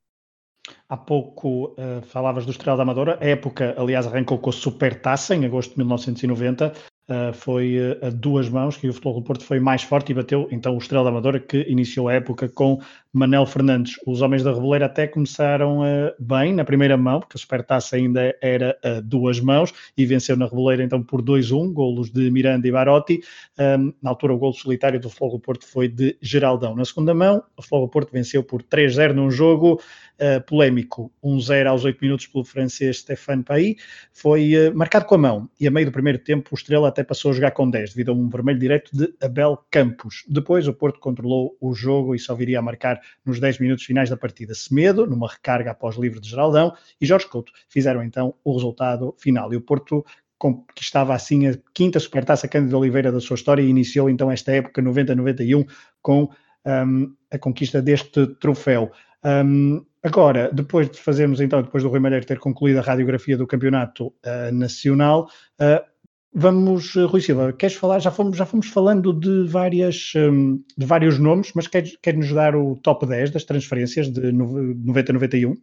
Há 0.89 0.97
pouco 0.97 1.73
uh, 1.73 2.03
falavas 2.03 2.45
do 2.45 2.53
Estrela 2.53 2.77
da 2.77 2.85
Amadora. 2.85 3.19
A 3.21 3.27
época, 3.27 3.75
aliás, 3.77 4.07
arrancou 4.07 4.39
com 4.39 4.51
a 4.51 4.53
Supertaça 4.53 5.35
em 5.35 5.45
agosto 5.45 5.73
de 5.73 5.79
1990. 5.79 6.73
Uh, 7.09 7.33
foi 7.33 7.77
uh, 7.77 8.07
a 8.07 8.11
duas 8.11 8.49
mãos 8.49 8.77
que 8.77 8.89
o 8.89 8.93
Futebol 8.93 9.15
do 9.15 9.23
Porto 9.23 9.45
foi 9.45 9.59
mais 9.59 9.83
forte 9.83 10.13
e 10.13 10.15
bateu 10.15 10.47
então 10.53 10.77
o 10.77 10.79
Estrela 10.79 11.03
da 11.03 11.11
Amadora 11.11 11.41
que 11.41 11.63
iniciou 11.69 12.09
a 12.09 12.15
época 12.15 12.49
com 12.49 12.81
Manel 13.13 13.45
Fernandes. 13.45 13.95
Os 14.07 14.23
homens 14.23 14.43
da 14.43 14.53
Reboleira 14.53 14.87
até 14.87 15.07
começaram 15.07 15.81
uh, 15.81 16.13
bem 16.19 16.55
na 16.55 16.65
primeira 16.65 16.97
mão, 16.97 17.21
porque 17.21 17.37
a 17.37 17.41
Supertaça 17.41 17.97
ainda 17.97 18.35
era 18.41 18.79
a 18.83 19.01
duas 19.01 19.41
mãos 19.41 19.73
e 19.97 20.07
venceu 20.07 20.37
na 20.37 20.47
Reboleira 20.47 20.83
então 20.83 21.03
por 21.03 21.21
2-1, 21.23 21.73
golos 21.73 22.11
de 22.11 22.31
Miranda 22.31 22.67
e 22.67 22.71
Barotti. 22.73 23.21
Um, 23.59 23.93
na 24.03 24.11
altura 24.11 24.35
o 24.35 24.39
golo 24.39 24.53
solitário 24.53 25.01
do 25.01 25.11
do 25.11 25.39
Porto 25.39 25.67
foi 25.67 25.89
de 25.89 26.17
Geraldão. 26.23 26.75
Na 26.75 26.85
segunda 26.85 27.13
mão, 27.13 27.43
o 27.57 27.81
do 27.81 27.89
Porto 27.89 28.11
venceu 28.13 28.43
por 28.43 28.63
3-0 28.63 29.13
num 29.13 29.31
jogo 29.31 29.81
uh, 30.21 30.41
polémico, 30.47 31.13
1-0 31.23 31.67
aos 31.67 31.85
8 31.85 31.99
minutos 32.01 32.27
pelo 32.27 32.45
francês 32.45 32.99
Stéphane 32.99 33.43
Pay, 33.43 33.77
foi 34.13 34.55
uh, 34.69 34.77
marcado 34.77 35.05
com 35.05 35.17
a 35.17 35.19
mão 35.19 35.51
e 35.59 35.67
a 35.67 35.71
meio 35.71 35.87
do 35.87 35.93
primeiro 35.93 36.19
tempo 36.19 36.51
o 36.53 36.55
Estrela 36.55 36.89
até 36.89 37.03
passou 37.03 37.33
a 37.33 37.35
jogar 37.35 37.51
com 37.51 37.69
10, 37.69 37.91
devido 37.91 38.11
a 38.11 38.15
um 38.15 38.29
vermelho 38.29 38.59
direto 38.59 38.91
de 38.97 39.13
Abel 39.21 39.59
Campos. 39.71 40.25
Depois 40.29 40.67
o 40.69 40.73
Porto 40.73 41.01
controlou 41.01 41.57
o 41.61 41.75
jogo 41.75 42.15
e 42.15 42.19
só 42.19 42.35
viria 42.35 42.59
a 42.59 42.63
marcar 42.63 43.00
nos 43.25 43.41
10 43.41 43.59
minutos 43.59 43.85
finais 43.85 44.11
da 44.11 44.17
partida. 44.17 44.55
Semedo, 44.55 45.07
numa 45.07 45.29
recarga 45.29 45.71
após 45.71 45.97
livre 45.97 46.21
de 46.21 46.29
Geraldão, 46.29 46.73
e 47.01 47.07
Jorge 47.07 47.29
Couto 47.29 47.53
fizeram 47.69 48.03
então 48.03 48.35
o 48.45 48.53
resultado 48.53 49.15
final. 49.19 49.53
E 49.53 49.57
o 49.57 49.61
Porto 49.61 50.05
conquistava 50.39 51.15
assim 51.15 51.49
a 51.49 51.55
quinta 51.75 52.01
supertaça 52.01 52.49
Cândido 52.49 52.79
Oliveira 52.79 53.13
da 53.13 53.21
sua 53.21 53.35
história 53.35 53.61
e 53.63 53.69
iniciou 53.69 54.09
então 54.09 54.31
esta 54.31 54.53
época 54.53 54.81
90-91 54.81 55.69
com 56.01 56.31
um, 56.65 57.15
a 57.31 57.39
conquista 57.39 57.83
deste 57.83 58.27
troféu. 58.39 58.91
Um, 59.23 59.85
agora, 60.03 60.51
depois 60.51 60.89
de 60.91 60.99
fazermos 60.99 61.43
então, 61.43 61.63
depois 61.63 61.83
do 61.83 61.91
Rui 61.91 62.01
Malheiro 62.01 62.25
ter 62.25 62.39
concluído 62.39 62.79
a 62.79 62.83
radiografia 62.83 63.37
do 63.37 63.47
campeonato 63.47 64.07
uh, 64.07 64.53
nacional, 64.53 65.29
uh, 65.61 65.90
vamos, 66.33 66.95
uh, 66.95 67.07
Rui 67.07 67.21
Silva, 67.21 67.53
queres 67.53 67.77
falar? 67.77 67.99
Já 67.99 68.11
fomos, 68.11 68.37
já 68.37 68.47
fomos 68.47 68.69
falando 68.69 69.13
de, 69.13 69.45
várias, 69.49 70.13
um, 70.17 70.63
de 70.77 70.87
vários 70.87 71.19
nomes, 71.19 71.53
mas 71.55 71.67
queres, 71.67 71.97
queres 72.03 72.33
dar 72.33 72.55
o 72.55 72.77
top 72.77 73.07
10 73.07 73.31
das 73.31 73.45
transferências 73.45 74.11
de 74.11 74.33
90-91? 74.33 75.57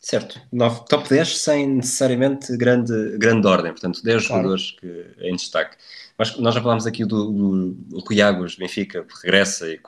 Certo, 0.00 0.40
top 0.88 1.08
10 1.08 1.38
sem 1.38 1.66
necessariamente 1.66 2.56
grande, 2.56 3.18
grande 3.18 3.46
ordem, 3.48 3.72
portanto 3.72 4.00
10 4.00 4.26
claro. 4.26 4.42
jogadores 4.42 4.70
que, 4.70 5.06
em 5.18 5.34
destaque. 5.34 5.76
Mas 6.16 6.36
nós 6.38 6.54
já 6.54 6.62
falámos 6.62 6.86
aqui 6.86 7.04
do, 7.04 7.32
do 7.32 8.00
Rui 8.00 8.20
Águas, 8.20 8.54
Benfica, 8.54 9.04
que 9.04 9.14
regressa 9.24 9.68
e, 9.68 9.80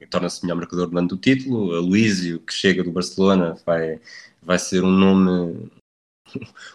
e 0.00 0.06
torna-se 0.06 0.42
melhor 0.42 0.56
marcador 0.56 0.88
do 0.88 0.98
ano 0.98 1.08
do 1.08 1.16
título. 1.16 1.74
A 1.74 1.80
Luísio, 1.80 2.40
que 2.40 2.52
chega 2.52 2.82
do 2.82 2.90
Barcelona, 2.90 3.56
vai, 3.64 4.00
vai 4.42 4.58
ser 4.58 4.82
um 4.82 4.90
nome, 4.90 5.70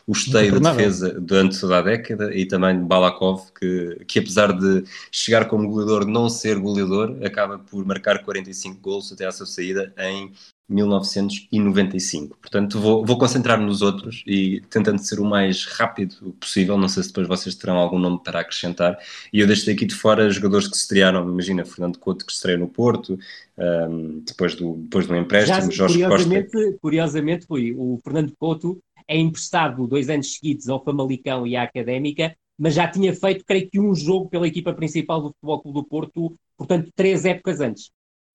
o 0.08 0.12
esteio 0.12 0.60
da 0.60 0.72
defesa 0.72 1.20
durante 1.20 1.60
toda 1.60 1.80
a 1.80 1.82
década 1.82 2.34
e 2.36 2.46
também 2.46 2.80
Balakov, 2.80 3.52
que, 3.60 4.04
que 4.08 4.20
apesar 4.20 4.54
de 4.54 4.84
chegar 5.12 5.46
como 5.46 5.68
goleador, 5.70 6.06
não 6.06 6.30
ser 6.30 6.58
goleador, 6.60 7.18
acaba 7.24 7.60
por 7.60 7.86
marcar 7.86 8.24
45 8.24 8.80
gols 8.80 9.12
até 9.12 9.26
à 9.26 9.32
sua 9.32 9.46
saída 9.46 9.94
em 9.98 10.32
1995. 10.70 12.38
Portanto, 12.38 12.80
vou, 12.80 13.04
vou 13.04 13.18
concentrar-me 13.18 13.66
nos 13.66 13.82
outros 13.82 14.24
e 14.26 14.62
tentando 14.70 15.00
ser 15.00 15.20
o 15.20 15.26
mais 15.26 15.66
rápido 15.66 16.36
possível. 16.40 16.78
Não 16.78 16.88
sei 16.88 17.02
se 17.02 17.10
depois 17.10 17.28
vocês 17.28 17.56
terão 17.56 17.76
algum 17.76 17.98
nome 17.98 18.22
para 18.24 18.42
acrescentar. 18.42 18.98
E 19.34 19.40
eu 19.40 19.48
deixei 19.48 19.74
aqui 19.74 19.86
de 19.86 19.96
fora 19.96 20.30
jogadores 20.30 20.68
que 20.68 20.76
se 20.76 20.84
estrearam. 20.84 21.28
Imagina 21.28 21.66
Fernando 21.66 21.98
Couto, 21.98 22.24
que 22.24 22.32
se 22.32 22.38
estreia 22.38 22.58
no 22.58 22.68
Porto, 22.68 23.18
um, 23.58 24.22
depois, 24.26 24.54
do, 24.54 24.76
depois 24.76 25.08
do 25.08 25.16
empréstimo. 25.16 25.72
Já, 25.72 25.88
Jorge 25.88 26.04
curiosamente, 26.04 26.52
Costa. 26.52 26.78
Curiosamente, 26.80 27.46
foi 27.48 27.74
o 27.76 28.00
Fernando 28.04 28.32
Couto 28.40 28.80
é 29.10 29.18
emprestado 29.18 29.88
dois 29.88 30.08
anos 30.08 30.36
seguidos 30.36 30.70
ao 30.70 30.84
Famalicão 30.84 31.48
e 31.48 31.56
à 31.56 31.64
Académica, 31.64 32.36
mas 32.58 32.76
já 32.76 32.88
tinha 32.88 33.14
feito, 33.16 33.44
creio 33.44 33.68
que, 33.68 33.80
um 33.80 33.96
jogo 33.96 34.30
pela 34.30 34.48
equipa 34.48 34.72
principal 34.72 35.20
do 35.20 35.30
Futebol 35.30 35.62
Clube 35.62 35.80
do 35.80 35.84
Porto, 35.84 36.38
portanto, 36.56 36.92
três 36.96 37.26
épocas 37.26 37.60
antes. 37.60 37.90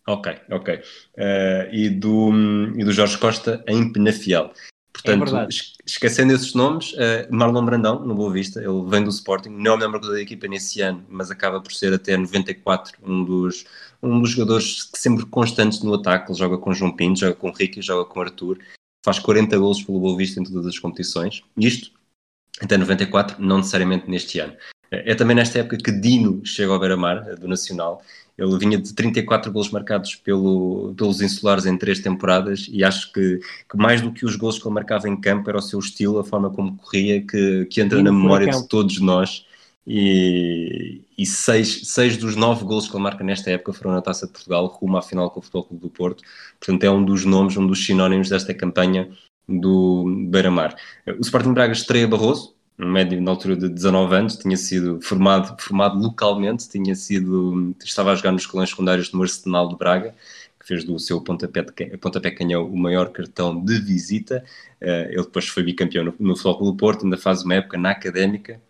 Ok, 0.06 0.36
ok. 0.50 0.74
Uh, 0.74 1.72
e, 1.72 1.88
do, 1.88 2.30
e 2.76 2.84
do 2.84 2.92
Jorge 2.92 3.16
Costa 3.18 3.62
em 3.68 3.90
Penafiel. 3.92 4.52
Portanto, 4.92 5.36
é 5.36 5.48
esquecendo 5.84 6.32
esses 6.32 6.54
nomes, 6.54 6.92
uh, 6.92 7.26
Marlon 7.30 7.64
Brandão, 7.64 8.04
no 8.04 8.14
Boa 8.14 8.32
Vista, 8.32 8.60
ele 8.60 8.84
vem 8.88 9.02
do 9.02 9.10
Sporting, 9.10 9.50
não 9.50 9.72
é 9.72 9.74
o 9.74 9.78
melhor 9.78 10.00
da 10.00 10.20
equipa 10.20 10.46
nesse 10.46 10.80
ano, 10.80 11.04
mas 11.08 11.30
acaba 11.30 11.60
por 11.60 11.72
ser 11.72 11.92
até 11.92 12.16
94 12.16 12.98
um 13.02 13.24
dos, 13.24 13.64
um 14.02 14.20
dos 14.20 14.30
jogadores 14.30 14.84
que 14.84 14.98
sempre 14.98 15.26
constantes 15.26 15.82
no 15.82 15.94
ataque. 15.94 16.30
Ele 16.30 16.38
joga 16.38 16.58
com 16.58 16.72
João 16.72 16.94
Pinto, 16.94 17.20
joga 17.20 17.34
com 17.34 17.50
Ricky, 17.50 17.82
joga 17.82 18.08
com 18.08 18.20
Arthur, 18.20 18.58
faz 19.04 19.18
40 19.18 19.58
golos 19.58 19.82
pelo 19.82 20.00
Boa 20.00 20.16
Vista 20.16 20.40
em 20.40 20.44
todas 20.44 20.66
as 20.66 20.78
competições. 20.78 21.42
Isto 21.58 21.90
até 22.58 22.78
94, 22.78 23.36
não 23.38 23.58
necessariamente 23.58 24.08
neste 24.08 24.38
ano. 24.38 24.54
É, 24.90 25.14
também 25.14 25.36
nesta 25.36 25.58
época 25.58 25.76
que 25.76 25.92
Dino 25.92 26.40
chega 26.44 26.72
ao 26.72 26.78
Beira-Mar, 26.78 27.36
do 27.36 27.46
Nacional, 27.46 28.02
ele 28.38 28.56
vinha 28.58 28.78
de 28.78 28.94
34 28.94 29.52
gols 29.52 29.70
marcados 29.70 30.14
pelo, 30.14 30.94
pelos 30.96 31.20
insulares 31.20 31.66
em 31.66 31.76
três 31.76 32.00
temporadas 32.00 32.66
e 32.70 32.82
acho 32.82 33.12
que, 33.12 33.40
que, 33.70 33.76
mais 33.76 34.00
do 34.00 34.10
que 34.10 34.24
os 34.24 34.36
gols 34.36 34.58
que 34.58 34.66
ele 34.66 34.74
marcava 34.74 35.06
em 35.06 35.20
campo 35.20 35.50
era 35.50 35.58
o 35.58 35.62
seu 35.62 35.78
estilo, 35.78 36.18
a 36.18 36.24
forma 36.24 36.48
como 36.48 36.76
corria, 36.76 37.20
que, 37.20 37.66
que 37.66 37.82
entra 37.82 38.02
na 38.02 38.10
memória 38.10 38.50
de 38.50 38.68
todos 38.68 39.00
nós. 39.00 39.44
E, 39.86 41.02
e 41.16 41.26
seis, 41.26 41.82
seis 41.88 42.16
dos 42.16 42.36
nove 42.36 42.64
gols 42.64 42.88
que 42.88 42.96
ele 42.96 43.02
marca 43.02 43.22
nesta 43.22 43.50
época 43.50 43.72
foram 43.72 43.92
na 43.92 44.00
Taça 44.00 44.26
de 44.26 44.32
Portugal, 44.32 44.66
rumo 44.66 44.96
à 44.96 45.02
final 45.02 45.30
com 45.30 45.40
o 45.40 45.42
Futebol 45.42 45.64
Clube 45.64 45.82
do 45.82 45.90
Porto. 45.90 46.22
Portanto, 46.58 46.84
é 46.84 46.90
um 46.90 47.04
dos 47.04 47.24
nomes, 47.24 47.56
um 47.56 47.66
dos 47.66 47.84
sinónimos 47.84 48.28
desta 48.30 48.54
campanha 48.54 49.10
do 49.48 50.26
Beira-Mar. 50.28 50.74
O 51.06 51.20
Sporting 51.20 51.52
Braga 51.52 51.72
estreia 51.72 52.08
Barroso, 52.08 52.54
um 52.78 52.90
médio 52.90 53.20
na 53.20 53.30
altura 53.30 53.56
de 53.56 53.68
19 53.68 54.14
anos, 54.16 54.36
tinha 54.36 54.56
sido 54.56 55.00
formado, 55.00 55.56
formado 55.60 55.98
localmente, 55.98 56.68
tinha 56.68 56.94
sido, 56.94 57.74
estava 57.84 58.12
a 58.12 58.14
jogar 58.14 58.32
nos 58.32 58.42
escolões 58.42 58.70
secundários 58.70 59.10
do 59.10 59.22
Arsenal 59.22 59.68
de 59.68 59.76
Braga, 59.76 60.14
que 60.58 60.66
fez 60.66 60.84
do 60.84 60.98
seu 60.98 61.20
pontapé, 61.20 61.62
de, 61.62 61.96
pontapé 61.98 62.30
canhão 62.30 62.66
o 62.66 62.76
maior 62.76 63.10
cartão 63.10 63.62
de 63.62 63.78
visita. 63.80 64.42
Uh, 64.80 65.10
ele 65.10 65.22
depois 65.22 65.46
foi 65.46 65.62
bicampeão 65.62 66.04
no, 66.04 66.14
no 66.18 66.36
Futebol 66.36 66.72
do 66.72 66.76
Porto, 66.76 67.04
ainda 67.04 67.18
faz 67.18 67.42
uma 67.42 67.54
época 67.54 67.76
na 67.78 67.90
Académica, 67.90 68.60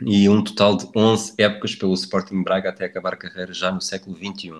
e 0.00 0.28
um 0.28 0.42
total 0.42 0.76
de 0.76 0.88
11 0.94 1.34
épocas 1.38 1.74
pelo 1.74 1.94
Sporting 1.94 2.42
Braga 2.42 2.70
até 2.70 2.84
acabar 2.84 3.14
a 3.14 3.16
carreira 3.16 3.52
já 3.52 3.70
no 3.70 3.80
século 3.80 4.16
XXI. 4.16 4.50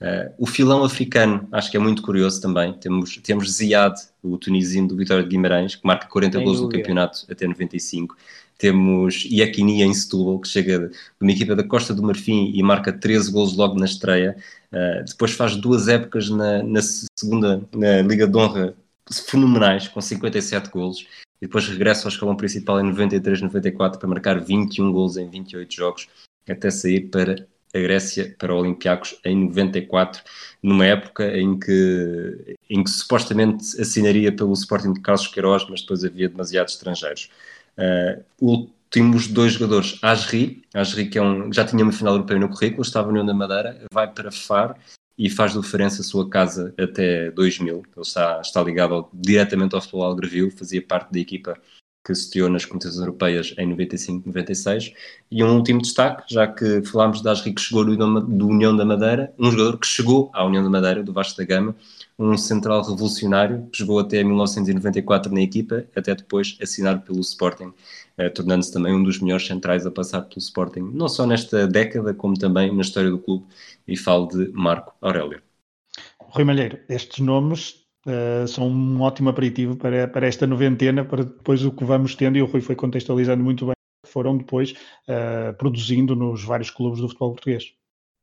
Uh, 0.00 0.32
o 0.38 0.46
filão 0.46 0.82
africano 0.82 1.46
acho 1.52 1.70
que 1.70 1.76
é 1.76 1.80
muito 1.80 2.00
curioso 2.00 2.40
também. 2.40 2.72
Temos, 2.72 3.16
temos 3.18 3.52
Ziad, 3.52 3.94
o 4.22 4.38
tunisino 4.38 4.88
do 4.88 4.96
Vitória 4.96 5.22
de 5.22 5.28
Guimarães, 5.28 5.74
que 5.74 5.86
marca 5.86 6.06
40 6.06 6.38
Sem 6.38 6.44
gols 6.44 6.60
no 6.60 6.70
campeonato 6.70 7.26
até 7.30 7.46
95. 7.46 8.16
Temos 8.56 9.26
Iakini 9.26 9.82
em 9.82 9.92
Setúbal, 9.92 10.38
que 10.38 10.48
chega 10.48 10.88
de 10.88 10.96
uma 11.20 11.30
equipa 11.30 11.54
da 11.54 11.62
Costa 11.62 11.94
do 11.94 12.02
Marfim 12.02 12.50
e 12.54 12.62
marca 12.62 12.92
13 12.92 13.30
gols 13.30 13.56
logo 13.56 13.78
na 13.78 13.84
estreia. 13.84 14.36
Uh, 14.72 15.04
depois 15.04 15.32
faz 15.32 15.56
duas 15.56 15.86
épocas 15.86 16.30
na, 16.30 16.62
na, 16.62 16.80
segunda 16.82 17.62
na 17.74 18.00
Liga 18.00 18.26
de 18.26 18.36
Honra 18.36 18.74
fenomenais, 19.26 19.88
com 19.88 20.00
57 20.00 20.70
gols. 20.70 21.06
E 21.40 21.46
depois 21.46 21.66
regressa 21.68 22.06
ao 22.06 22.10
escalão 22.10 22.36
principal 22.36 22.80
em 22.80 22.92
93-94 22.92 23.98
para 23.98 24.08
marcar 24.08 24.40
21 24.40 24.92
gols 24.92 25.16
em 25.16 25.28
28 25.28 25.74
jogos, 25.74 26.08
até 26.48 26.70
sair 26.70 27.08
para 27.08 27.46
a 27.74 27.78
Grécia 27.78 28.34
para 28.38 28.54
o 28.54 28.58
Olympiacos 28.58 29.18
em 29.24 29.46
94, 29.46 30.22
numa 30.62 30.84
época 30.84 31.36
em 31.38 31.58
que, 31.58 32.56
em 32.68 32.82
que 32.82 32.90
supostamente 32.90 33.80
assinaria 33.80 34.34
pelo 34.34 34.52
Sporting 34.52 34.92
de 34.92 35.00
Carlos 35.00 35.28
Queiroz, 35.28 35.66
mas 35.68 35.80
depois 35.80 36.04
havia 36.04 36.28
demasiados 36.28 36.74
estrangeiros. 36.74 37.30
Uh, 37.78 38.22
últimos 38.40 39.28
dois 39.28 39.52
jogadores, 39.52 39.98
Asri, 40.02 40.62
Asri 40.74 41.08
que 41.08 41.18
é 41.18 41.22
um, 41.22 41.52
já 41.52 41.64
tinha 41.64 41.84
uma 41.84 41.92
final 41.92 42.14
europeia 42.14 42.40
no 42.40 42.48
currículo, 42.48 42.82
estava 42.82 43.12
no 43.12 43.24
da 43.24 43.32
Madeira, 43.32 43.80
vai 43.92 44.12
para 44.12 44.32
Faro 44.32 44.74
e 45.20 45.28
faz 45.28 45.52
do 45.52 45.62
Farense 45.62 46.00
a 46.00 46.04
sua 46.04 46.26
casa 46.26 46.72
até 46.78 47.30
2000. 47.32 47.76
Ele 47.76 48.02
está, 48.02 48.40
está 48.40 48.62
ligado 48.62 48.94
ao, 48.94 49.10
diretamente 49.12 49.74
ao 49.74 49.80
futebol 49.82 50.04
algarvio, 50.04 50.50
fazia 50.50 50.80
parte 50.80 51.12
da 51.12 51.20
equipa 51.20 51.60
que 52.02 52.14
sediou 52.14 52.48
nas 52.48 52.64
competições 52.64 53.00
europeias 53.00 53.54
em 53.58 53.66
95, 53.66 54.26
96. 54.26 54.94
E 55.30 55.44
um 55.44 55.56
último 55.56 55.82
destaque, 55.82 56.24
já 56.32 56.46
que 56.46 56.82
falámos 56.84 57.20
de 57.20 57.28
Asri 57.28 57.52
que 57.52 57.60
chegou 57.60 57.84
do 57.84 58.48
União 58.48 58.74
da 58.74 58.86
Madeira, 58.86 59.30
um 59.38 59.50
jogador 59.50 59.76
que 59.76 59.86
chegou 59.86 60.30
à 60.32 60.42
União 60.42 60.64
da 60.64 60.70
Madeira, 60.70 61.02
do 61.02 61.12
Vasco 61.12 61.36
da 61.36 61.44
Gama, 61.44 61.76
um 62.20 62.36
central 62.36 62.82
revolucionário, 62.82 63.66
que 63.72 63.78
jogou 63.78 63.98
até 63.98 64.22
1994 64.22 65.32
na 65.32 65.40
equipa, 65.40 65.86
até 65.96 66.14
depois 66.14 66.58
assinado 66.60 67.00
pelo 67.00 67.20
Sporting, 67.20 67.72
eh, 68.18 68.28
tornando-se 68.28 68.72
também 68.72 68.94
um 68.94 69.02
dos 69.02 69.18
melhores 69.20 69.46
centrais 69.46 69.86
a 69.86 69.90
passar 69.90 70.22
pelo 70.22 70.38
Sporting, 70.38 70.90
não 70.92 71.08
só 71.08 71.26
nesta 71.26 71.66
década, 71.66 72.12
como 72.12 72.38
também 72.38 72.74
na 72.74 72.82
história 72.82 73.10
do 73.10 73.18
clube, 73.18 73.46
e 73.88 73.96
falo 73.96 74.26
de 74.26 74.52
Marco 74.52 74.94
Aurélio. 75.00 75.40
Rui 76.20 76.44
Malheiro, 76.44 76.78
estes 76.88 77.18
nomes 77.20 77.86
uh, 78.06 78.46
são 78.46 78.68
um 78.68 79.00
ótimo 79.00 79.30
aperitivo 79.30 79.74
para, 79.76 80.06
para 80.06 80.26
esta 80.26 80.46
noventena, 80.46 81.04
para 81.04 81.24
depois 81.24 81.64
o 81.64 81.72
que 81.72 81.84
vamos 81.84 82.14
tendo, 82.14 82.36
e 82.36 82.42
o 82.42 82.46
Rui 82.46 82.60
foi 82.60 82.76
contextualizando 82.76 83.42
muito 83.42 83.64
bem, 83.64 83.74
foram 84.06 84.36
depois 84.36 84.72
uh, 85.08 85.56
produzindo 85.56 86.14
nos 86.14 86.44
vários 86.44 86.68
clubes 86.70 87.00
do 87.00 87.08
futebol 87.08 87.32
português. 87.32 87.72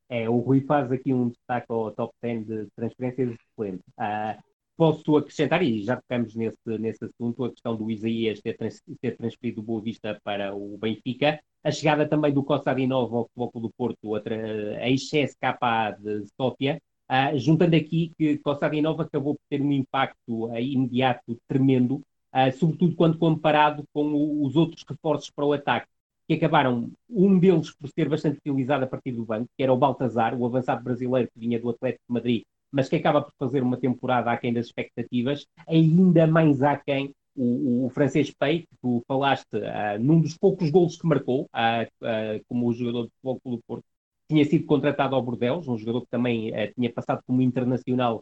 É, 0.09 0.29
o 0.29 0.37
Rui 0.39 0.61
faz 0.61 0.91
aqui 0.91 1.13
um 1.13 1.29
destaque 1.29 1.67
ao 1.69 1.91
top 1.91 2.13
10 2.21 2.45
de 2.45 2.67
transferências 2.75 3.35
excelente. 3.35 3.83
Uh, 3.99 4.41
posso 4.77 5.17
acrescentar, 5.17 5.61
e 5.63 5.83
já 5.83 5.97
tocamos 5.97 6.33
nesse, 6.35 6.57
nesse 6.79 7.03
assunto, 7.05 7.43
a 7.43 7.51
questão 7.51 7.75
do 7.75 7.91
Isaías 7.91 8.39
ter, 8.41 8.55
trans, 8.55 8.81
ter 9.01 9.17
transferido 9.17 9.59
o 9.61 9.63
Boa 9.63 9.81
Vista 9.81 10.19
para 10.23 10.55
o 10.55 10.77
Benfica, 10.77 11.41
a 11.63 11.71
chegada 11.71 12.07
também 12.07 12.31
do 12.33 12.43
Costa 12.43 12.71
Adinova 12.71 13.17
ao 13.17 13.25
Futebol 13.25 13.61
do 13.63 13.71
Porto, 13.77 13.97
outra, 14.03 14.35
a 14.77 14.89
ex-CSKA 14.89 15.97
de 15.99 16.25
Sofia, 16.39 16.81
uh, 17.11 17.37
juntando 17.37 17.75
aqui 17.75 18.13
que 18.17 18.37
Costa 18.37 18.67
Adinova 18.67 19.03
acabou 19.03 19.35
por 19.35 19.41
ter 19.49 19.61
um 19.61 19.71
impacto 19.73 20.45
uh, 20.45 20.57
imediato 20.57 21.37
tremendo, 21.47 22.01
sobretudo 22.59 22.95
quando 22.95 23.17
comparado 23.17 23.83
com 23.91 24.13
o, 24.13 24.45
os 24.45 24.55
outros 24.55 24.85
reforços 24.87 25.31
para 25.31 25.45
o 25.45 25.53
ataque 25.53 25.87
que 26.27 26.33
acabaram, 26.33 26.91
um 27.09 27.39
deles 27.39 27.73
por 27.73 27.89
ser 27.89 28.09
bastante 28.09 28.37
utilizado 28.37 28.83
a 28.83 28.87
partir 28.87 29.11
do 29.11 29.25
banco, 29.25 29.49
que 29.55 29.63
era 29.63 29.73
o 29.73 29.77
Baltazar, 29.77 30.35
o 30.35 30.45
avançado 30.45 30.83
brasileiro 30.83 31.29
que 31.33 31.39
vinha 31.39 31.59
do 31.59 31.69
Atlético 31.69 32.03
de 32.07 32.13
Madrid, 32.13 32.43
mas 32.71 32.89
que 32.89 32.97
acaba 32.97 33.21
por 33.21 33.31
fazer 33.39 33.63
uma 33.63 33.77
temporada 33.77 34.31
aquém 34.31 34.53
das 34.53 34.65
expectativas, 34.65 35.47
ainda 35.67 36.27
mais 36.27 36.61
aquém 36.61 37.13
o, 37.37 37.85
o 37.85 37.89
francês 37.89 38.31
Pei, 38.31 38.61
que 38.61 38.75
tu 38.81 39.03
falaste 39.07 39.55
uh, 39.55 39.99
num 39.99 40.19
dos 40.19 40.37
poucos 40.37 40.69
golos 40.69 40.97
que 40.97 41.07
marcou, 41.07 41.43
uh, 41.43 42.05
uh, 42.05 42.43
como 42.47 42.73
jogador 42.73 43.03
de 43.03 43.11
futebol 43.21 43.41
do 43.45 43.63
Porto, 43.65 43.85
tinha 44.29 44.43
sido 44.43 44.65
contratado 44.65 45.15
ao 45.15 45.21
Bordeaux, 45.21 45.65
um 45.67 45.77
jogador 45.77 46.01
que 46.01 46.09
também 46.09 46.51
tinha 46.75 46.91
passado 46.91 47.21
como 47.25 47.41
internacional 47.41 48.21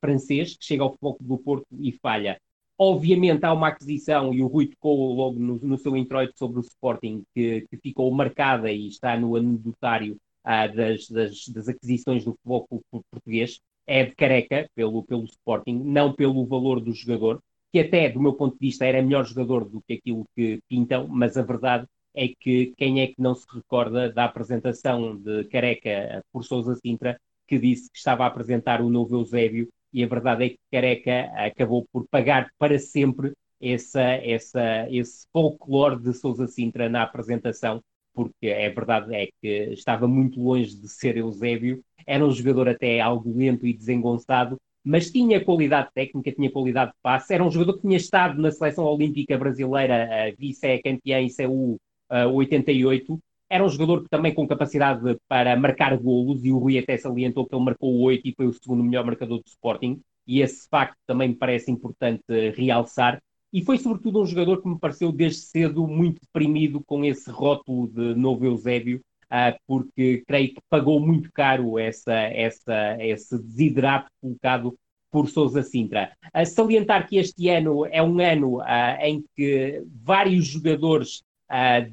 francês, 0.00 0.56
que 0.56 0.64
chega 0.64 0.82
ao 0.82 0.90
futebol 0.90 1.16
do 1.20 1.38
Porto 1.38 1.66
e 1.78 1.92
falha. 1.92 2.40
Obviamente 2.76 3.44
há 3.44 3.52
uma 3.52 3.68
aquisição, 3.68 4.34
e 4.34 4.42
o 4.42 4.48
Rui 4.48 4.66
tocou 4.66 5.14
logo 5.14 5.38
no, 5.38 5.58
no 5.60 5.78
seu 5.78 5.96
introito 5.96 6.36
sobre 6.36 6.58
o 6.58 6.60
Sporting, 6.60 7.22
que, 7.32 7.66
que, 7.70 7.76
ficou 7.76 8.10
marcada 8.12 8.70
e 8.70 8.88
está 8.88 9.16
no 9.16 9.36
anedotário 9.36 10.16
ah, 10.42 10.66
das, 10.66 11.08
das, 11.08 11.48
das, 11.48 11.68
aquisições 11.68 12.24
do 12.24 12.32
futebol 12.32 12.66
português, 13.10 13.60
é 13.86 14.04
de 14.04 14.14
careca 14.14 14.68
pelo, 14.74 15.04
pelo 15.04 15.24
Sporting, 15.24 15.82
não 15.84 16.12
pelo 16.12 16.44
valor 16.46 16.80
do 16.80 16.92
jogador, 16.92 17.40
que 17.72 17.80
até, 17.80 18.08
do 18.08 18.20
meu 18.20 18.34
ponto 18.34 18.54
de 18.54 18.66
vista, 18.66 18.84
era 18.84 19.02
melhor 19.02 19.24
jogador 19.24 19.68
do 19.68 19.80
que 19.82 19.94
aquilo 19.94 20.24
que 20.34 20.60
pintam, 20.68 21.06
mas 21.06 21.36
a 21.36 21.42
verdade 21.42 21.86
é 22.14 22.28
que 22.28 22.72
quem 22.76 23.00
é 23.00 23.08
que 23.08 23.20
não 23.20 23.34
se 23.34 23.46
recorda 23.52 24.12
da 24.12 24.24
apresentação 24.24 25.16
de 25.16 25.44
Careca 25.44 26.24
por 26.32 26.44
Sousa 26.44 26.76
Sintra, 26.76 27.18
que 27.46 27.58
disse 27.58 27.90
que 27.90 27.98
estava 27.98 28.24
a 28.24 28.26
apresentar 28.28 28.80
o 28.80 28.88
novo 28.88 29.16
Eusébio 29.16 29.68
e 29.94 30.02
a 30.02 30.08
verdade 30.08 30.44
é 30.44 30.48
que 30.50 30.58
Careca 30.72 31.30
acabou 31.36 31.86
por 31.92 32.04
pagar 32.10 32.50
para 32.58 32.78
sempre 32.80 33.32
essa, 33.62 34.02
essa, 34.02 34.88
esse 34.90 35.26
folclore 35.32 36.02
de 36.02 36.12
Sousa 36.12 36.48
Sintra 36.48 36.88
na 36.88 37.02
apresentação, 37.02 37.80
porque 38.12 38.48
é 38.48 38.68
verdade 38.70 39.14
é 39.14 39.28
que 39.40 39.48
estava 39.72 40.08
muito 40.08 40.42
longe 40.42 40.76
de 40.76 40.88
ser 40.88 41.16
Eusébio, 41.16 41.80
era 42.04 42.26
um 42.26 42.30
jogador 42.32 42.68
até 42.68 43.00
algo 43.00 43.32
lento 43.32 43.66
e 43.66 43.72
desengonçado, 43.72 44.56
mas 44.84 45.10
tinha 45.10 45.42
qualidade 45.42 45.88
técnica, 45.94 46.32
tinha 46.32 46.50
qualidade 46.50 46.90
de 46.90 46.96
passe, 47.00 47.32
era 47.32 47.44
um 47.44 47.50
jogador 47.50 47.74
que 47.74 47.82
tinha 47.82 47.96
estado 47.96 48.42
na 48.42 48.50
seleção 48.50 48.84
olímpica 48.84 49.38
brasileira, 49.38 50.34
vice-campeã 50.36 51.20
em 51.20 51.28
Seul 51.28 51.76
uh, 52.10 52.28
88, 52.34 53.18
era 53.48 53.64
um 53.64 53.68
jogador 53.68 54.02
que 54.02 54.08
também 54.08 54.34
com 54.34 54.46
capacidade 54.46 55.16
para 55.28 55.56
marcar 55.56 55.96
golos, 55.96 56.44
e 56.44 56.52
o 56.52 56.58
Rui 56.58 56.78
até 56.78 56.96
salientou 56.96 57.46
que 57.46 57.54
ele 57.54 57.64
marcou 57.64 58.00
8 58.00 58.28
e 58.28 58.34
foi 58.34 58.46
o 58.46 58.52
segundo 58.52 58.82
melhor 58.82 59.04
marcador 59.04 59.38
do 59.38 59.46
Sporting, 59.46 60.00
e 60.26 60.40
esse 60.40 60.68
facto 60.68 60.96
também 61.06 61.28
me 61.28 61.34
parece 61.34 61.70
importante 61.70 62.22
realçar. 62.56 63.20
E 63.52 63.62
foi 63.62 63.78
sobretudo 63.78 64.20
um 64.20 64.26
jogador 64.26 64.60
que 64.60 64.68
me 64.68 64.78
pareceu 64.78 65.12
desde 65.12 65.42
cedo 65.42 65.86
muito 65.86 66.20
deprimido 66.20 66.82
com 66.84 67.04
esse 67.04 67.30
rótulo 67.30 67.86
de 67.86 68.14
novo 68.14 68.44
Eusébio, 68.44 69.00
uh, 69.26 69.56
porque 69.66 70.24
creio 70.26 70.54
que 70.54 70.60
pagou 70.68 70.98
muito 70.98 71.30
caro 71.32 71.78
essa, 71.78 72.12
essa, 72.12 72.96
esse 72.98 73.38
desidrato 73.40 74.10
colocado 74.20 74.76
por 75.10 75.28
Sousa 75.28 75.62
Sintra. 75.62 76.10
A 76.32 76.44
salientar 76.44 77.06
que 77.06 77.16
este 77.16 77.48
ano 77.48 77.86
é 77.86 78.02
um 78.02 78.18
ano 78.18 78.58
uh, 78.58 78.64
em 79.00 79.22
que 79.36 79.84
vários 80.02 80.46
jogadores 80.46 81.22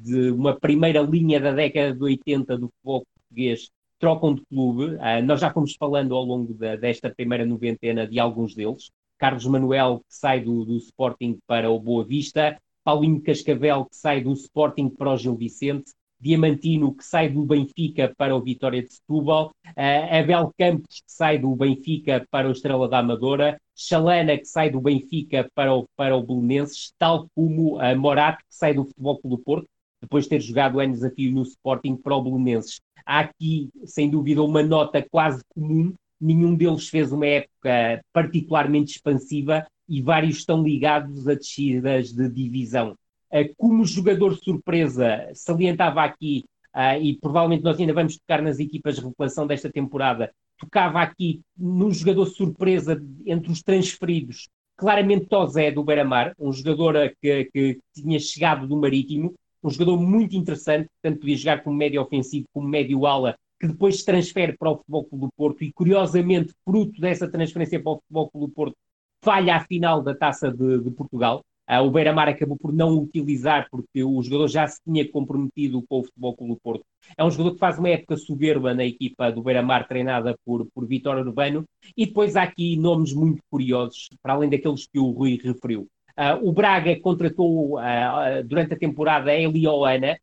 de 0.00 0.30
uma 0.30 0.58
primeira 0.58 1.00
linha 1.00 1.38
da 1.40 1.52
década 1.52 1.94
de 1.94 2.02
80 2.02 2.58
do 2.58 2.68
futebol 2.68 3.04
português 3.04 3.70
trocam 4.02 4.34
de 4.34 4.44
clube. 4.46 4.96
Uh, 4.96 5.22
nós 5.24 5.40
já 5.40 5.52
fomos 5.52 5.76
falando 5.76 6.14
ao 6.16 6.24
longo 6.24 6.52
da, 6.54 6.74
desta 6.74 7.08
primeira 7.08 7.46
noventena 7.46 8.04
de 8.04 8.18
alguns 8.18 8.52
deles. 8.52 8.90
Carlos 9.16 9.46
Manuel, 9.46 10.00
que 10.00 10.16
sai 10.16 10.40
do, 10.40 10.64
do 10.64 10.76
Sporting 10.76 11.38
para 11.46 11.70
o 11.70 11.78
Boa 11.78 12.04
Vista, 12.04 12.60
Paulinho 12.82 13.22
Cascavel, 13.22 13.84
que 13.84 13.96
sai 13.96 14.20
do 14.20 14.32
Sporting 14.32 14.88
para 14.88 15.12
o 15.12 15.16
Gil 15.16 15.36
Vicente, 15.36 15.92
Diamantino, 16.22 16.94
que 16.94 17.04
sai 17.04 17.28
do 17.28 17.44
Benfica 17.44 18.14
para 18.16 18.36
o 18.36 18.40
Vitória 18.40 18.80
de 18.80 18.92
Setúbal, 18.92 19.50
uh, 19.66 20.20
Abel 20.20 20.54
Campos, 20.56 21.00
que 21.00 21.12
sai 21.12 21.36
do 21.36 21.54
Benfica 21.56 22.24
para 22.30 22.48
o 22.48 22.52
Estrela 22.52 22.88
da 22.88 23.00
Amadora, 23.00 23.60
Chalana, 23.74 24.38
que 24.38 24.44
sai 24.44 24.70
do 24.70 24.80
Benfica 24.80 25.50
para 25.52 25.74
o, 25.74 25.84
para 25.96 26.16
o 26.16 26.22
Belenenses, 26.22 26.92
tal 26.96 27.26
como 27.34 27.76
uh, 27.76 27.98
Morato, 27.98 28.38
que 28.38 28.54
sai 28.54 28.72
do 28.72 28.84
Futebol 28.84 29.18
Clube 29.18 29.36
do 29.36 29.42
Porto, 29.42 29.66
depois 30.00 30.24
de 30.24 30.30
ter 30.30 30.40
jogado 30.40 30.80
em 30.80 30.92
desafio 30.92 31.32
no 31.32 31.42
Sporting 31.42 31.96
para 31.96 32.14
o 32.14 32.22
Belenenses. 32.22 32.80
Há 33.04 33.20
aqui, 33.20 33.68
sem 33.84 34.08
dúvida, 34.08 34.44
uma 34.44 34.62
nota 34.62 35.04
quase 35.10 35.42
comum, 35.48 35.92
nenhum 36.20 36.54
deles 36.54 36.88
fez 36.88 37.10
uma 37.10 37.26
época 37.26 38.00
particularmente 38.12 38.92
expansiva 38.92 39.66
e 39.88 40.00
vários 40.00 40.36
estão 40.36 40.62
ligados 40.62 41.26
a 41.26 41.34
descidas 41.34 42.12
de 42.12 42.28
divisão. 42.28 42.94
Eh, 43.32 43.50
como 43.56 43.84
jogador 43.86 44.36
surpresa, 44.36 45.30
salientava 45.32 46.02
aqui, 46.04 46.44
uh, 46.76 47.00
e 47.00 47.16
provavelmente 47.16 47.64
nós 47.64 47.80
ainda 47.80 47.94
vamos 47.94 48.18
tocar 48.18 48.42
nas 48.42 48.60
equipas 48.60 48.96
de 48.96 49.00
revelação 49.00 49.46
desta 49.46 49.72
temporada, 49.72 50.30
tocava 50.58 51.00
aqui 51.00 51.40
no 51.56 51.90
jogador 51.90 52.26
surpresa 52.26 53.02
entre 53.24 53.50
os 53.50 53.62
transferidos, 53.62 54.48
claramente 54.76 55.26
Tozé 55.26 55.70
do 55.70 55.82
Beira-Mar, 55.82 56.34
um 56.38 56.52
jogador 56.52 57.10
que, 57.22 57.46
que, 57.46 57.80
tinha 57.94 58.20
chegado 58.20 58.66
do 58.66 58.76
Marítimo, 58.76 59.34
um 59.64 59.70
jogador 59.70 59.98
muito 59.98 60.36
interessante, 60.36 60.90
tanto 61.00 61.20
podia 61.20 61.36
jogar 61.36 61.62
como 61.62 61.74
médio 61.74 62.02
ofensivo, 62.02 62.46
como 62.52 62.68
médio 62.68 63.06
ala, 63.06 63.34
que 63.58 63.66
depois 63.66 63.98
se 63.98 64.04
transfere 64.04 64.56
para 64.58 64.72
o 64.72 64.76
Futebol 64.76 65.04
Clube 65.04 65.26
do 65.26 65.32
Porto 65.34 65.64
e, 65.64 65.72
curiosamente, 65.72 66.52
fruto 66.64 67.00
dessa 67.00 67.26
transferência 67.30 67.80
para 67.80 67.92
o 67.92 67.96
Futebol 67.96 68.30
Clube 68.30 68.46
do 68.48 68.52
Porto, 68.52 68.76
falha 69.22 69.56
a 69.56 69.64
final 69.64 70.02
da 70.02 70.14
Taça 70.14 70.50
de, 70.50 70.80
de 70.80 70.90
Portugal. 70.90 71.42
Uh, 71.70 71.80
o 71.86 71.90
Beira-Mar 71.90 72.28
acabou 72.28 72.56
por 72.56 72.72
não 72.72 72.98
utilizar 72.98 73.68
porque 73.70 74.02
o 74.02 74.20
jogador 74.22 74.48
já 74.48 74.66
se 74.66 74.80
tinha 74.84 75.08
comprometido 75.08 75.82
com 75.88 76.00
o 76.00 76.04
Futebol 76.04 76.36
do 76.40 76.56
Porto. 76.56 76.84
É 77.16 77.24
um 77.24 77.30
jogador 77.30 77.52
que 77.52 77.60
faz 77.60 77.78
uma 77.78 77.88
época 77.88 78.16
soberba 78.16 78.74
na 78.74 78.84
equipa 78.84 79.30
do 79.30 79.42
Beira-Mar, 79.42 79.86
treinada 79.86 80.36
por, 80.44 80.66
por 80.74 80.86
Vitor 80.86 81.18
Urbano. 81.18 81.64
E 81.96 82.04
depois 82.04 82.34
há 82.36 82.42
aqui 82.42 82.76
nomes 82.76 83.12
muito 83.12 83.42
curiosos, 83.48 84.08
para 84.20 84.34
além 84.34 84.50
daqueles 84.50 84.86
que 84.86 84.98
o 84.98 85.10
Rui 85.10 85.38
referiu. 85.42 85.86
Uh, 86.18 86.48
o 86.48 86.52
Braga 86.52 86.98
contratou 87.00 87.78
uh, 87.78 88.44
durante 88.44 88.74
a 88.74 88.78
temporada 88.78 89.30
a 89.30 89.38
Elioana, 89.38 90.18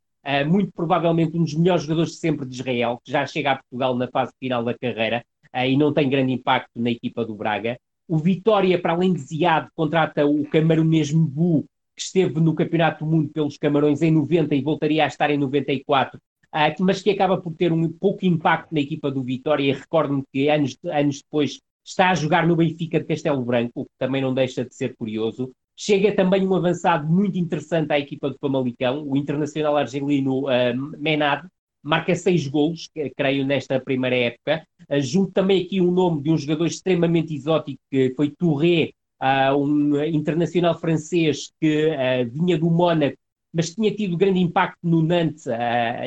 muito 0.46 0.72
provavelmente 0.74 1.36
um 1.38 1.44
dos 1.44 1.56
melhores 1.56 1.84
jogadores 1.84 2.12
de 2.12 2.18
sempre 2.18 2.46
de 2.46 2.54
Israel, 2.54 3.00
que 3.04 3.12
já 3.12 3.26
chega 3.26 3.54
a 3.54 3.56
Portugal 3.56 3.96
na 3.96 4.08
fase 4.10 4.32
final 4.38 4.64
da 4.64 4.78
carreira 4.78 5.24
e 5.66 5.76
não 5.76 5.92
tem 5.92 6.08
grande 6.08 6.34
impacto 6.34 6.70
na 6.76 6.92
equipa 6.92 7.26
do 7.26 7.34
Braga. 7.34 7.80
O 8.10 8.18
Vitória, 8.18 8.82
para 8.82 8.94
além 8.94 9.14
de 9.14 9.20
Ziad, 9.20 9.68
contrata 9.76 10.26
o 10.26 10.44
camaronês 10.50 11.14
Mbu, 11.14 11.64
que 11.96 12.02
esteve 12.02 12.40
no 12.42 12.56
Campeonato 12.56 13.06
do 13.06 13.12
Mundo 13.12 13.30
pelos 13.30 13.56
Camarões 13.56 14.02
em 14.02 14.10
90 14.10 14.56
e 14.56 14.64
voltaria 14.64 15.04
a 15.04 15.08
estar 15.08 15.30
em 15.30 15.38
94, 15.38 16.20
Uh, 16.50 16.74
mas 16.84 17.00
que 17.00 17.12
acaba 17.12 17.40
por 17.40 17.54
ter 17.54 17.72
um 17.72 17.88
pouco 17.88 18.26
impacto 18.26 18.74
na 18.74 18.80
equipa 18.80 19.12
do 19.12 19.22
Vitória. 19.22 19.72
Recordo-me 19.76 20.24
que 20.34 20.50
anos, 20.50 20.76
anos 20.84 21.22
depois 21.22 21.60
está 21.86 22.10
a 22.10 22.16
jogar 22.16 22.48
no 22.48 22.56
Benfica 22.56 23.00
de 23.00 23.06
Castelo 23.06 23.46
Branco, 23.46 23.82
o 23.82 23.86
que 23.86 23.92
também 24.00 24.20
não 24.20 24.34
deixa 24.34 24.66
de 24.66 24.74
ser 24.74 24.96
curioso. 24.96 25.52
Chega 25.78 26.12
também 26.12 26.48
um 26.48 26.56
avançado 26.56 27.08
muito 27.08 27.38
interessante 27.38 27.92
à 27.92 28.00
equipa 28.00 28.32
do 28.32 28.38
Famalicão, 28.40 29.08
o 29.08 29.16
internacional 29.16 29.78
argelino 29.78 30.46
uh, 30.48 30.98
Menad, 30.98 31.46
marca 31.84 32.16
seis 32.16 32.48
golos, 32.48 32.90
creio, 33.16 33.46
nesta 33.46 33.80
primeira 33.80 34.16
época. 34.16 34.66
Uh, 34.90 35.02
junto 35.02 35.32
também 35.32 35.64
aqui 35.64 35.82
um 35.82 35.92
nome 35.92 36.22
de 36.22 36.30
um 36.30 36.38
jogador 36.38 36.66
extremamente 36.66 37.34
exótico, 37.34 37.80
que 37.90 38.14
foi 38.16 38.30
Touré, 38.32 38.92
uh, 39.22 39.56
um 39.56 40.04
internacional 40.04 40.78
francês 40.80 41.52
que 41.60 41.88
uh, 41.88 42.30
vinha 42.30 42.58
do 42.58 42.70
Mónaco, 42.70 43.18
mas 43.54 43.74
tinha 43.74 43.94
tido 43.94 44.16
grande 44.16 44.40
impacto 44.40 44.78
no 44.84 45.02
Nantes, 45.02 45.46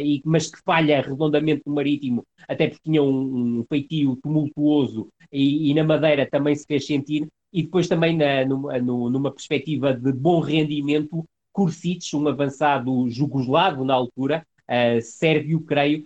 e, 0.01 0.23
mas 0.25 0.49
que 0.49 0.63
falha 0.65 1.01
redondamente 1.01 1.63
no 1.67 1.75
Marítimo, 1.75 2.25
até 2.47 2.69
porque 2.69 2.83
tinha 2.85 3.03
um, 3.03 3.59
um 3.59 3.65
feitio 3.69 4.17
tumultuoso 4.23 5.09
e, 5.33 5.69
e, 5.69 5.75
na 5.75 5.83
Madeira 5.83 6.29
também 6.31 6.55
se 6.55 6.65
fez 6.65 6.87
sentir. 6.87 7.27
E 7.53 7.65
depois 7.65 7.89
também 7.89 8.17
na, 8.17 8.45
numa, 8.45 8.79
numa 8.79 9.33
perspectiva 9.33 9.93
de 9.93 10.13
bom 10.13 10.39
rendimento, 10.39 11.25
Kursic, 11.53 12.15
um 12.15 12.29
avançado 12.29 13.11
jugoslavo 13.11 13.85
na 13.85 13.95
altura, 13.95 14.47
sérvio, 15.03 15.61
creio, 15.61 16.05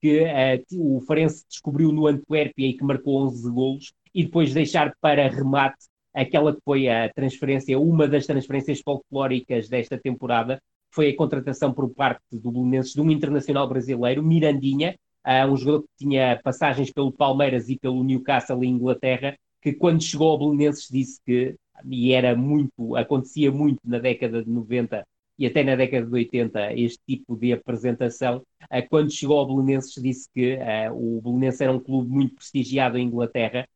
que 0.00 0.22
uh, 0.22 0.96
o 0.96 1.00
Farense 1.00 1.44
descobriu 1.48 1.92
no 1.92 2.06
Antuérpia 2.06 2.68
e 2.68 2.74
que 2.74 2.84
marcou 2.84 3.26
11 3.26 3.50
golos, 3.50 3.92
e 4.14 4.24
depois 4.24 4.54
deixar 4.54 4.94
para 5.00 5.28
remate 5.28 5.86
aquela 6.14 6.54
que 6.54 6.60
foi 6.64 6.88
a 6.88 7.12
transferência, 7.12 7.78
uma 7.78 8.08
das 8.08 8.26
transferências 8.26 8.80
folclóricas 8.80 9.68
desta 9.68 9.98
temporada, 9.98 10.60
foi 10.90 11.10
a 11.10 11.16
contratação 11.16 11.74
por 11.74 11.90
parte 11.90 12.22
do 12.32 12.50
Belenenses 12.50 12.94
de 12.94 13.00
um 13.02 13.10
internacional 13.10 13.68
brasileiro, 13.68 14.22
Mirandinha, 14.22 14.96
uh, 15.26 15.52
um 15.52 15.56
jogador 15.56 15.82
que 15.82 16.06
tinha 16.06 16.40
passagens 16.42 16.90
pelo 16.90 17.12
Palmeiras 17.12 17.68
e 17.68 17.78
pelo 17.78 18.02
Newcastle 18.02 18.64
em 18.64 18.70
Inglaterra, 18.70 19.36
que 19.60 19.72
quando 19.72 20.02
chegou 20.02 20.30
ao 20.30 20.38
Belenenses 20.38 20.88
disse 20.90 21.20
que, 21.26 21.54
e 21.84 22.12
era 22.12 22.34
muito, 22.34 22.96
acontecia 22.96 23.52
muito 23.52 23.80
na 23.84 23.98
década 23.98 24.42
de 24.42 24.48
90 24.48 25.04
e 25.38 25.46
até 25.46 25.62
na 25.62 25.76
década 25.76 26.06
de 26.06 26.12
80 26.12 26.72
este 26.74 26.98
tipo 27.06 27.36
de 27.36 27.52
apresentação, 27.52 28.42
quando 28.88 29.10
chegou 29.10 29.38
ao 29.38 29.46
Belenenses 29.46 30.02
disse 30.02 30.28
que 30.32 30.56
uh, 30.56 30.92
o 30.92 31.20
Belenenses 31.20 31.60
era 31.60 31.72
um 31.72 31.80
clube 31.80 32.10
muito 32.10 32.34
prestigiado 32.36 32.98
em 32.98 33.06
Inglaterra 33.06 33.68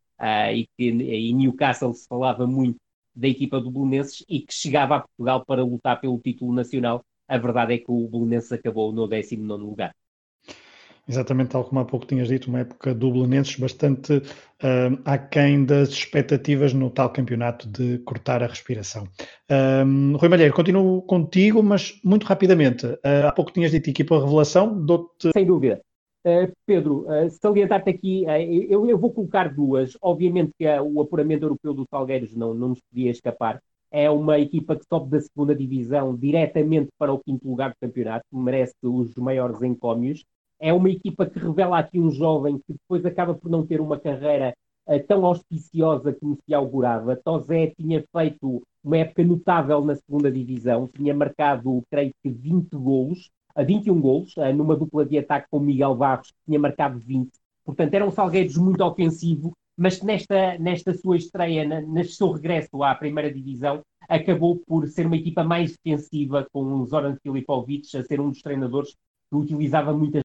e 0.52 0.66
que 0.76 0.88
em 0.88 1.34
Newcastle 1.34 1.94
se 1.94 2.06
falava 2.06 2.46
muito 2.46 2.78
da 3.14 3.26
equipa 3.26 3.58
do 3.60 3.70
Belenenses 3.70 4.24
e 4.28 4.40
que 4.40 4.52
chegava 4.52 4.96
a 4.96 5.00
Portugal 5.00 5.44
para 5.46 5.64
lutar 5.64 6.00
pelo 6.00 6.18
título 6.18 6.52
nacional 6.52 7.02
a 7.30 7.38
verdade 7.38 7.74
é 7.74 7.78
que 7.78 7.90
o 7.90 8.08
Belenenses 8.08 8.50
acabou 8.52 8.92
no 8.92 9.06
19 9.06 9.62
lugar. 9.62 9.94
Exatamente, 11.10 11.50
tal 11.50 11.64
como 11.64 11.80
há 11.80 11.84
pouco 11.84 12.06
tinhas 12.06 12.28
dito, 12.28 12.48
uma 12.48 12.60
época 12.60 12.94
do 12.94 13.10
Belenenses 13.10 13.56
bastante 13.56 14.18
uh, 14.18 15.00
aquém 15.04 15.64
das 15.64 15.88
expectativas 15.88 16.72
no 16.72 16.88
tal 16.88 17.10
campeonato 17.10 17.68
de 17.68 17.98
cortar 18.04 18.44
a 18.44 18.46
respiração. 18.46 19.08
Um, 19.50 20.16
Rui 20.16 20.28
Malheiro, 20.28 20.54
continuo 20.54 21.02
contigo, 21.02 21.64
mas 21.64 22.00
muito 22.04 22.24
rapidamente. 22.26 22.86
Uh, 22.86 23.26
há 23.26 23.32
pouco 23.32 23.50
tinhas 23.50 23.72
dito 23.72 23.90
equipa 23.90 24.20
revelação, 24.20 24.86
dou-te... 24.86 25.30
Sem 25.32 25.44
dúvida. 25.44 25.80
Uh, 26.24 26.52
Pedro, 26.64 27.06
uh, 27.08 27.28
salientar-te 27.42 27.90
aqui, 27.90 28.24
eu, 28.68 28.88
eu, 28.88 28.96
vou 28.96 29.12
colocar 29.12 29.52
duas. 29.52 29.98
Obviamente 30.00 30.52
que 30.56 30.64
o 30.64 31.00
apuramento 31.00 31.44
europeu 31.44 31.74
dos 31.74 31.88
Salgueiros 31.90 32.36
não, 32.36 32.54
não 32.54 32.68
nos 32.68 32.80
podia 32.88 33.10
escapar 33.10 33.60
é 33.90 34.08
uma 34.08 34.38
equipa 34.38 34.76
que 34.76 34.86
sobe 34.88 35.10
da 35.10 35.20
segunda 35.20 35.54
divisão 35.54 36.14
diretamente 36.14 36.90
para 36.96 37.12
o 37.12 37.18
quinto 37.18 37.48
lugar 37.48 37.70
do 37.70 37.76
campeonato, 37.80 38.24
merece 38.32 38.74
os 38.84 39.16
maiores 39.16 39.60
encómios. 39.62 40.24
É 40.60 40.72
uma 40.74 40.90
equipa 40.90 41.24
que 41.24 41.38
revela 41.38 41.78
aqui 41.78 41.98
um 41.98 42.10
jovem 42.10 42.58
que 42.58 42.74
depois 42.74 43.04
acaba 43.06 43.34
por 43.34 43.50
não 43.50 43.66
ter 43.66 43.80
uma 43.80 43.98
carreira 43.98 44.54
uh, 44.86 45.02
tão 45.06 45.24
auspiciosa 45.24 46.12
como 46.12 46.36
se 46.44 46.52
augurava. 46.52 47.16
Tozé 47.16 47.72
tinha 47.78 48.04
feito 48.14 48.62
uma 48.84 48.98
época 48.98 49.24
notável 49.24 49.82
na 49.82 49.94
segunda 49.94 50.30
divisão, 50.30 50.86
tinha 50.94 51.14
marcado, 51.14 51.82
creio 51.90 52.12
que, 52.22 52.28
20 52.28 52.76
golos, 52.76 53.30
uh, 53.56 53.64
21 53.64 54.00
golos, 54.00 54.36
uh, 54.36 54.52
numa 54.54 54.76
dupla 54.76 55.06
de 55.06 55.16
ataque 55.16 55.46
com 55.50 55.60
Miguel 55.60 55.94
Barros, 55.94 56.30
que 56.30 56.38
tinha 56.46 56.58
marcado 56.58 56.98
20. 56.98 57.30
Portanto, 57.64 57.94
eram 57.94 58.10
Salgueiros 58.10 58.58
muito 58.58 58.84
ofensivo, 58.84 59.52
mas 59.78 59.98
que 59.98 60.04
nesta, 60.04 60.58
nesta 60.58 60.92
sua 60.92 61.16
estreia, 61.16 61.66
na, 61.66 61.80
neste 61.80 62.16
seu 62.16 62.30
regresso 62.32 62.82
à 62.82 62.94
primeira 62.94 63.32
divisão, 63.32 63.80
acabou 64.06 64.56
por 64.66 64.86
ser 64.88 65.06
uma 65.06 65.16
equipa 65.16 65.42
mais 65.42 65.74
defensiva, 65.76 66.46
com 66.52 66.84
Zoran 66.84 67.16
Filipovic 67.22 67.96
a 67.96 68.04
ser 68.04 68.20
um 68.20 68.28
dos 68.28 68.42
treinadores 68.42 68.94
que 69.30 69.36
utilizava 69.36 69.92
muitas 69.92 70.22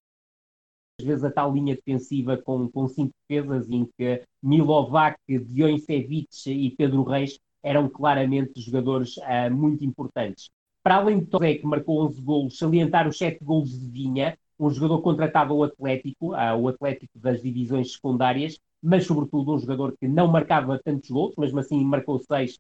vezes 1.04 1.24
a 1.24 1.32
tal 1.32 1.54
linha 1.54 1.76
defensiva 1.76 2.38
com, 2.38 2.70
com 2.70 2.88
cinco 2.88 3.14
defesas, 3.28 3.70
em 3.70 3.90
que 3.98 4.24
Milovac, 4.42 5.18
Dion 5.28 5.78
Sevic 5.78 6.28
e 6.48 6.72
Pedro 6.72 7.04
Reis 7.04 7.40
eram 7.64 7.90
claramente 7.90 8.62
jogadores 8.62 9.18
uh, 9.18 9.54
muito 9.54 9.84
importantes. 9.84 10.50
Para 10.84 10.98
além 10.98 11.20
de 11.20 11.26
Torre, 11.26 11.56
que 11.56 11.66
marcou 11.66 12.06
11 12.06 12.22
golos, 12.22 12.58
salientar 12.58 13.08
os 13.08 13.18
7 13.18 13.44
golos 13.44 13.80
de 13.80 13.88
Vinha, 13.88 14.38
um 14.60 14.70
jogador 14.70 15.02
contratado 15.02 15.54
ao 15.54 15.64
Atlético, 15.64 16.34
uh, 16.34 16.56
o 16.58 16.68
Atlético 16.68 17.18
das 17.20 17.42
divisões 17.42 17.94
secundárias, 17.94 18.60
mas 18.82 19.06
sobretudo 19.06 19.56
um 19.56 19.60
jogador 19.60 19.96
que 20.00 20.08
não 20.08 20.28
marcava 20.28 20.80
tantos 20.84 21.10
gols, 21.10 21.36
mesmo 21.38 21.60
assim 21.60 21.84
marcou 21.84 22.20
seis, 22.20 22.60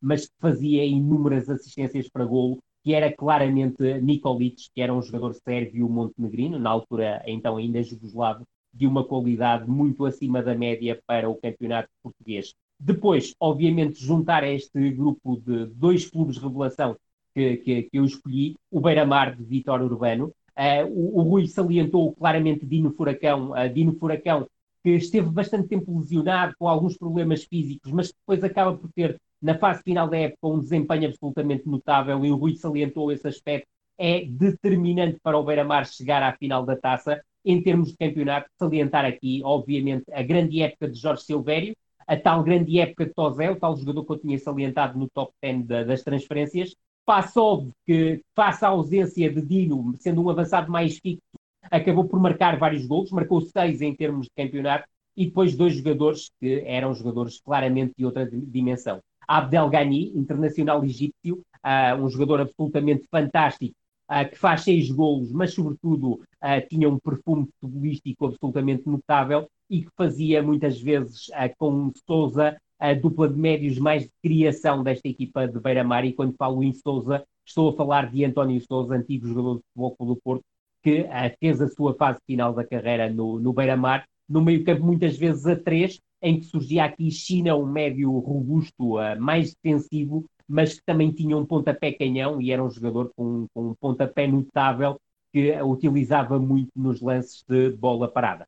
mas 0.00 0.26
que 0.26 0.34
fazia 0.38 0.84
inúmeras 0.84 1.50
assistências 1.50 2.08
para 2.08 2.24
golo, 2.24 2.58
que 2.84 2.92
era 2.92 3.10
claramente 3.10 3.82
Nikolic, 4.00 4.68
que 4.74 4.82
era 4.82 4.92
um 4.94 5.02
jogador 5.02 5.34
sérvio 5.34 5.88
montenegrino, 5.88 6.58
na 6.58 6.70
altura 6.70 7.22
então 7.26 7.56
ainda 7.56 7.82
jugoslavo, 7.82 8.46
de 8.72 8.86
uma 8.86 9.02
qualidade 9.02 9.68
muito 9.68 10.04
acima 10.04 10.42
da 10.42 10.54
média 10.54 11.00
para 11.06 11.28
o 11.28 11.36
campeonato 11.36 11.88
português. 12.02 12.52
Depois, 12.78 13.34
obviamente, 13.40 14.04
juntar 14.04 14.44
a 14.44 14.50
este 14.50 14.90
grupo 14.90 15.40
de 15.40 15.66
dois 15.66 16.10
clubes 16.10 16.36
de 16.36 16.42
revelação 16.42 16.96
que, 17.34 17.56
que, 17.58 17.82
que 17.84 17.98
eu 17.98 18.04
escolhi, 18.04 18.54
o 18.70 18.80
Beira-Mar 18.80 19.34
de 19.34 19.42
Vitor 19.42 19.80
Urbano, 19.80 20.32
Uh, 20.56 20.86
o, 20.88 21.18
o, 21.18 21.22
Rui 21.22 21.48
salientou 21.48 22.14
claramente 22.14 22.64
Dino 22.64 22.92
Furacão. 22.92 23.50
Uh, 23.50 23.68
Dino 23.68 23.92
Furacão 23.98 24.46
que 24.84 24.90
esteve 24.90 25.30
bastante 25.30 25.66
tempo 25.66 25.98
lesionado, 25.98 26.54
com 26.58 26.68
alguns 26.68 26.96
problemas 26.96 27.42
físicos, 27.44 27.90
mas 27.90 28.12
depois 28.12 28.44
acaba 28.44 28.76
por 28.76 28.92
ter, 28.92 29.18
na 29.44 29.58
fase 29.58 29.82
final 29.82 30.08
da 30.08 30.16
época, 30.16 30.48
um 30.48 30.58
desempenho 30.58 31.06
absolutamente 31.06 31.68
notável, 31.68 32.24
e 32.24 32.32
o 32.32 32.36
Rui 32.36 32.56
salientou 32.56 33.12
esse 33.12 33.28
aspecto, 33.28 33.68
é 33.98 34.24
determinante 34.24 35.18
para 35.22 35.36
o 35.36 35.44
Beira-Mar 35.44 35.84
chegar 35.86 36.22
à 36.22 36.34
final 36.34 36.64
da 36.64 36.74
taça. 36.74 37.22
Em 37.44 37.62
termos 37.62 37.90
de 37.90 37.98
campeonato, 37.98 38.48
salientar 38.58 39.04
aqui, 39.04 39.42
obviamente, 39.44 40.04
a 40.10 40.22
grande 40.22 40.62
época 40.62 40.88
de 40.88 40.98
Jorge 40.98 41.24
Silvério, 41.24 41.76
a 42.06 42.16
tal 42.16 42.42
grande 42.42 42.80
época 42.80 43.04
de 43.04 43.12
Tozé, 43.12 43.50
o 43.50 43.56
tal 43.56 43.76
jogador 43.76 44.06
que 44.06 44.12
eu 44.12 44.18
tinha 44.18 44.38
salientado 44.38 44.98
no 44.98 45.10
top 45.10 45.30
10 45.42 45.66
da, 45.66 45.84
das 45.84 46.02
transferências. 46.02 46.74
Passa 47.04 47.38
óbvio 47.38 47.70
que, 47.84 48.22
face 48.34 48.64
à 48.64 48.68
ausência 48.68 49.30
de 49.30 49.42
Dino, 49.42 49.92
sendo 49.98 50.22
um 50.22 50.30
avançado 50.30 50.72
mais 50.72 50.98
fixo, 50.98 51.20
acabou 51.70 52.08
por 52.08 52.18
marcar 52.18 52.58
vários 52.58 52.86
gols, 52.86 53.10
marcou 53.10 53.42
seis 53.42 53.82
em 53.82 53.94
termos 53.94 54.24
de 54.24 54.32
campeonato, 54.34 54.88
e 55.14 55.26
depois 55.26 55.54
dois 55.54 55.74
jogadores 55.74 56.30
que 56.40 56.62
eram 56.66 56.94
jogadores 56.94 57.38
claramente 57.40 57.92
de 57.96 58.06
outra 58.06 58.26
dimensão. 58.26 59.02
Abdel 59.26 59.68
Ghani, 59.68 60.16
internacional 60.16 60.84
egípcio, 60.84 61.42
uh, 61.64 62.02
um 62.02 62.08
jogador 62.08 62.40
absolutamente 62.40 63.06
fantástico, 63.10 63.74
uh, 64.10 64.28
que 64.28 64.36
faz 64.36 64.62
seis 64.62 64.90
golos, 64.90 65.32
mas 65.32 65.54
sobretudo 65.54 66.12
uh, 66.14 66.68
tinha 66.68 66.88
um 66.88 66.98
perfume 66.98 67.48
futebolístico 67.60 68.26
absolutamente 68.26 68.88
notável 68.88 69.48
e 69.70 69.82
que 69.82 69.90
fazia 69.96 70.42
muitas 70.42 70.80
vezes 70.80 71.30
com 71.58 71.90
Souza 72.06 72.56
a 72.78 72.92
dupla 72.92 73.28
de 73.28 73.38
médios 73.38 73.78
mais 73.78 74.02
de 74.02 74.10
criação 74.22 74.82
desta 74.82 75.08
equipa 75.08 75.48
de 75.48 75.58
Beira-Mar. 75.58 76.04
E 76.04 76.12
quando 76.12 76.34
falo 76.36 76.62
em 76.62 76.72
Souza, 76.72 77.24
estou 77.46 77.70
a 77.70 77.76
falar 77.76 78.10
de 78.10 78.24
António 78.24 78.60
Souza, 78.60 78.94
antigo 78.94 79.26
jogador 79.26 79.56
de 79.56 79.62
futebol 79.68 80.14
do 80.14 80.20
Porto, 80.22 80.44
que 80.82 81.06
fez 81.40 81.62
a 81.62 81.68
sua 81.68 81.94
fase 81.94 82.18
final 82.26 82.52
da 82.52 82.62
carreira 82.62 83.08
no, 83.08 83.40
no 83.40 83.54
Beira-Mar, 83.54 84.04
no 84.28 84.42
meio-campo 84.42 84.84
muitas 84.84 85.16
vezes 85.16 85.46
a 85.46 85.56
três, 85.56 85.98
em 86.24 86.40
que 86.40 86.46
surgia 86.46 86.84
aqui 86.84 87.10
China, 87.10 87.54
um 87.54 87.66
médio 87.70 88.10
robusto, 88.18 88.96
uh, 88.98 89.20
mais 89.20 89.54
defensivo, 89.54 90.24
mas 90.48 90.74
que 90.74 90.84
também 90.84 91.12
tinha 91.12 91.36
um 91.36 91.44
pontapé 91.44 91.92
canhão 91.92 92.40
e 92.40 92.50
era 92.50 92.64
um 92.64 92.70
jogador 92.70 93.12
com, 93.14 93.46
com 93.52 93.68
um 93.70 93.74
pontapé 93.74 94.26
notável 94.26 94.98
que 95.32 95.52
utilizava 95.62 96.38
muito 96.38 96.70
nos 96.74 97.00
lances 97.02 97.44
de 97.46 97.70
bola 97.70 98.08
parada. 98.10 98.46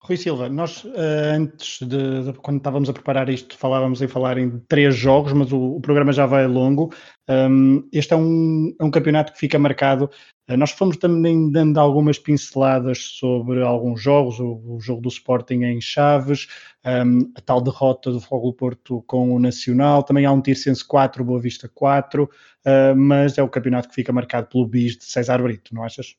Rui 0.00 0.16
Silva, 0.16 0.48
nós 0.48 0.84
uh, 0.84 0.92
antes 1.34 1.80
de, 1.80 2.22
de, 2.22 2.32
quando 2.34 2.58
estávamos 2.58 2.88
a 2.88 2.92
preparar 2.92 3.28
isto, 3.28 3.58
falávamos 3.58 4.00
em 4.00 4.06
falar 4.06 4.38
em 4.38 4.60
três 4.68 4.94
jogos, 4.94 5.32
mas 5.32 5.50
o, 5.52 5.76
o 5.76 5.80
programa 5.80 6.12
já 6.12 6.24
vai 6.24 6.46
longo. 6.46 6.94
Um, 7.28 7.86
este 7.92 8.14
é 8.14 8.16
um, 8.16 8.72
é 8.80 8.84
um, 8.84 8.92
campeonato 8.92 9.32
que 9.32 9.38
fica 9.38 9.58
marcado. 9.58 10.08
Uh, 10.48 10.56
nós 10.56 10.70
fomos 10.70 10.96
também 10.96 11.50
dando 11.50 11.78
algumas 11.78 12.16
pinceladas 12.16 12.98
sobre 13.18 13.60
alguns 13.60 14.00
jogos, 14.00 14.38
o, 14.38 14.76
o 14.76 14.80
jogo 14.80 15.02
do 15.02 15.08
Sporting 15.08 15.64
em 15.64 15.80
Chaves, 15.80 16.46
um, 16.86 17.32
a 17.36 17.40
tal 17.40 17.60
derrota 17.60 18.12
do 18.12 18.20
Fogo 18.20 18.52
Porto 18.52 19.02
com 19.04 19.34
o 19.34 19.40
Nacional, 19.40 20.04
também 20.04 20.24
há 20.24 20.30
um 20.30 20.40
Tirsense 20.40 20.86
4, 20.86 21.24
Boa 21.24 21.40
Vista 21.40 21.68
4, 21.74 22.22
uh, 22.22 22.96
mas 22.96 23.36
é 23.36 23.42
o 23.42 23.48
campeonato 23.48 23.88
que 23.88 23.96
fica 23.96 24.12
marcado 24.12 24.46
pelo 24.46 24.66
bis 24.66 24.96
de 24.96 25.04
César 25.04 25.42
Brito, 25.42 25.74
não 25.74 25.82
achas? 25.82 26.16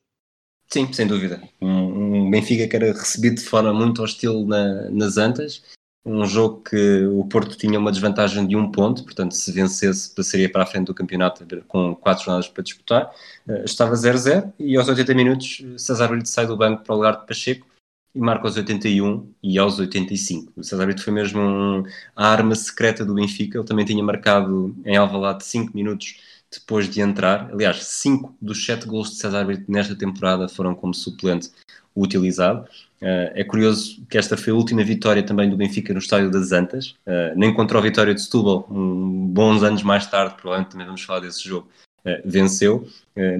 Sim, 0.72 0.92
sem 0.92 1.06
dúvida. 1.06 1.42
Um, 1.60 2.26
um, 2.26 2.30
Benfica 2.30 2.68
que 2.68 2.76
era 2.76 2.92
recebido 2.92 3.36
de 3.36 3.44
forma 3.44 3.72
muito 3.72 4.02
hostil 4.02 4.46
na, 4.46 4.88
nas 4.90 5.16
Antas, 5.16 5.62
um 6.04 6.24
jogo 6.24 6.62
que 6.62 7.04
o 7.06 7.24
Porto 7.26 7.56
tinha 7.56 7.78
uma 7.78 7.90
desvantagem 7.90 8.46
de 8.46 8.54
um 8.56 8.70
ponto, 8.70 9.02
portanto, 9.04 9.32
se 9.32 9.50
vencesse, 9.50 10.14
passaria 10.14 10.50
para 10.50 10.62
a 10.62 10.66
frente 10.66 10.86
do 10.86 10.94
campeonato 10.94 11.44
com 11.66 11.94
quatro 11.96 12.24
jornadas 12.24 12.48
para 12.48 12.62
disputar. 12.62 13.10
Uh, 13.48 13.64
estava 13.64 13.94
0-0 13.94 14.52
e 14.60 14.76
aos 14.76 14.88
80 14.88 15.14
minutos 15.14 15.64
César 15.76 16.08
Brito 16.08 16.28
sai 16.28 16.46
do 16.46 16.56
banco 16.56 16.84
para 16.84 16.94
o 16.94 16.96
lugar 16.96 17.20
de 17.20 17.26
Pacheco 17.26 17.66
e 18.14 18.20
marca 18.20 18.46
aos 18.46 18.56
81 18.56 19.28
e 19.42 19.58
aos 19.58 19.78
85. 19.78 20.52
O 20.56 20.62
César 20.62 20.86
Brito 20.86 21.02
foi 21.02 21.12
mesmo 21.12 21.40
um, 21.40 21.82
a 22.14 22.28
arma 22.28 22.54
secreta 22.54 23.04
do 23.04 23.14
Benfica, 23.14 23.58
ele 23.58 23.66
também 23.66 23.84
tinha 23.84 24.02
marcado 24.04 24.74
em 24.84 24.96
Alvalade 24.96 25.44
5 25.44 25.76
minutos 25.76 26.39
depois 26.52 26.88
de 26.88 27.00
entrar. 27.00 27.50
Aliás, 27.52 27.84
cinco 27.84 28.34
dos 28.40 28.64
sete 28.64 28.86
gols 28.86 29.10
de 29.10 29.16
César 29.16 29.44
Brito 29.44 29.70
nesta 29.70 29.94
temporada 29.94 30.48
foram 30.48 30.74
como 30.74 30.94
suplente 30.94 31.50
utilizado. 31.94 32.66
Uh, 33.00 33.32
é 33.34 33.44
curioso 33.44 34.02
que 34.10 34.18
esta 34.18 34.36
foi 34.36 34.52
a 34.52 34.56
última 34.56 34.84
vitória 34.84 35.22
também 35.22 35.48
do 35.48 35.56
Benfica 35.56 35.92
no 35.92 35.98
Estádio 35.98 36.30
das 36.30 36.52
Antas, 36.52 36.94
uh, 37.06 37.34
nem 37.34 37.52
contra 37.54 37.78
o 37.78 37.82
Vitória 37.82 38.14
de 38.14 38.20
Setúbal, 38.20 38.66
um, 38.70 39.26
bons 39.26 39.62
anos 39.62 39.82
mais 39.82 40.06
tarde, 40.06 40.34
provavelmente 40.34 40.72
também 40.72 40.86
vamos 40.86 41.02
falar 41.02 41.20
desse 41.20 41.42
jogo, 41.48 41.66
uh, 42.04 42.20
venceu. 42.24 42.86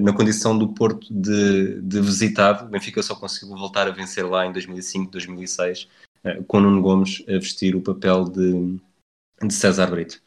na 0.01 0.13
condição 0.13 0.57
do 0.57 0.69
Porto 0.69 1.07
de, 1.13 1.79
de 1.79 2.01
visitado, 2.01 2.65
o 2.65 2.69
Benfica 2.69 3.03
só 3.03 3.13
conseguiu 3.13 3.55
voltar 3.55 3.87
a 3.87 3.91
vencer 3.91 4.27
lá 4.27 4.47
em 4.47 4.51
2005, 4.51 5.11
2006, 5.11 5.87
com 6.47 6.59
Nuno 6.59 6.81
Gomes 6.81 7.23
a 7.27 7.33
vestir 7.33 7.75
o 7.75 7.81
papel 7.81 8.25
de 8.25 8.79
de 9.47 9.53
César 9.53 9.87
Brito. 9.87 10.21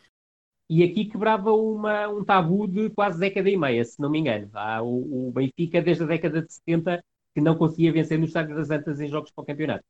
E 0.75 0.83
aqui 0.83 1.05
quebrava 1.05 1.53
uma, 1.53 2.09
um 2.09 2.25
tabu 2.25 2.67
de 2.67 2.91
quase 2.91 3.17
década 3.17 3.49
e 3.49 3.57
meia, 3.57 3.85
se 3.85 4.01
não 4.01 4.11
me 4.11 4.19
engano. 4.19 4.51
O, 4.83 5.29
o 5.29 5.31
Benfica, 5.31 5.81
desde 5.81 6.03
a 6.03 6.07
década 6.09 6.43
de 6.43 6.53
70, 6.53 7.01
que 7.33 7.41
não 7.41 7.55
conseguia 7.55 7.93
vencer 7.93 8.19
no 8.19 8.25
Estádio 8.25 8.57
das 8.57 8.71
Antas 8.71 8.99
em 8.99 9.07
jogos 9.09 9.31
para 9.31 9.43
o 9.43 9.47
campeonato. 9.47 9.85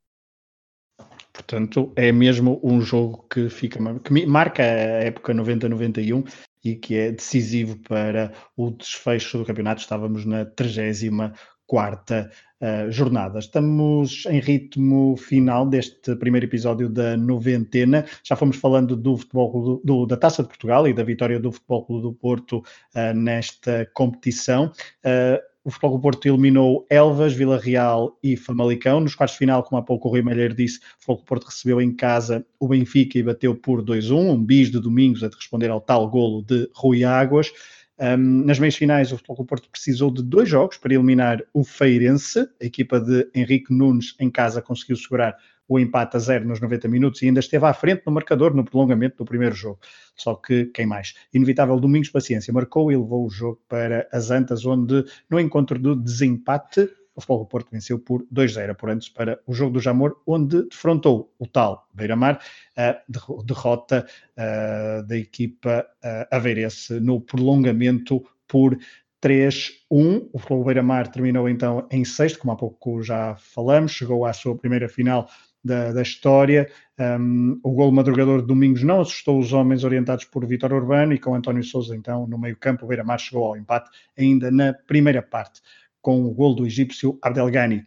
Portanto, 1.33 1.91
é 1.97 2.13
mesmo 2.13 2.61
um 2.63 2.83
jogo 2.83 3.27
que 3.31 3.49
fica 3.49 3.79
que 4.01 4.27
marca 4.27 4.63
a 4.63 5.05
época 5.05 5.33
90-91 5.33 6.31
e 6.63 6.77
que 6.77 6.95
é 6.97 7.13
decisivo 7.13 7.79
para 7.79 8.35
o 8.55 8.71
desfecho 8.71 9.39
do 9.39 9.47
campeonato. 9.47 9.81
Estávamos 9.81 10.27
na 10.27 10.45
34 10.45 11.35
uh, 11.73 12.91
jornada. 12.91 13.39
Estamos 13.39 14.25
em 14.27 14.41
ritmo 14.41 15.17
final 15.17 15.67
deste 15.67 16.15
primeiro 16.17 16.47
episódio 16.47 16.89
da 16.89 17.17
noventena. 17.17 18.05
Já 18.23 18.37
fomos 18.37 18.57
falando 18.57 18.97
do 18.97 19.17
futebol 19.17 19.81
do, 19.85 20.07
da 20.07 20.17
Taça 20.17 20.43
de 20.43 20.49
Portugal 20.49 20.87
e 20.89 20.95
da 20.95 21.03
vitória 21.03 21.39
do 21.39 21.53
Futebol 21.53 21.85
Clube 21.85 22.03
do 22.03 22.13
Porto 22.13 22.59
uh, 22.59 23.15
nesta 23.15 23.89
competição. 23.95 24.73
Uh, 25.05 25.55
o 25.65 25.71
Futebol 25.71 25.93
Clube 25.93 26.03
Porto 26.03 26.27
eliminou 26.27 26.87
Elvas, 26.91 27.33
Vila 27.33 27.59
Real 27.59 28.19
e 28.23 28.37
Famalicão. 28.37 29.01
Nos 29.01 29.15
quartos 29.15 29.35
de 29.35 29.39
final, 29.39 29.63
como 29.63 29.81
há 29.81 29.83
pouco 29.83 30.09
o 30.09 30.11
Rui 30.11 30.21
Malheiro 30.21 30.55
disse, 30.55 30.79
o 30.79 30.83
Futebol 30.99 31.17
Clube 31.17 31.29
Porto 31.29 31.45
recebeu 31.47 31.81
em 31.81 31.91
casa 31.91 32.45
o 32.61 32.69
Benfica 32.69 33.19
e 33.19 33.23
bateu 33.23 33.55
por 33.55 33.83
2-1, 33.83 34.15
um 34.15 34.45
bis 34.45 34.71
de 34.71 34.79
Domingos 34.79 35.25
a 35.25 35.29
de 35.29 35.37
responder 35.37 35.71
ao 35.71 35.81
tal 35.81 36.11
golo 36.11 36.43
de 36.43 36.69
Rui 36.75 37.03
Águas. 37.03 37.51
Um, 37.99 38.45
nas 38.45 38.59
meias 38.59 38.75
finais, 38.75 39.13
o 39.13 39.17
Futebol 39.17 39.37
Clube 39.37 39.49
Porto 39.49 39.71
precisou 39.71 40.11
de 40.11 40.23
dois 40.23 40.49
jogos 40.49 40.77
para 40.77 40.95
eliminar 40.95 41.43
o 41.53 41.63
Feirense. 41.63 42.41
A 42.61 42.65
equipa 42.65 43.01
de 43.01 43.31
Henrique 43.35 43.73
Nunes 43.73 44.17
em 44.19 44.31
casa 44.31 44.61
conseguiu 44.61 44.97
segurar 44.97 45.37
o 45.69 45.79
empate 45.79 46.17
a 46.17 46.21
zero 46.21 46.47
nos 46.47 46.61
90 46.61 46.89
minutos 46.89 47.23
e 47.23 47.27
ainda 47.27 47.41
esteve 47.41 47.65
à 47.65 47.73
frente 47.73 48.03
no 48.05 48.13
marcador 48.13 48.55
no 48.55 48.65
prolongamento 48.65 49.17
do 49.17 49.25
primeiro 49.25 49.55
jogo. 49.55 49.79
Só 50.15 50.35
que 50.35 50.67
quem 50.67 50.87
mais? 50.87 51.15
Inevitável 51.33 51.79
Domingos 51.81 52.11
Paciência 52.11 52.53
marcou 52.53 52.93
e 52.93 52.97
levou 52.97 53.25
o 53.25 53.31
jogo 53.31 53.61
para 53.69 54.07
as 54.13 54.31
Antas, 54.31 54.67
onde 54.67 55.05
no 55.31 55.41
encontro 55.41 55.79
do 55.79 55.97
desempate 55.97 56.89
o 57.15 57.21
Futebol 57.21 57.39
do 57.41 57.47
Porto 57.47 57.71
venceu 57.71 57.99
por 57.99 58.25
2-0 58.33 58.75
por 58.75 58.91
antes 58.91 59.09
para 59.09 59.41
o 59.47 59.55
jogo 59.55 59.73
do 59.73 59.81
Jamor, 59.81 60.21
onde 60.27 60.69
defrontou 60.69 61.33
o 61.39 61.47
tal 61.47 61.89
Beira-Mar, 61.95 62.41
a 62.77 63.01
derrota 63.45 64.07
uh, 64.33 65.07
da 65.07 65.17
equipa 65.17 65.87
uh, 66.05 66.35
aveirense 66.35 67.01
no 67.01 67.21
prolongamento 67.21 68.25
por 68.49 68.77
3-1. 69.23 70.29
O 70.33 70.39
Futebol 70.39 70.65
Beira-Mar 70.65 71.09
terminou 71.09 71.49
então 71.49 71.87
em 71.91 72.05
sexto, 72.05 72.39
como 72.39 72.53
há 72.53 72.57
pouco 72.57 73.03
já 73.03 73.37
falamos, 73.37 73.93
chegou 73.93 74.27
à 74.27 74.33
sua 74.33 74.57
primeira 74.57 74.89
final 74.89 75.29
da, 75.65 75.93
da 75.93 76.03
história. 76.03 76.71
Um, 76.99 77.59
o 77.65 77.73
gol 77.73 77.91
madrugador 77.91 78.43
de 78.43 78.47
Domingos 78.47 78.83
não 78.83 79.01
assustou 79.01 79.39
os 79.39 79.53
homens 79.53 79.83
orientados 79.83 80.27
por 80.27 80.47
Vitor 80.47 80.73
Urbano 80.73 81.15
e 81.15 81.19
com 81.19 81.35
António 81.35 81.65
Souza, 81.65 81.97
então, 81.97 82.27
no 82.27 82.39
meio-campo, 82.39 82.85
o 82.85 82.89
Beira-Mar 82.89 83.19
chegou 83.19 83.47
ao 83.47 83.57
empate 83.57 83.91
ainda 84.17 84.51
na 84.51 84.75
primeira 84.75 85.23
parte, 85.23 85.63
com 86.05 86.23
o 86.23 86.31
gol 86.31 86.55
do 86.55 86.67
egípcio 86.67 87.19
Abdelghani. 87.23 87.83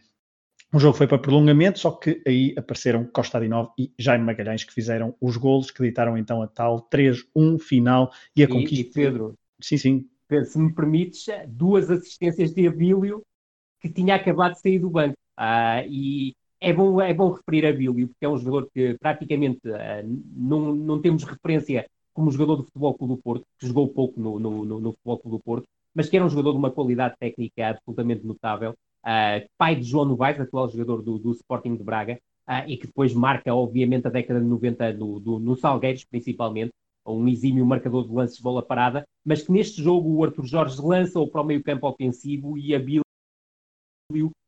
O 0.74 0.80
jogo 0.80 0.96
foi 0.96 1.06
para 1.06 1.18
prolongamento, 1.18 1.78
só 1.78 1.92
que 1.92 2.20
aí 2.26 2.52
apareceram 2.58 3.06
Costa 3.06 3.38
Adinov 3.38 3.70
e 3.78 3.92
Jaime 3.96 4.24
Magalhães, 4.24 4.64
que 4.64 4.74
fizeram 4.74 5.14
os 5.20 5.36
golos, 5.36 5.70
que 5.70 5.84
ditaram 5.84 6.18
então 6.18 6.42
a 6.42 6.48
tal 6.48 6.82
3-1 6.90 7.60
final 7.60 8.10
e 8.34 8.42
a 8.42 8.46
e, 8.46 8.48
conquista. 8.48 8.74
E 8.74 8.92
Pedro, 8.92 9.34
sim, 9.60 9.78
sim. 9.78 10.08
Pedro, 10.26 10.46
se 10.46 10.58
me 10.58 10.74
permites, 10.74 11.26
duas 11.46 11.88
assistências 11.88 12.52
de 12.52 12.66
Abílio 12.66 13.22
que 13.80 13.88
tinha 13.88 14.16
acabado 14.16 14.54
de 14.54 14.60
sair 14.60 14.80
do 14.80 14.90
banco. 14.90 15.16
Ah, 15.36 15.84
e 15.86 16.34
é 16.60 16.72
bom, 16.72 17.00
é 17.00 17.14
bom 17.14 17.30
referir 17.30 17.64
a 17.66 17.72
Bílio, 17.72 18.08
porque 18.08 18.26
é 18.26 18.28
um 18.28 18.36
jogador 18.36 18.68
que 18.74 18.98
praticamente 18.98 19.60
uh, 19.68 20.22
não, 20.34 20.74
não 20.74 21.00
temos 21.00 21.22
referência 21.22 21.88
como 22.12 22.32
jogador 22.32 22.56
do 22.56 22.64
Futebol 22.64 22.94
Clube 22.94 23.14
do 23.14 23.22
Porto, 23.22 23.46
que 23.60 23.66
jogou 23.68 23.88
pouco 23.88 24.20
no, 24.20 24.40
no, 24.40 24.64
no, 24.64 24.80
no 24.80 24.92
Futebol 24.92 25.18
Clube 25.20 25.36
do 25.36 25.42
Porto, 25.42 25.68
mas 25.98 26.08
que 26.08 26.16
era 26.16 26.24
um 26.24 26.30
jogador 26.30 26.52
de 26.52 26.58
uma 26.58 26.70
qualidade 26.70 27.16
técnica 27.18 27.70
absolutamente 27.70 28.24
notável. 28.24 28.70
Uh, 29.04 29.44
pai 29.58 29.74
de 29.74 29.82
João 29.82 30.04
Novaes, 30.04 30.40
atual 30.40 30.70
jogador 30.70 31.02
do, 31.02 31.18
do 31.18 31.32
Sporting 31.32 31.74
de 31.74 31.82
Braga, 31.82 32.20
uh, 32.48 32.68
e 32.68 32.76
que 32.76 32.86
depois 32.86 33.12
marca, 33.12 33.52
obviamente, 33.52 34.06
a 34.06 34.10
década 34.10 34.40
de 34.40 34.46
90 34.46 34.92
no, 34.92 35.18
do, 35.18 35.40
no 35.40 35.56
Salgueiros, 35.56 36.04
principalmente, 36.04 36.70
um 37.04 37.26
exímio 37.26 37.66
marcador 37.66 38.06
de 38.06 38.14
lances 38.14 38.36
de 38.36 38.42
bola 38.44 38.62
parada, 38.62 39.04
mas 39.24 39.42
que 39.42 39.50
neste 39.50 39.82
jogo 39.82 40.08
o 40.08 40.22
Arthur 40.22 40.46
Jorge 40.46 40.80
lança-o 40.80 41.26
para 41.26 41.40
o 41.40 41.44
meio 41.44 41.64
campo 41.64 41.88
ofensivo 41.88 42.56
e 42.56 42.76
a 42.76 42.78
Bílio 42.78 43.02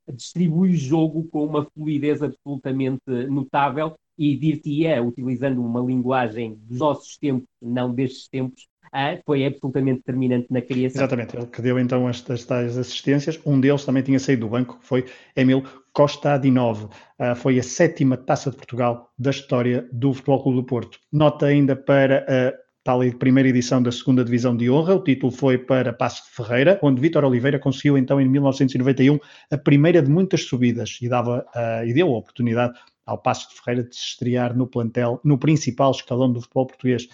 distribui 0.08 0.70
o 0.70 0.76
jogo 0.76 1.24
com 1.24 1.44
uma 1.44 1.64
fluidez 1.64 2.22
absolutamente 2.22 3.02
notável 3.28 3.96
e 4.16 4.36
dir-te-ia, 4.36 5.02
utilizando 5.02 5.60
uma 5.60 5.80
linguagem 5.80 6.54
dos 6.54 6.78
nossos 6.78 7.16
tempos, 7.16 7.48
não 7.60 7.92
destes 7.92 8.28
tempos, 8.28 8.68
uh, 8.94 9.20
foi 9.24 9.44
absolutamente 9.46 9.98
determinante 9.98 10.46
na 10.50 10.60
criação. 10.60 11.00
Exatamente, 11.00 11.36
ele 11.36 11.46
que 11.46 11.62
deu 11.62 11.78
então 11.78 12.08
estas 12.08 12.44
tais 12.44 12.76
assistências, 12.76 13.40
um 13.44 13.60
deles 13.60 13.84
também 13.84 14.02
tinha 14.02 14.18
saído 14.18 14.46
do 14.46 14.50
banco, 14.50 14.78
foi 14.80 15.06
Emil 15.36 15.64
Costa 15.92 16.34
Adinov, 16.34 16.84
uh, 16.84 17.34
foi 17.36 17.58
a 17.58 17.62
sétima 17.62 18.16
taça 18.16 18.50
de 18.50 18.56
Portugal 18.56 19.12
da 19.18 19.30
história 19.30 19.88
do 19.92 20.12
Futebol 20.12 20.42
Clube 20.42 20.56
do 20.58 20.64
Porto. 20.64 20.98
Nota 21.12 21.46
ainda 21.46 21.76
para 21.76 22.24
a 22.28 22.70
tal 22.82 23.00
primeira 23.18 23.48
edição 23.48 23.82
da 23.82 23.92
segunda 23.92 24.24
divisão 24.24 24.56
de 24.56 24.70
honra. 24.70 24.94
O 24.94 25.04
título 25.04 25.30
foi 25.30 25.58
para 25.58 25.92
Passo 25.92 26.24
de 26.24 26.30
Ferreira, 26.30 26.78
onde 26.82 27.00
Vítor 27.00 27.24
Oliveira 27.24 27.58
conseguiu 27.58 27.98
então 27.98 28.20
em 28.20 28.28
1991 28.28 29.18
a 29.50 29.58
primeira 29.58 30.02
de 30.02 30.10
muitas 30.10 30.44
subidas 30.44 30.98
e 31.00 31.08
dava 31.08 31.44
uh, 31.54 31.86
e 31.86 31.92
deu 31.92 32.08
a 32.08 32.18
oportunidade 32.18 32.78
ao 33.04 33.18
Passo 33.18 33.50
de 33.50 33.60
Ferreira 33.60 33.88
de 33.88 33.94
se 33.94 34.02
estrear 34.02 34.56
no 34.56 34.66
plantel, 34.66 35.20
no 35.24 35.38
principal 35.38 35.90
escalão 35.90 36.32
do 36.32 36.40
futebol 36.40 36.66
português. 36.66 37.08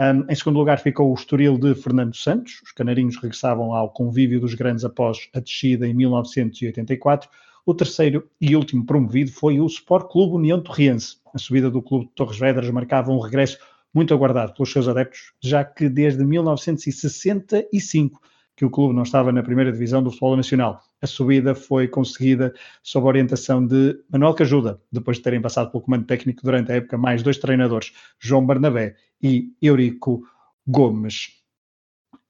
Um, 0.00 0.30
em 0.30 0.34
segundo 0.34 0.58
lugar 0.58 0.78
ficou 0.78 1.10
o 1.10 1.14
Estoril 1.14 1.58
de 1.58 1.74
Fernando 1.74 2.14
Santos. 2.14 2.60
Os 2.62 2.70
canarinhos 2.70 3.16
regressavam 3.16 3.74
ao 3.74 3.90
convívio 3.90 4.38
dos 4.38 4.54
grandes 4.54 4.84
após 4.84 5.28
a 5.34 5.40
descida 5.40 5.88
em 5.88 5.92
1984. 5.92 7.28
O 7.66 7.74
terceiro 7.74 8.30
e 8.40 8.54
último 8.54 8.86
promovido 8.86 9.32
foi 9.32 9.60
o 9.60 9.66
Sport 9.66 10.08
Clube 10.08 10.36
União 10.36 10.62
Torriense. 10.62 11.16
A 11.34 11.38
subida 11.38 11.68
do 11.68 11.82
clube 11.82 12.06
de 12.06 12.12
Torres 12.12 12.38
Vedras 12.38 12.70
marcava 12.70 13.10
um 13.10 13.18
regresso 13.18 13.58
muito 13.92 14.14
aguardado 14.14 14.54
pelos 14.54 14.70
seus 14.70 14.86
adeptos, 14.86 15.32
já 15.40 15.64
que 15.64 15.88
desde 15.88 16.24
1965 16.24 18.20
que 18.58 18.64
o 18.64 18.70
clube 18.70 18.92
não 18.92 19.04
estava 19.04 19.30
na 19.30 19.40
primeira 19.40 19.70
divisão 19.70 20.02
do 20.02 20.10
futebol 20.10 20.36
nacional. 20.36 20.82
A 21.00 21.06
subida 21.06 21.54
foi 21.54 21.86
conseguida 21.86 22.52
sob 22.82 23.06
a 23.06 23.08
orientação 23.08 23.64
de 23.64 23.96
Manuel 24.10 24.34
Cajuda, 24.34 24.82
depois 24.90 25.18
de 25.18 25.22
terem 25.22 25.40
passado 25.40 25.70
pelo 25.70 25.84
comando 25.84 26.04
técnico 26.04 26.42
durante 26.42 26.72
a 26.72 26.74
época 26.74 26.98
mais 26.98 27.22
dois 27.22 27.38
treinadores, 27.38 27.92
João 28.18 28.44
Barnabé 28.44 28.96
e 29.22 29.52
Eurico 29.62 30.24
Gomes. 30.66 31.37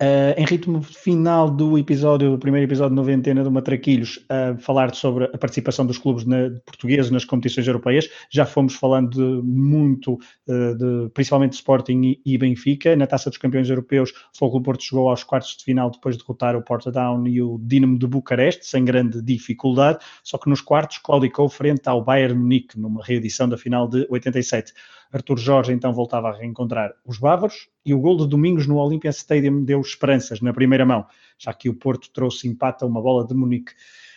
Uh, 0.01 0.31
em 0.37 0.45
ritmo 0.45 0.81
final 0.81 1.51
do 1.51 1.77
episódio, 1.77 2.31
do 2.31 2.39
primeiro 2.39 2.69
episódio 2.69 2.91
de 2.91 2.95
noventena 2.95 3.43
do 3.43 3.51
Matraquilhos, 3.51 4.25
a 4.29 4.53
uh, 4.53 4.59
falar 4.59 4.95
sobre 4.95 5.25
a 5.25 5.37
participação 5.37 5.85
dos 5.85 5.99
clubes 5.99 6.25
na, 6.25 6.51
portugueses 6.65 7.11
nas 7.11 7.25
competições 7.25 7.67
europeias. 7.67 8.09
Já 8.31 8.47
fomos 8.47 8.77
falando 8.77 9.11
de 9.11 9.43
muito, 9.45 10.15
uh, 10.15 10.77
de, 10.77 11.11
principalmente 11.13 11.51
de 11.51 11.57
Sporting 11.57 12.01
e, 12.05 12.21
e, 12.25 12.39
Benfica. 12.39 12.95
Na 12.95 13.09
Taça 13.09 13.29
dos 13.29 13.39
Campeões 13.39 13.69
Europeus, 13.69 14.11
o 14.11 14.39
Fogo 14.39 14.63
Porto 14.63 14.85
chegou 14.85 15.09
aos 15.09 15.25
quartos 15.25 15.57
de 15.57 15.65
final 15.65 15.91
depois 15.91 16.17
de 16.17 16.23
derrotar 16.23 16.55
o 16.55 16.63
Portadown 16.63 17.27
e 17.27 17.43
o 17.43 17.59
Dinamo 17.61 17.99
de 17.99 18.07
Bucareste, 18.07 18.67
sem 18.67 18.85
grande 18.85 19.21
dificuldade. 19.21 19.99
Só 20.23 20.39
que 20.39 20.49
nos 20.49 20.61
quartos 20.61 20.99
claudicou 20.99 21.49
frente 21.49 21.89
ao 21.89 22.05
Bayern 22.05 22.39
Munique, 22.39 22.79
numa 22.79 23.03
reedição 23.03 23.49
da 23.49 23.59
final 23.59 23.89
de 23.89 24.07
87. 24.09 24.73
Artur 25.13 25.39
Jorge 25.39 25.73
então 25.73 25.93
voltava 25.93 26.29
a 26.29 26.37
reencontrar 26.37 26.93
os 27.05 27.19
bávaros 27.19 27.69
e 27.85 27.95
o 27.95 28.01
gol 28.01 28.17
de 28.19 28.29
Domingos 28.29 28.67
no 28.67 28.77
Olympia 28.77 29.11
Stadium 29.11 29.65
deu 29.65 29.81
esperanças 29.81 30.41
na 30.41 30.53
primeira 30.53 30.85
mão, 30.85 31.07
já 31.39 31.53
que 31.55 31.69
o 31.69 31.75
Porto 31.75 32.11
trouxe 32.13 32.47
empate 32.47 32.85
a 32.85 32.87
uma 32.87 33.01
bola 33.01 33.27
de 33.27 33.35
Munique. 33.35 33.73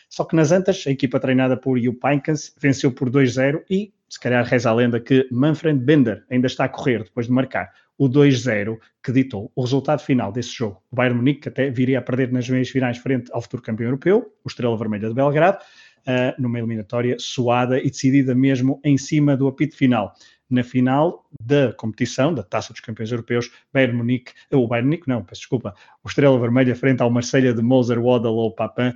Só 0.09 0.25
que 0.25 0.35
nas 0.35 0.51
Antas, 0.51 0.83
a 0.85 0.91
equipa 0.91 1.21
treinada 1.21 1.55
por 1.55 1.79
Jupp 1.79 2.05
Heynckes 2.05 2.53
venceu 2.59 2.91
por 2.91 3.09
2-0 3.09 3.63
e, 3.69 3.93
se 4.09 4.19
calhar 4.19 4.43
reza 4.43 4.69
a 4.69 4.73
lenda 4.73 4.99
que 4.99 5.25
Manfred 5.31 5.79
Bender 5.79 6.25
ainda 6.29 6.47
está 6.47 6.65
a 6.65 6.69
correr 6.69 7.05
depois 7.05 7.27
de 7.27 7.31
marcar 7.31 7.71
o 7.97 8.09
2-0 8.09 8.77
que 9.01 9.13
ditou 9.13 9.49
o 9.55 9.61
resultado 9.61 10.01
final 10.01 10.29
desse 10.29 10.49
jogo. 10.49 10.83
O 10.91 10.95
Bayern 10.97 11.17
Munique 11.17 11.47
até 11.47 11.69
viria 11.69 11.99
a 11.99 12.01
perder 12.01 12.29
nas 12.33 12.49
meias 12.49 12.67
finais 12.67 12.97
frente 12.97 13.31
ao 13.31 13.41
futuro 13.41 13.63
campeão 13.63 13.87
europeu, 13.87 14.33
o 14.43 14.49
Estrela 14.49 14.77
Vermelha 14.77 15.07
de 15.07 15.13
Belgrado, 15.13 15.59
uh, 15.59 16.41
numa 16.41 16.57
eliminatória 16.57 17.15
suada 17.17 17.79
e 17.79 17.89
decidida 17.89 18.35
mesmo 18.35 18.81
em 18.83 18.97
cima 18.97 19.37
do 19.37 19.47
apito 19.47 19.77
final 19.77 20.13
na 20.51 20.63
final 20.63 21.25
da 21.39 21.73
competição, 21.73 22.33
da 22.33 22.43
Taça 22.43 22.73
dos 22.73 22.81
Campeões 22.81 23.11
Europeus, 23.11 23.49
Bayern 23.73 23.97
Munique, 23.97 24.33
ou 24.51 24.67
Bayern 24.67 24.87
Munique, 24.87 25.07
não, 25.07 25.23
peço 25.23 25.41
desculpa, 25.41 25.73
o 26.03 26.07
Estrela 26.07 26.39
Vermelha 26.39 26.75
frente 26.75 27.01
ao 27.01 27.09
Marselha 27.09 27.53
de 27.53 27.61
Moser, 27.61 27.99
Waddle 27.99 28.35
ou 28.35 28.53
Papin, 28.53 28.93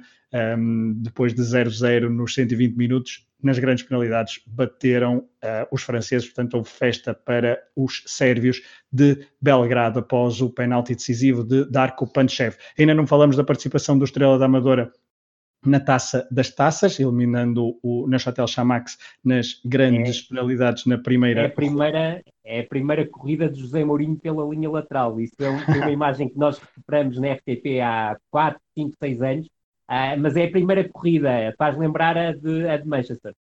um, 0.58 0.94
depois 0.98 1.34
de 1.34 1.42
0-0 1.42 2.10
nos 2.10 2.34
120 2.34 2.76
minutos, 2.76 3.26
nas 3.42 3.60
grandes 3.60 3.84
penalidades 3.84 4.42
bateram 4.48 5.18
uh, 5.18 5.68
os 5.72 5.84
franceses, 5.84 6.28
portanto 6.28 6.56
houve 6.56 6.70
festa 6.70 7.14
para 7.14 7.62
os 7.76 8.04
sérvios 8.08 8.62
de 8.92 9.26
Belgrado 9.40 10.00
após 10.00 10.42
o 10.42 10.50
penalti 10.50 10.96
decisivo 10.96 11.44
de 11.44 11.70
Darko 11.70 12.12
Panchev. 12.12 12.58
Ainda 12.78 12.94
não 12.94 13.06
falamos 13.06 13.36
da 13.36 13.44
participação 13.44 13.98
do 13.98 14.06
Estrela 14.06 14.40
da 14.40 14.46
Amadora 14.46 14.92
na 15.66 15.80
taça 15.80 16.28
das 16.32 16.50
taças, 16.50 17.00
eliminando 17.00 17.78
o 17.82 18.08
Neuchâtel 18.08 18.48
Chamax 18.48 18.98
nas 19.24 19.60
grandes 19.66 20.26
é, 20.26 20.30
penalidades 20.30 20.86
na 20.86 20.98
primeira. 20.98 21.42
É 21.42 21.46
a 21.46 21.50
primeira, 21.50 22.24
é 22.44 22.60
a 22.60 22.68
primeira 22.68 23.08
corrida 23.08 23.50
de 23.50 23.60
José 23.60 23.84
Mourinho 23.84 24.18
pela 24.18 24.48
linha 24.48 24.70
lateral. 24.70 25.20
Isso 25.20 25.36
é 25.40 25.50
uma 25.50 25.90
imagem 25.92 26.30
que 26.30 26.38
nós 26.38 26.58
recuperamos 26.58 27.20
na 27.20 27.36
FTP 27.36 27.82
há 27.82 28.18
4, 28.30 28.60
5, 28.78 28.96
6 29.00 29.22
anos, 29.22 29.46
uh, 29.48 30.20
mas 30.20 30.36
é 30.36 30.46
a 30.46 30.52
primeira 30.52 30.88
corrida, 30.88 31.54
faz 31.58 31.78
lembrar 31.78 32.18
a 32.18 32.32
de, 32.32 32.68
a 32.68 32.78
de 32.78 32.88
Manchester 32.88 33.34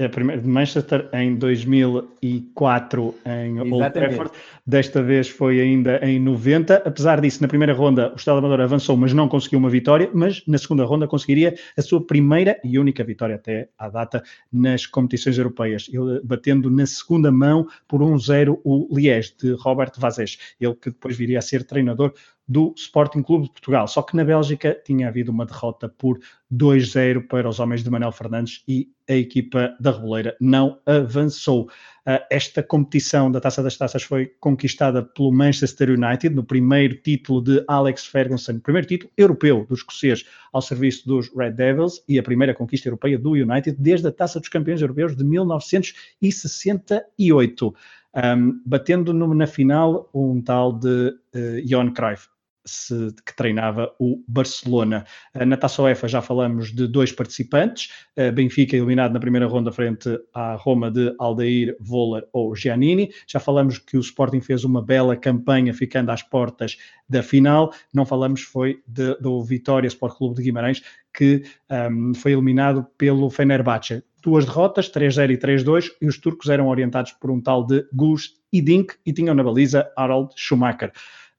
a 0.00 0.08
primeira 0.08 0.40
de 0.40 0.46
Manchester 0.46 1.08
em 1.12 1.34
2004 1.34 3.14
em 3.26 3.60
Old 3.60 3.90
Trafford. 3.92 4.30
Desta 4.64 5.02
vez 5.02 5.28
foi 5.28 5.60
ainda 5.60 5.98
em 6.06 6.20
90. 6.20 6.82
Apesar 6.84 7.20
disso, 7.20 7.42
na 7.42 7.48
primeira 7.48 7.72
ronda 7.72 8.12
o 8.12 8.16
Estado 8.16 8.38
Amador 8.38 8.60
avançou, 8.60 8.96
mas 8.96 9.12
não 9.12 9.28
conseguiu 9.28 9.58
uma 9.58 9.68
vitória. 9.68 10.08
Mas 10.14 10.46
na 10.46 10.56
segunda 10.56 10.84
ronda 10.84 11.08
conseguiria 11.08 11.56
a 11.76 11.82
sua 11.82 12.00
primeira 12.00 12.60
e 12.62 12.78
única 12.78 13.02
vitória 13.02 13.34
até 13.34 13.70
à 13.76 13.88
data 13.88 14.22
nas 14.52 14.86
competições 14.86 15.36
europeias. 15.36 15.90
Ele 15.92 16.20
batendo 16.22 16.70
na 16.70 16.86
segunda 16.86 17.32
mão 17.32 17.66
por 17.88 18.00
1-0 18.00 18.60
o 18.62 18.88
Liège 18.92 19.34
de 19.42 19.50
Robert 19.54 19.92
Vazés. 19.98 20.38
Ele 20.60 20.74
que 20.76 20.90
depois 20.90 21.16
viria 21.16 21.40
a 21.40 21.42
ser 21.42 21.64
treinador 21.64 22.14
do 22.48 22.72
Sporting 22.76 23.22
Clube 23.22 23.44
de 23.44 23.50
Portugal. 23.50 23.86
Só 23.86 24.00
que 24.00 24.16
na 24.16 24.24
Bélgica 24.24 24.80
tinha 24.84 25.08
havido 25.08 25.30
uma 25.30 25.44
derrota 25.44 25.88
por 25.88 26.18
2-0 26.52 27.28
para 27.28 27.48
os 27.48 27.60
homens 27.60 27.84
de 27.84 27.90
Manuel 27.90 28.10
Fernandes 28.10 28.64
e 28.66 28.88
a 29.08 29.14
equipa 29.14 29.76
da 29.78 29.90
Reboleira 29.90 30.34
não 30.40 30.80
avançou. 30.86 31.68
Ah, 32.06 32.26
esta 32.30 32.62
competição 32.62 33.30
da 33.30 33.38
Taça 33.38 33.62
das 33.62 33.76
Taças 33.76 34.02
foi 34.02 34.32
conquistada 34.40 35.02
pelo 35.02 35.30
Manchester 35.30 35.90
United 35.90 36.34
no 36.34 36.42
primeiro 36.42 36.96
título 36.96 37.42
de 37.42 37.62
Alex 37.68 38.06
Ferguson, 38.06 38.60
primeiro 38.60 38.88
título 38.88 39.12
europeu 39.14 39.66
dos 39.68 39.80
escoceses 39.80 40.24
ao 40.50 40.62
serviço 40.62 41.06
dos 41.06 41.30
Red 41.36 41.52
Devils 41.52 42.02
e 42.08 42.18
a 42.18 42.22
primeira 42.22 42.54
conquista 42.54 42.88
europeia 42.88 43.18
do 43.18 43.32
United 43.32 43.76
desde 43.78 44.08
a 44.08 44.12
Taça 44.12 44.40
dos 44.40 44.48
Campeões 44.48 44.80
Europeus 44.80 45.14
de 45.14 45.22
1968. 45.22 47.74
Um, 48.14 48.62
batendo 48.64 49.12
no, 49.12 49.34
na 49.34 49.46
final 49.46 50.08
um 50.14 50.40
tal 50.40 50.72
de 50.72 51.14
uh, 51.34 51.60
Johan 51.66 51.92
Cruyff 51.92 52.26
se, 52.64 53.14
que 53.24 53.34
treinava 53.34 53.92
o 53.98 54.22
Barcelona. 54.26 55.04
Na 55.34 55.56
Taça 55.56 55.82
UEFA 55.82 56.08
já 56.08 56.20
falamos 56.20 56.72
de 56.72 56.86
dois 56.86 57.12
participantes, 57.12 57.90
Benfica 58.34 58.76
eliminado 58.76 59.12
na 59.12 59.20
primeira 59.20 59.46
ronda 59.46 59.72
frente 59.72 60.08
à 60.34 60.54
Roma 60.54 60.90
de 60.90 61.14
Aldair, 61.18 61.76
Voller 61.80 62.26
ou 62.32 62.54
Giannini. 62.54 63.10
Já 63.26 63.40
falamos 63.40 63.78
que 63.78 63.96
o 63.96 64.00
Sporting 64.00 64.40
fez 64.40 64.64
uma 64.64 64.82
bela 64.82 65.16
campanha 65.16 65.72
ficando 65.72 66.10
às 66.10 66.22
portas 66.22 66.76
da 67.08 67.22
final. 67.22 67.72
Não 67.92 68.04
falamos 68.04 68.42
foi 68.42 68.82
de, 68.86 69.14
do 69.16 69.42
Vitória 69.42 69.88
Sport 69.88 70.16
Clube 70.16 70.36
de 70.36 70.42
Guimarães 70.42 70.82
que 71.18 71.42
um, 71.90 72.14
foi 72.14 72.32
eliminado 72.32 72.86
pelo 72.96 73.28
Fenerbahçe. 73.28 74.04
Duas 74.22 74.44
derrotas, 74.44 74.90
3-0 74.90 75.32
e 75.32 75.36
3-2, 75.36 75.90
e 76.00 76.06
os 76.06 76.18
turcos 76.18 76.48
eram 76.48 76.68
orientados 76.68 77.12
por 77.12 77.30
um 77.30 77.40
tal 77.40 77.66
de 77.66 77.84
Gus 77.92 78.34
Idink 78.52 78.94
e 79.04 79.12
tinham 79.12 79.34
na 79.34 79.42
baliza 79.42 79.90
Harald 79.96 80.32
Schumacher. 80.36 80.92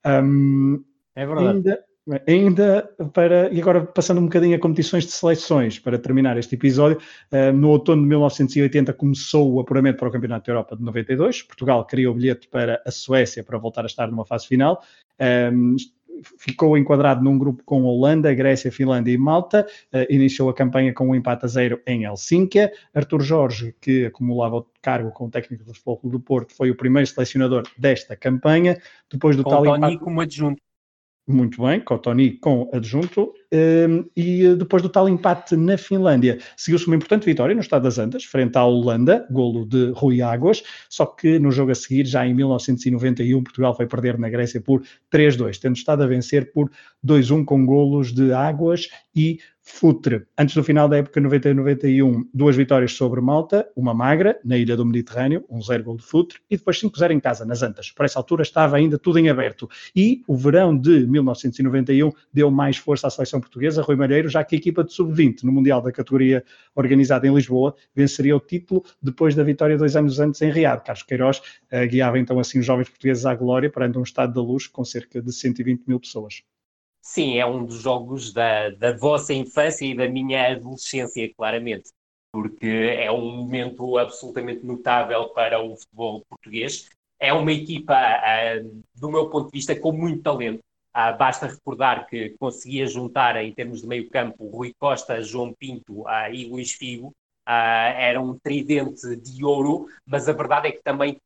Um, 0.05 0.83
é 1.19 1.25
verdade. 1.25 1.49
Ainda, 1.49 1.85
ainda 2.27 2.89
para, 3.13 3.53
e 3.53 3.61
agora 3.61 3.85
passando 3.85 4.19
um 4.19 4.23
bocadinho 4.23 4.55
a 4.55 4.59
competições 4.59 5.05
de 5.05 5.11
seleções, 5.11 5.77
para 5.77 5.97
terminar 5.97 6.37
este 6.37 6.55
episódio, 6.55 6.97
uh, 7.31 7.53
no 7.53 7.69
outono 7.69 8.01
de 8.01 8.07
1980 8.07 8.93
começou 8.93 9.53
o 9.53 9.59
apuramento 9.59 9.99
para 9.99 10.07
o 10.07 10.11
Campeonato 10.11 10.45
da 10.47 10.53
Europa 10.53 10.75
de 10.75 10.83
92, 10.83 11.43
Portugal 11.43 11.85
criou 11.85 12.13
o 12.13 12.17
bilhete 12.17 12.47
para 12.47 12.81
a 12.85 12.91
Suécia 12.91 13.43
para 13.43 13.57
voltar 13.57 13.83
a 13.83 13.87
estar 13.87 14.07
numa 14.07 14.25
fase 14.25 14.47
final, 14.47 14.81
um, 15.53 15.75
ficou 16.37 16.77
enquadrado 16.77 17.23
num 17.23 17.37
grupo 17.37 17.63
com 17.63 17.83
Holanda, 17.83 18.33
Grécia, 18.33 18.71
Finlândia 18.71 19.11
e 19.11 19.17
Malta, 19.17 19.67
uh, 19.93 20.13
iniciou 20.13 20.49
a 20.49 20.53
campanha 20.53 20.93
com 20.93 21.09
um 21.09 21.15
empate 21.15 21.45
a 21.45 21.47
zero 21.47 21.81
em 21.85 22.05
Helsínquia, 22.05 22.71
Artur 22.93 23.21
Jorge, 23.21 23.75
que 23.79 24.05
acumulava 24.05 24.57
o 24.57 24.65
cargo 24.81 25.11
como 25.11 25.29
técnico 25.29 25.65
do 25.65 25.73
Futebol 25.73 25.99
do 26.11 26.19
Porto, 26.19 26.55
foi 26.55 26.71
o 26.71 26.75
primeiro 26.75 27.07
selecionador 27.07 27.63
desta 27.77 28.15
campanha, 28.15 28.81
depois 29.11 29.35
do 29.35 29.43
com 29.43 29.49
tal 29.49 29.63
Tony 29.63 29.77
empate... 29.77 29.97
como 29.99 30.21
adjunto. 30.21 30.68
Muito 31.31 31.61
bem, 31.61 31.79
Cotoni 31.79 32.31
com 32.39 32.67
adjunto. 32.73 33.31
Um, 33.53 34.03
e 34.15 34.55
depois 34.55 34.81
do 34.81 34.89
tal 34.89 35.07
empate 35.07 35.55
na 35.55 35.77
Finlândia, 35.77 36.39
seguiu-se 36.57 36.87
uma 36.87 36.95
importante 36.95 37.23
vitória 37.23 37.53
no 37.53 37.61
Estado 37.61 37.83
das 37.83 37.99
Antas, 37.99 38.23
frente 38.23 38.57
à 38.57 38.65
Holanda, 38.65 39.27
golo 39.29 39.63
de 39.63 39.91
Rui 39.91 40.23
Águas, 40.23 40.63
só 40.89 41.05
que 41.05 41.37
no 41.37 41.51
jogo 41.51 41.69
a 41.69 41.75
seguir, 41.75 42.07
já 42.07 42.25
em 42.25 42.33
1991, 42.33 43.43
Portugal 43.43 43.75
foi 43.75 43.85
perder 43.85 44.17
na 44.17 44.27
Grécia 44.27 44.59
por 44.59 44.81
3-2, 45.13 45.59
tendo 45.59 45.75
estado 45.75 46.01
a 46.01 46.07
vencer 46.07 46.51
por 46.51 46.71
2-1 47.05 47.45
com 47.45 47.63
golos 47.63 48.11
de 48.11 48.33
Águas 48.33 48.87
e 49.15 49.39
Futre. 49.71 50.25
Antes 50.37 50.55
do 50.55 50.63
final 50.63 50.89
da 50.89 50.97
época 50.97 51.21
90-91, 51.21 52.27
duas 52.33 52.55
vitórias 52.55 52.91
sobre 52.93 53.21
Malta, 53.21 53.69
uma 53.75 53.93
magra, 53.93 54.37
na 54.43 54.57
ilha 54.57 54.75
do 54.75 54.83
Mediterrâneo, 54.83 55.45
um 55.49 55.61
0 55.61 55.83
gol 55.83 55.95
de 55.95 56.03
Futre, 56.03 56.39
e 56.49 56.57
depois 56.57 56.81
5-0 56.81 57.11
em 57.11 57.19
casa, 57.19 57.45
nas 57.45 57.61
Antas. 57.61 57.91
Por 57.91 58.03
essa 58.03 58.19
altura 58.19 58.41
estava 58.41 58.75
ainda 58.75 58.97
tudo 58.97 59.19
em 59.19 59.29
aberto. 59.29 59.69
E 59.95 60.23
o 60.27 60.35
verão 60.35 60.77
de 60.77 61.05
1991 61.07 62.11
deu 62.33 62.49
mais 62.49 62.77
força 62.77 63.07
à 63.07 63.09
seleção 63.09 63.39
portuguesa, 63.39 63.81
Rui 63.81 63.95
Malheiro, 63.95 64.27
já 64.27 64.43
que 64.43 64.55
a 64.55 64.57
equipa 64.57 64.83
de 64.83 64.91
sub-20 64.91 65.43
no 65.43 65.51
Mundial 65.51 65.81
da 65.81 65.91
categoria 65.91 66.43
organizada 66.75 67.27
em 67.27 67.33
Lisboa 67.33 67.75
venceria 67.95 68.35
o 68.35 68.39
título 68.39 68.83
depois 69.01 69.35
da 69.35 69.43
vitória 69.43 69.77
dois 69.77 69.95
anos 69.95 70.19
antes 70.19 70.41
em 70.41 70.49
Riad. 70.49 70.83
Carlos 70.83 71.03
Queiroz 71.03 71.37
uh, 71.37 71.87
guiava 71.87 72.17
então 72.17 72.39
assim 72.39 72.59
os 72.59 72.65
jovens 72.65 72.89
portugueses 72.89 73.25
à 73.25 73.35
glória 73.35 73.69
perante 73.69 73.97
um 73.97 74.03
estado 74.03 74.33
da 74.33 74.41
luz 74.41 74.67
com 74.67 74.83
cerca 74.83 75.21
de 75.21 75.31
120 75.31 75.85
mil 75.87 75.99
pessoas. 75.99 76.43
Sim, 77.01 77.37
é 77.37 77.45
um 77.45 77.65
dos 77.65 77.81
jogos 77.81 78.33
da, 78.33 78.69
da 78.71 78.95
vossa 78.95 79.33
infância 79.33 79.85
e 79.85 79.95
da 79.95 80.07
minha 80.07 80.51
adolescência, 80.51 81.33
claramente, 81.33 81.91
porque 82.31 82.67
é 82.67 83.11
um 83.11 83.37
momento 83.37 83.97
absolutamente 83.97 84.65
notável 84.65 85.29
para 85.29 85.61
o 85.61 85.75
futebol 85.77 86.23
português. 86.29 86.89
É 87.19 87.33
uma 87.33 87.51
equipa, 87.51 87.93
uh, 87.93 88.83
do 88.95 89.09
meu 89.09 89.29
ponto 89.29 89.45
de 89.45 89.57
vista, 89.57 89.77
com 89.77 89.91
muito 89.91 90.23
talento. 90.23 90.59
Uh, 90.95 91.17
basta 91.17 91.47
recordar 91.47 92.07
que 92.07 92.35
conseguia 92.39 92.85
juntar, 92.85 93.37
em 93.37 93.53
termos 93.53 93.81
de 93.81 93.87
meio 93.87 94.09
campo, 94.09 94.47
Rui 94.49 94.73
Costa, 94.77 95.21
João 95.21 95.53
Pinto 95.53 96.01
uh, 96.01 96.33
e 96.33 96.45
Luís 96.45 96.73
Figo. 96.73 97.13
era 97.45 98.21
um 98.21 98.37
tridente 98.37 99.15
de 99.15 99.43
ouro, 99.43 99.87
mas 100.05 100.27
a 100.27 100.33
verdade 100.33 100.67
é 100.67 100.71
que 100.71 100.83
também 100.83 101.19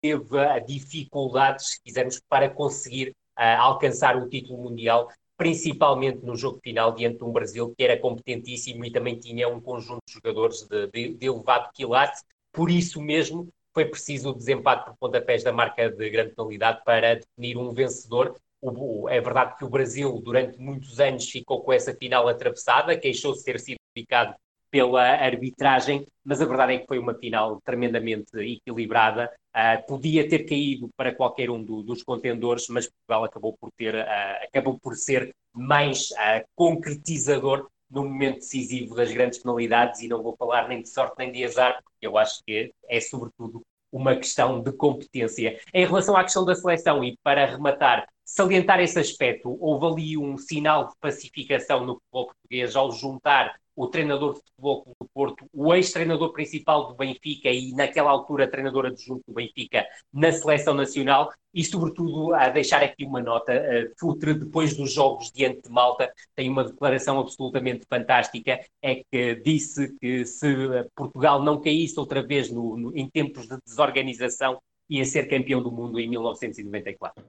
teve 0.00 0.60
dificuldades, 0.66 1.70
se 1.72 1.82
quisermos, 1.82 2.20
para 2.28 2.48
conseguir 2.48 3.14
alcançar 3.36 4.16
o 4.16 4.28
título 4.28 4.62
mundial, 4.62 5.08
principalmente 5.36 6.24
no 6.24 6.36
jogo 6.36 6.60
final 6.62 6.92
diante 6.94 7.18
de 7.18 7.24
um 7.24 7.32
Brasil 7.32 7.74
que 7.76 7.82
era 7.82 7.98
competentíssimo 7.98 8.84
e 8.84 8.90
também 8.90 9.18
tinha 9.18 9.48
um 9.48 9.60
conjunto 9.60 10.02
de 10.06 10.14
jogadores 10.14 10.62
de, 10.62 10.86
de, 10.88 11.14
de 11.14 11.26
elevado 11.26 11.70
quilate. 11.72 12.22
Por 12.52 12.70
isso 12.70 13.00
mesmo 13.00 13.48
foi 13.72 13.86
preciso 13.86 14.30
o 14.30 14.34
desempate 14.34 14.84
por 14.84 14.96
pontapés 14.96 15.42
da 15.42 15.52
marca 15.52 15.90
de 15.90 16.10
grande 16.10 16.34
penalidade 16.34 16.82
para 16.84 17.16
definir 17.16 17.56
um 17.56 17.72
vencedor. 17.72 18.36
O, 18.60 19.08
é 19.08 19.20
verdade 19.20 19.56
que 19.56 19.64
o 19.64 19.68
Brasil, 19.68 20.20
durante 20.22 20.58
muitos 20.58 21.00
anos, 21.00 21.28
ficou 21.28 21.62
com 21.62 21.72
essa 21.72 21.92
final 21.94 22.28
atravessada, 22.28 22.96
queixou-se 22.96 23.44
ter 23.44 23.58
sido 23.58 23.78
ficado 23.96 24.36
pela 24.70 25.02
arbitragem, 25.02 26.06
mas 26.24 26.40
a 26.40 26.46
verdade 26.46 26.74
é 26.74 26.78
que 26.78 26.86
foi 26.86 26.98
uma 26.98 27.14
final 27.14 27.60
tremendamente 27.62 28.30
equilibrada. 28.38 29.30
Uh, 29.54 29.86
podia 29.86 30.26
ter 30.26 30.44
caído 30.44 30.88
para 30.96 31.14
qualquer 31.14 31.50
um 31.50 31.62
do, 31.62 31.82
dos 31.82 32.02
contendores, 32.02 32.68
mas 32.68 32.88
Portugal 32.88 33.24
acabou 33.24 33.54
por 33.60 33.70
ter, 33.72 33.94
uh, 33.94 34.44
acabou 34.48 34.78
por 34.78 34.96
ser 34.96 35.34
mais 35.52 36.10
uh, 36.12 36.42
concretizador 36.54 37.68
no 37.90 38.04
momento 38.04 38.36
decisivo 38.36 38.94
das 38.94 39.12
grandes 39.12 39.38
penalidades 39.38 40.00
e 40.00 40.08
não 40.08 40.22
vou 40.22 40.34
falar 40.38 40.68
nem 40.68 40.80
de 40.80 40.88
sorte 40.88 41.14
nem 41.18 41.30
de 41.30 41.44
azar, 41.44 41.78
porque 41.84 42.06
eu 42.06 42.16
acho 42.16 42.42
que 42.44 42.72
é 42.88 43.00
sobretudo 43.00 43.60
uma 43.92 44.16
questão 44.16 44.62
de 44.62 44.72
competência. 44.72 45.60
Em 45.74 45.84
relação 45.84 46.16
à 46.16 46.22
questão 46.22 46.46
da 46.46 46.54
seleção 46.54 47.04
e 47.04 47.18
para 47.22 47.44
rematar, 47.44 48.08
salientar 48.24 48.80
esse 48.80 48.98
aspecto, 48.98 49.58
houve 49.60 49.86
ali 49.86 50.16
um 50.16 50.38
sinal 50.38 50.88
de 50.88 50.94
pacificação 50.98 51.84
no 51.84 51.96
futebol 51.96 52.26
português 52.28 52.74
ao 52.74 52.90
juntar 52.90 53.60
o 53.74 53.86
treinador 53.86 54.34
de 54.34 54.40
futebol 54.40 54.84
do 55.00 55.08
Porto, 55.12 55.46
o 55.52 55.74
ex-treinador 55.74 56.32
principal 56.32 56.88
do 56.88 56.94
Benfica 56.94 57.48
e 57.48 57.72
naquela 57.72 58.10
altura 58.10 58.50
treinador 58.50 58.86
adjunto 58.86 59.22
do 59.26 59.34
Benfica 59.34 59.86
na 60.12 60.30
seleção 60.30 60.74
nacional 60.74 61.32
e 61.54 61.64
sobretudo 61.64 62.34
a 62.34 62.48
deixar 62.48 62.82
aqui 62.82 63.04
uma 63.04 63.20
nota, 63.20 63.52
uh, 63.52 63.92
Futre 63.98 64.34
depois 64.34 64.76
dos 64.76 64.92
jogos 64.92 65.30
diante 65.30 65.62
de 65.62 65.70
Malta 65.70 66.12
tem 66.34 66.48
uma 66.48 66.64
declaração 66.64 67.18
absolutamente 67.18 67.84
fantástica, 67.88 68.60
é 68.80 69.02
que 69.10 69.34
disse 69.36 69.94
que 69.98 70.24
se 70.24 70.46
Portugal 70.94 71.42
não 71.42 71.60
caísse 71.60 71.98
outra 71.98 72.22
vez 72.22 72.50
no, 72.50 72.76
no, 72.76 72.96
em 72.96 73.08
tempos 73.08 73.46
de 73.46 73.58
desorganização 73.66 74.60
ia 74.88 75.04
ser 75.04 75.28
campeão 75.28 75.62
do 75.62 75.70
mundo 75.70 75.98
em 75.98 76.08
1994. 76.08 77.24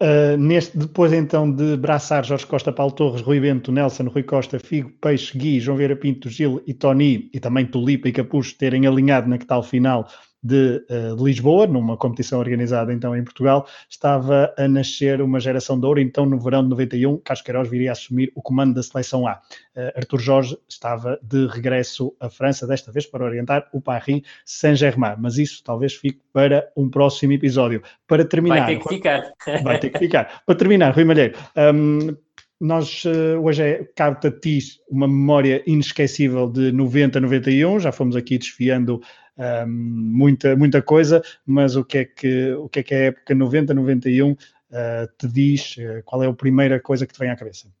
Uh, 0.00 0.36
neste, 0.36 0.78
depois 0.78 1.12
então 1.12 1.50
de 1.50 1.76
Braçar, 1.76 2.24
Jorge 2.24 2.46
Costa, 2.46 2.72
Paulo 2.72 2.92
Torres, 2.92 3.20
Rui 3.20 3.40
Bento, 3.40 3.72
Nelson, 3.72 4.04
Rui 4.04 4.22
Costa, 4.22 4.58
Figo, 4.60 4.92
Peixe, 5.00 5.36
Gui, 5.36 5.58
João 5.58 5.76
Vieira 5.76 5.96
Pinto, 5.96 6.30
Gil 6.30 6.62
e 6.64 6.72
Tony, 6.72 7.28
e 7.34 7.40
também 7.40 7.66
Tulipa 7.66 8.08
e 8.08 8.12
Capucho 8.12 8.54
terem 8.56 8.86
alinhado 8.86 9.28
na 9.28 9.38
que 9.38 9.46
tal 9.46 9.60
final 9.60 10.08
de, 10.42 10.84
uh, 10.88 11.16
de, 11.16 11.24
Lisboa, 11.24 11.66
numa 11.66 11.96
competição 11.96 12.38
organizada 12.38 12.92
então 12.92 13.16
em 13.16 13.24
Portugal, 13.24 13.66
estava 13.88 14.52
a 14.56 14.68
nascer 14.68 15.20
uma 15.20 15.40
geração 15.40 15.78
de 15.78 15.86
ouro, 15.86 16.00
então 16.00 16.24
no 16.24 16.38
verão 16.38 16.62
de 16.62 16.70
91, 16.70 17.18
Carlos 17.18 17.42
Queiroz 17.42 17.68
viria 17.68 17.90
a 17.90 17.92
assumir 17.92 18.32
o 18.34 18.42
comando 18.42 18.74
da 18.74 18.82
seleção 18.82 19.26
A. 19.26 19.40
Uh, 19.76 19.96
Arthur 19.96 20.20
Jorge 20.20 20.58
estava 20.68 21.18
de 21.22 21.46
regresso 21.46 22.14
à 22.20 22.28
França, 22.30 22.66
desta 22.66 22.92
vez 22.92 23.06
para 23.06 23.24
orientar 23.24 23.68
o 23.72 23.80
Paris 23.80 24.22
Saint-Germain, 24.44 25.16
mas 25.18 25.38
isso 25.38 25.62
talvez 25.64 25.94
fique 25.94 26.20
para 26.32 26.70
um 26.76 26.88
próximo 26.88 27.32
episódio. 27.32 27.82
Para 28.06 28.24
terminar... 28.24 28.66
Vai 28.66 28.76
ter 28.76 28.82
que 28.82 28.88
ficar. 28.88 29.32
Vai 29.62 29.78
ter 29.78 29.90
que 29.90 29.98
ficar. 29.98 30.42
Para 30.46 30.54
terminar, 30.54 30.94
Rui 30.94 31.04
Malheiro, 31.04 31.36
um, 31.74 32.16
nós 32.60 33.04
uh, 33.04 33.40
hoje 33.40 33.62
é, 33.62 33.84
cabe 33.94 34.26
a 34.26 34.30
ti 34.32 34.58
uma 34.88 35.06
memória 35.06 35.62
inesquecível 35.66 36.50
de 36.50 36.72
90, 36.72 37.20
91, 37.20 37.80
já 37.80 37.92
fomos 37.92 38.16
aqui 38.16 38.36
desfiando 38.36 39.00
um, 39.38 39.66
muita, 39.68 40.56
muita 40.56 40.82
coisa, 40.82 41.22
mas 41.46 41.76
o 41.76 41.84
que 41.84 41.98
é 41.98 42.04
que, 42.04 42.52
o 42.54 42.68
que, 42.68 42.80
é, 42.80 42.82
que 42.82 42.94
a 42.94 42.98
época 42.98 43.34
90, 43.34 43.72
91 43.72 44.32
uh, 44.32 44.36
te 45.16 45.28
diz? 45.28 45.76
Uh, 45.76 46.02
qual 46.04 46.22
é 46.22 46.26
a 46.26 46.32
primeira 46.32 46.80
coisa 46.80 47.06
que 47.06 47.12
te 47.12 47.18
vem 47.18 47.30
à 47.30 47.36
cabeça? 47.36 47.72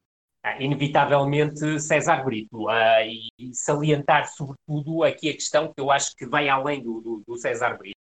Ah, 0.42 0.62
inevitavelmente 0.62 1.80
César 1.80 2.24
Brito, 2.24 2.68
uh, 2.68 3.02
e 3.04 3.52
salientar 3.52 4.28
sobretudo 4.28 5.02
aqui 5.02 5.30
a 5.30 5.34
questão 5.34 5.72
que 5.72 5.80
eu 5.80 5.90
acho 5.90 6.14
que 6.16 6.26
vai 6.26 6.48
além 6.48 6.82
do, 6.82 7.00
do, 7.00 7.22
do 7.26 7.36
César 7.36 7.76
Brito. 7.76 7.98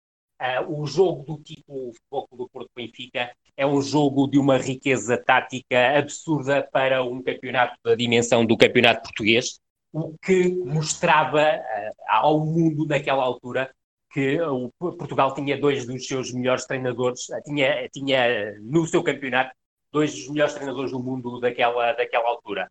O 0.69 0.87
jogo 0.87 1.23
do 1.23 1.43
tipo 1.43 1.95
Futebol 1.95 2.29
do 2.37 2.49
Porto 2.51 2.69
Benfica 2.77 3.33
é 3.57 3.67
um 3.67 3.81
jogo 3.81 4.27
de 4.27 4.39
uma 4.39 4.59
riqueza 4.59 5.17
tática 5.17 5.97
absurda 5.99 6.63
para 6.71 7.03
um 7.03 7.23
campeonato 7.23 7.75
da 7.83 7.95
dimensão 7.95 8.45
do 8.45 8.55
campeonato 8.55 9.01
português, 9.01 9.59
o 9.97 10.15
que 10.19 10.55
mostrava 10.65 11.41
uh, 11.41 11.95
ao 12.07 12.45
mundo 12.45 12.87
naquela 12.87 13.23
altura 13.23 13.75
que 14.13 14.39
o 14.43 14.71
Portugal 14.79 15.35
tinha 15.35 15.59
dois 15.59 15.87
dos 15.87 16.07
seus 16.07 16.33
melhores 16.33 16.67
treinadores, 16.67 17.29
uh, 17.31 17.43
tinha, 17.43 17.89
tinha 17.89 18.59
no 18.61 18.87
seu 18.87 19.03
campeonato 19.03 19.55
dois 19.91 20.15
dos 20.15 20.29
melhores 20.29 20.53
treinadores 20.53 20.93
do 20.93 21.01
mundo 21.01 21.41
daquela, 21.41 21.93
daquela 21.93 22.29
altura. 22.29 22.71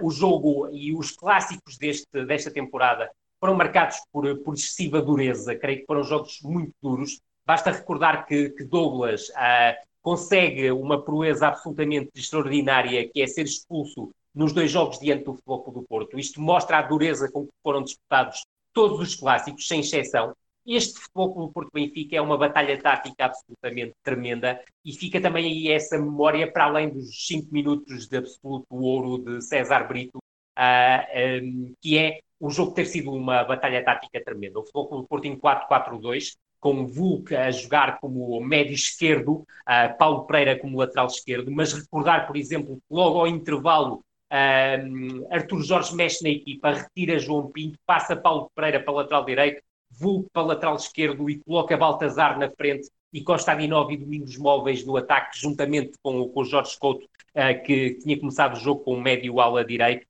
o 0.00 0.10
jogo 0.10 0.70
e 0.72 0.94
os 0.96 1.10
clássicos 1.10 1.76
deste, 1.76 2.24
desta 2.24 2.50
temporada 2.50 3.10
foram 3.38 3.54
marcados 3.54 3.98
por, 4.10 4.24
por 4.38 4.54
excessiva 4.54 5.02
dureza, 5.02 5.54
creio 5.54 5.80
que 5.80 5.86
foram 5.86 6.02
jogos 6.02 6.40
muito 6.42 6.72
duros. 6.80 7.20
Basta 7.44 7.70
recordar 7.72 8.24
que, 8.26 8.48
que 8.48 8.64
Douglas 8.64 9.28
uh, 9.28 9.76
consegue 10.00 10.70
uma 10.70 11.04
proeza 11.04 11.48
absolutamente 11.48 12.10
extraordinária, 12.14 13.06
que 13.06 13.20
é 13.20 13.26
ser 13.26 13.44
expulso 13.44 14.14
nos 14.34 14.52
dois 14.52 14.70
jogos 14.70 14.98
diante 14.98 15.24
do 15.24 15.34
Futebol 15.34 15.72
do 15.72 15.82
Porto. 15.82 16.18
Isto 16.18 16.40
mostra 16.40 16.78
a 16.78 16.82
dureza 16.82 17.30
com 17.30 17.46
que 17.46 17.52
foram 17.62 17.82
disputados 17.82 18.44
todos 18.72 19.00
os 19.00 19.14
clássicos, 19.14 19.68
sem 19.68 19.80
exceção. 19.80 20.34
Este 20.66 20.98
Futebol 20.98 21.46
do 21.46 21.52
Porto 21.52 21.70
Benfica 21.72 22.16
é 22.16 22.20
uma 22.20 22.38
batalha 22.38 22.80
tática 22.80 23.26
absolutamente 23.26 23.94
tremenda 24.02 24.60
e 24.84 24.92
fica 24.92 25.20
também 25.20 25.44
aí 25.44 25.70
essa 25.70 25.98
memória 25.98 26.50
para 26.50 26.64
além 26.64 26.88
dos 26.88 27.26
cinco 27.26 27.52
minutos 27.52 28.08
de 28.08 28.16
absoluto 28.16 28.66
ouro 28.70 29.18
de 29.18 29.42
César 29.42 29.86
Brito, 29.86 30.16
uh, 30.16 30.20
ah, 30.56 31.06
um, 31.42 31.74
que 31.80 31.98
é 31.98 32.20
o 32.40 32.50
jogo 32.50 32.72
ter 32.72 32.86
sido 32.86 33.12
uma 33.12 33.44
batalha 33.44 33.84
tática 33.84 34.24
tremenda. 34.24 34.58
O 34.58 34.62
Futebol 34.62 34.88
Clube 34.88 35.08
Porto 35.08 35.24
em 35.26 35.38
4-4-2, 35.38 36.36
com 36.58 36.86
Vulca 36.86 37.44
a 37.44 37.50
jogar 37.50 38.00
como 38.00 38.40
médio 38.40 38.74
esquerdo, 38.74 39.32
uh, 39.68 39.98
Paulo 39.98 40.26
Pereira 40.26 40.58
como 40.58 40.78
lateral 40.78 41.06
esquerdo, 41.06 41.50
mas 41.50 41.74
recordar, 41.74 42.26
por 42.26 42.38
exemplo, 42.38 42.76
que 42.76 42.94
logo 42.94 43.20
ao 43.20 43.28
intervalo 43.28 44.02
uh, 44.34 45.26
Arthur 45.30 45.62
Jorge 45.62 45.94
mexe 45.94 46.22
na 46.22 46.30
equipa, 46.30 46.72
retira 46.72 47.18
João 47.18 47.50
Pinto, 47.50 47.78
passa 47.86 48.16
Paulo 48.16 48.50
Pereira 48.54 48.80
para 48.80 48.94
lateral 48.94 49.24
direito, 49.24 49.62
Vulca 49.90 50.28
para 50.32 50.42
lateral 50.42 50.74
esquerdo 50.74 51.30
e 51.30 51.38
coloca 51.38 51.76
Baltazar 51.76 52.36
na 52.38 52.50
frente 52.50 52.88
e 53.12 53.22
Costa 53.22 53.52
Adinov 53.52 53.92
e 53.92 53.96
Domingos 53.96 54.36
Móveis 54.36 54.84
no 54.84 54.96
ataque, 54.96 55.38
juntamente 55.38 55.92
com, 56.02 56.28
com 56.28 56.40
o 56.40 56.44
Jorge 56.44 56.76
Couto, 56.78 57.04
uh, 57.04 57.62
que 57.64 57.94
tinha 57.94 58.18
começado 58.18 58.54
o 58.54 58.60
jogo 58.60 58.80
com 58.80 58.94
o 58.94 59.00
médio 59.00 59.38
ala 59.40 59.64
direito 59.64 60.04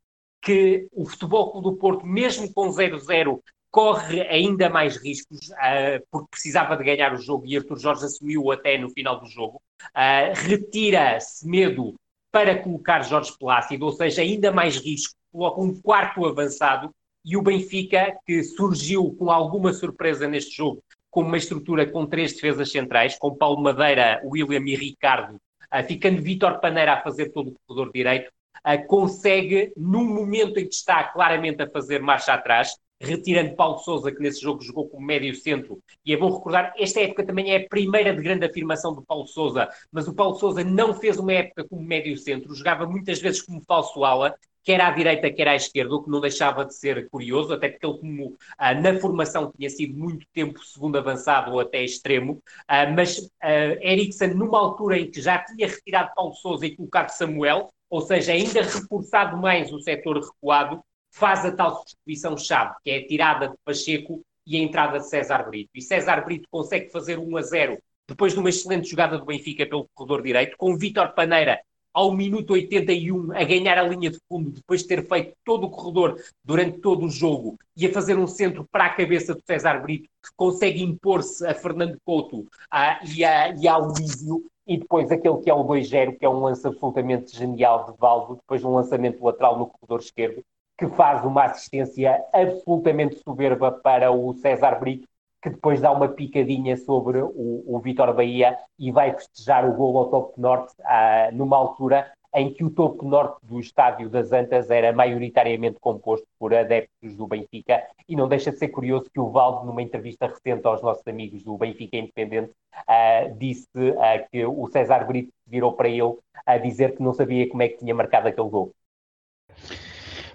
que 0.45 0.87
o 0.93 1.07
Futebol 1.07 1.61
do 1.63 1.75
Porto, 1.75 2.07
mesmo 2.07 2.53
com 2.53 2.69
0-0, 2.69 3.41
corre 3.71 4.21
ainda 4.29 4.69
mais 4.69 4.97
riscos, 4.97 5.49
uh, 5.49 6.07
porque 6.11 6.29
precisava 6.31 6.77
de 6.77 6.85
ganhar 6.85 7.13
o 7.15 7.21
jogo 7.21 7.47
e 7.47 7.57
Arthur 7.57 7.79
Jorge 7.79 8.05
assumiu 8.05 8.53
até 8.53 8.79
no 8.79 8.91
final 8.91 9.19
do 9.19 9.27
jogo. 9.27 9.61
Uh, 9.87 10.33
Retira-se 10.47 11.49
medo 11.49 11.95
para 12.35 12.61
colocar 12.61 13.05
Jorge 13.05 13.33
Plácido, 13.39 13.87
ou 13.87 13.93
seja, 13.93 14.21
ainda 14.21 14.51
mais 14.51 14.77
risco, 14.77 15.15
coloca 15.31 15.61
um 15.61 15.81
quarto 15.81 16.27
avançado 16.27 16.91
e 17.25 17.37
o 17.37 17.43
Benfica, 17.43 18.19
que 18.27 18.43
surgiu 18.43 19.15
com 19.17 19.31
alguma 19.31 19.73
surpresa 19.73 20.27
neste 20.27 20.57
jogo, 20.57 20.83
com 21.13 21.21
uma 21.21 21.37
estrutura 21.37 21.87
com 21.87 22.05
três 22.05 22.33
defesas 22.33 22.73
centrais, 22.73 23.17
com 23.17 23.37
Paulo 23.37 23.63
Madeira, 23.63 24.21
William 24.25 24.65
e 24.67 24.75
Ricardo, 24.75 25.37
uh, 25.37 25.87
ficando 25.87 26.21
Vítor 26.21 26.59
Paneira 26.59 26.95
a 26.95 27.03
fazer 27.03 27.29
todo 27.31 27.51
o 27.51 27.57
corredor 27.69 27.93
direito, 27.93 28.33
uh, 28.67 28.85
consegue, 28.89 29.73
num 29.77 30.05
momento 30.05 30.59
em 30.59 30.67
que 30.67 30.75
está 30.75 31.05
claramente 31.05 31.63
a 31.63 31.71
fazer 31.71 32.03
marcha 32.03 32.35
atrás, 32.35 32.77
retirando 33.05 33.55
Paulo 33.55 33.79
Souza, 33.79 34.11
que 34.11 34.21
nesse 34.21 34.41
jogo 34.41 34.63
jogou 34.63 34.89
como 34.89 35.07
médio 35.07 35.35
centro, 35.35 35.81
e 36.05 36.13
é 36.13 36.17
bom 36.17 36.31
recordar, 36.33 36.73
esta 36.79 37.01
época 37.01 37.25
também 37.25 37.53
é 37.53 37.57
a 37.57 37.69
primeira 37.69 38.15
de 38.15 38.23
grande 38.23 38.47
afirmação 38.47 38.95
do 38.95 39.03
Paulo 39.03 39.27
Souza, 39.27 39.69
mas 39.93 40.09
o 40.09 40.15
Paulo 40.15 40.37
Souza 40.37 40.65
não 40.65 40.95
fez 40.95 41.19
uma 41.19 41.33
época 41.33 41.65
como 41.65 41.83
médio 41.83 42.17
centro, 42.17 42.55
jogava 42.55 42.87
muitas 42.87 43.21
vezes 43.21 43.43
como 43.43 43.63
falso 43.63 44.05
ala, 44.05 44.35
quer 44.65 44.81
à 44.81 44.91
direita, 44.91 45.31
quer 45.31 45.47
à 45.47 45.55
esquerda, 45.55 45.95
o 45.95 46.03
que 46.03 46.11
não 46.11 46.21
deixava 46.21 46.65
de 46.65 46.75
ser 46.75 47.09
curioso, 47.11 47.53
até 47.53 47.69
porque 47.69 47.87
ele, 47.87 47.99
como 47.99 48.37
ah, 48.57 48.75
na 48.75 48.99
formação, 48.99 49.53
tinha 49.57 49.69
sido 49.69 49.95
muito 49.95 50.27
tempo 50.33 50.59
segundo 50.65 50.97
avançado 50.97 51.53
ou 51.53 51.61
até 51.61 51.85
extremo, 51.85 52.43
ah, 52.67 52.87
mas 52.91 53.31
ah, 53.43 53.77
Eriksen, 53.81 54.35
numa 54.35 54.59
altura 54.59 54.99
em 54.99 55.11
que 55.11 55.21
já 55.21 55.39
tinha 55.45 55.69
retirado 55.69 56.15
Paulo 56.17 56.35
Souza 56.35 56.67
e 56.67 56.75
colocado 56.75 57.11
Samuel, 57.11 57.71
ou 57.91 58.01
seja, 58.01 58.33
ainda 58.33 58.63
reforçado 58.63 59.37
mais 59.37 59.73
o 59.73 59.81
setor 59.81 60.19
recuado, 60.19 60.83
faz 61.15 61.45
a 61.45 61.53
tal 61.53 61.77
substituição-chave, 61.77 62.75
que 62.83 62.91
é 62.91 62.99
a 62.99 63.07
tirada 63.07 63.49
de 63.49 63.55
Pacheco 63.65 64.21
e 64.45 64.57
a 64.57 64.61
entrada 64.61 64.99
de 64.99 65.09
César 65.09 65.45
Brito. 65.45 65.71
E 65.73 65.81
César 65.81 66.25
Brito 66.25 66.49
consegue 66.51 66.91
fazer 66.91 67.19
1 67.19 67.37
a 67.37 67.43
0 67.43 67.79
depois 68.09 68.33
de 68.33 68.41
uma 68.41 68.49
excelente 68.49 68.91
jogada 68.91 69.17
do 69.17 69.25
Benfica 69.25 69.65
pelo 69.65 69.89
corredor 69.95 70.23
direito, 70.23 70.57
com 70.59 70.77
Vítor 70.77 71.15
Paneira 71.15 71.61
ao 71.95 72.13
minuto 72.13 72.53
81 72.55 73.31
a 73.33 73.45
ganhar 73.45 73.79
a 73.79 73.85
linha 73.85 74.11
de 74.11 74.19
fundo, 74.29 74.51
depois 74.51 74.83
de 74.83 74.89
ter 74.89 75.07
feito 75.07 75.33
todo 75.45 75.67
o 75.67 75.71
corredor 75.71 76.21
durante 76.43 76.81
todo 76.81 77.07
o 77.07 77.09
jogo 77.09 77.57
e 77.77 77.87
a 77.87 77.93
fazer 77.93 78.19
um 78.19 78.27
centro 78.27 78.67
para 78.71 78.87
a 78.87 78.95
cabeça 78.95 79.35
do 79.35 79.43
César 79.47 79.81
Brito, 79.81 80.09
que 80.21 80.31
consegue 80.37 80.83
impor-se 80.83 81.47
a 81.47 81.55
Fernando 81.55 81.97
Couto 82.05 82.45
ah, 82.69 82.99
e, 83.17 83.25
a, 83.25 83.55
e 83.55 83.69
ao 83.69 83.93
Lísio, 83.93 84.45
e 84.67 84.79
depois 84.79 85.13
aquele 85.13 85.39
que 85.39 85.49
é 85.49 85.55
o 85.55 85.65
2-0, 85.65 86.19
que 86.19 86.25
é 86.25 86.29
um 86.29 86.41
lance 86.41 86.67
absolutamente 86.67 87.37
genial 87.37 87.85
de 87.85 87.97
Valdo, 87.97 88.37
depois 88.37 88.61
de 88.61 88.67
um 88.67 88.75
lançamento 88.75 89.25
lateral 89.25 89.57
no 89.57 89.67
corredor 89.67 90.01
esquerdo, 90.01 90.43
que 90.77 90.89
faz 90.89 91.25
uma 91.25 91.45
assistência 91.45 92.23
absolutamente 92.33 93.17
soberba 93.23 93.71
para 93.71 94.11
o 94.11 94.35
César 94.35 94.79
Brito, 94.79 95.09
que 95.43 95.51
depois 95.51 95.81
dá 95.81 95.93
uma 95.93 96.09
picadinha 96.09 96.77
sobre 96.77 97.19
o, 97.19 97.65
o 97.67 97.79
Vitor 97.81 98.15
Bahia 98.15 98.57
e 98.79 98.91
vai 98.91 99.13
festejar 99.13 99.69
o 99.69 99.75
gol 99.75 99.99
ao 99.99 100.11
topo 100.11 100.41
norte 100.41 100.75
ah, 100.85 101.29
numa 101.33 101.57
altura 101.57 102.11
em 102.35 102.53
que 102.53 102.65
o 102.65 102.71
topo 102.71 103.07
norte 103.07 103.39
do 103.45 103.61
estádio 103.61 104.11
das 104.11 104.33
Antas 104.33 104.69
era 104.69 104.93
maioritariamente 104.93 105.79
composto 105.79 106.27
por 106.37 106.53
adeptos 106.53 107.15
do 107.15 107.29
Benfica, 107.29 107.87
e 108.09 108.17
não 108.17 108.29
deixa 108.29 108.51
de 108.51 108.59
ser 108.59 108.69
curioso 108.69 109.09
que 109.09 109.21
o 109.21 109.31
Valdo, 109.31 109.65
numa 109.65 109.81
entrevista 109.81 110.27
recente 110.27 110.67
aos 110.67 110.83
nossos 110.83 111.07
amigos 111.07 111.45
do 111.45 111.57
Benfica 111.57 111.97
Independente, 111.97 112.51
uh, 112.51 113.33
disse 113.39 113.69
uh, 113.77 114.29
que 114.33 114.45
o 114.45 114.67
César 114.69 115.07
Brito 115.07 115.33
virou 115.47 115.75
para 115.75 115.89
ele 115.89 116.19
a 116.45 116.59
dizer 116.59 116.97
que 116.97 117.03
não 117.03 117.13
sabia 117.13 117.49
como 117.49 117.63
é 117.63 117.69
que 117.69 117.79
tinha 117.79 117.95
marcado 117.95 118.27
aquele 118.27 118.49
gol. 118.49 118.73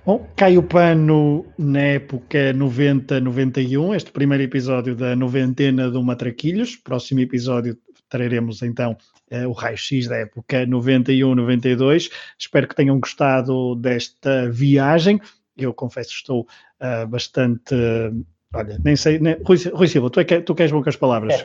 Bom, 0.09 0.27
cai 0.35 0.57
o 0.57 0.63
pano 0.63 1.45
na 1.55 1.81
época 1.81 2.51
90-91, 2.51 3.95
este 3.95 4.11
primeiro 4.11 4.43
episódio 4.43 4.95
da 4.95 5.15
noventena 5.15 5.87
do 5.87 6.01
Matraquilhos. 6.01 6.75
Próximo 6.75 7.19
episódio 7.19 7.77
traremos 8.09 8.63
então 8.63 8.97
uh, 9.31 9.47
o 9.47 9.51
raio-x 9.51 10.07
da 10.07 10.15
época 10.17 10.65
91-92. 10.65 12.09
Espero 12.39 12.67
que 12.67 12.73
tenham 12.73 12.99
gostado 12.99 13.75
desta 13.75 14.49
viagem. 14.49 15.21
Eu 15.55 15.75
confesso 15.75 16.09
que 16.09 16.15
estou 16.15 16.47
uh, 16.81 17.07
bastante. 17.07 17.75
Uh, 17.75 18.25
olha, 18.53 18.79
nem 18.83 18.95
sei. 18.95 19.19
Nem, 19.19 19.37
Rui, 19.45 19.57
Rui 19.73 19.87
Silva, 19.87 20.09
tu, 20.09 20.19
é 20.19 20.23
que, 20.23 20.41
tu 20.41 20.55
queres 20.55 20.71
poucas 20.71 20.95
palavras. 20.95 21.43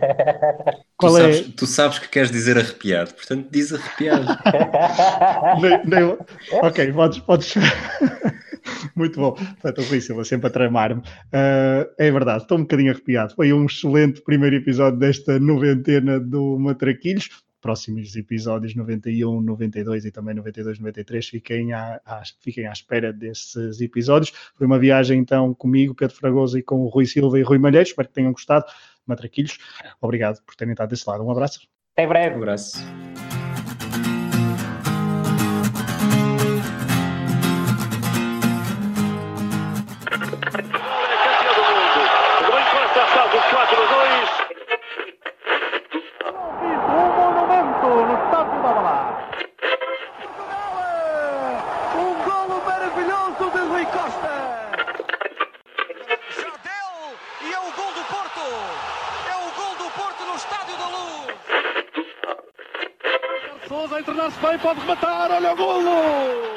Qual 0.96 1.12
tu, 1.12 1.18
é... 1.18 1.20
sabes, 1.20 1.54
tu 1.54 1.66
sabes 1.66 1.98
que 1.98 2.08
queres 2.08 2.30
dizer 2.30 2.56
arrepiado, 2.56 3.14
portanto 3.14 3.48
diz 3.50 3.72
arrepiado. 3.72 4.26
nem, 5.60 5.86
nem, 5.86 6.18
ok, 6.62 6.92
podes. 6.92 7.18
podes... 7.20 7.54
Muito 8.96 9.20
bom. 9.20 9.32
Portanto, 9.32 9.82
Rui 9.88 10.00
Silva 10.00 10.24
sempre 10.24 10.46
a 10.46 10.50
tramar-me. 10.50 11.00
Uh, 11.00 11.90
é 11.98 12.10
verdade, 12.10 12.42
estou 12.42 12.56
um 12.56 12.62
bocadinho 12.62 12.92
arrepiado. 12.92 13.34
Foi 13.34 13.52
um 13.52 13.66
excelente 13.66 14.22
primeiro 14.22 14.56
episódio 14.56 14.98
desta 14.98 15.38
noventena 15.38 16.18
do 16.18 16.58
Matraquilhos 16.58 17.28
próximos 17.64 18.14
episódios 18.14 18.74
91, 18.74 19.40
92 19.40 20.04
e 20.04 20.10
também 20.10 20.34
92, 20.34 20.78
93. 20.78 21.26
Fiquem 21.26 21.72
à, 21.72 21.98
à, 22.04 22.22
fiquem 22.38 22.66
à 22.66 22.72
espera 22.72 23.10
desses 23.10 23.80
episódios. 23.80 24.34
Foi 24.54 24.66
uma 24.66 24.78
viagem 24.78 25.18
então 25.18 25.54
comigo, 25.54 25.94
Pedro 25.94 26.14
Fragoso, 26.14 26.58
e 26.58 26.62
com 26.62 26.82
o 26.82 26.88
Rui 26.88 27.06
Silva 27.06 27.38
e 27.38 27.42
Rui 27.42 27.56
Malheiros. 27.56 27.88
Espero 27.88 28.08
que 28.08 28.14
tenham 28.14 28.32
gostado. 28.32 28.66
Matraquilhos, 29.06 29.58
obrigado 29.98 30.42
por 30.44 30.54
terem 30.54 30.72
estado 30.72 30.90
desse 30.90 31.08
lado. 31.08 31.24
Um 31.24 31.30
abraço. 31.30 31.66
Até 31.94 32.06
breve. 32.06 32.34
Um 32.34 32.42
abraço. 32.42 33.03
Internar-se 64.04 64.38
bem, 64.38 64.58
pode 64.58 64.80
rematar, 64.80 65.30
olha 65.30 65.52
o 65.54 65.56
golo! 65.56 66.53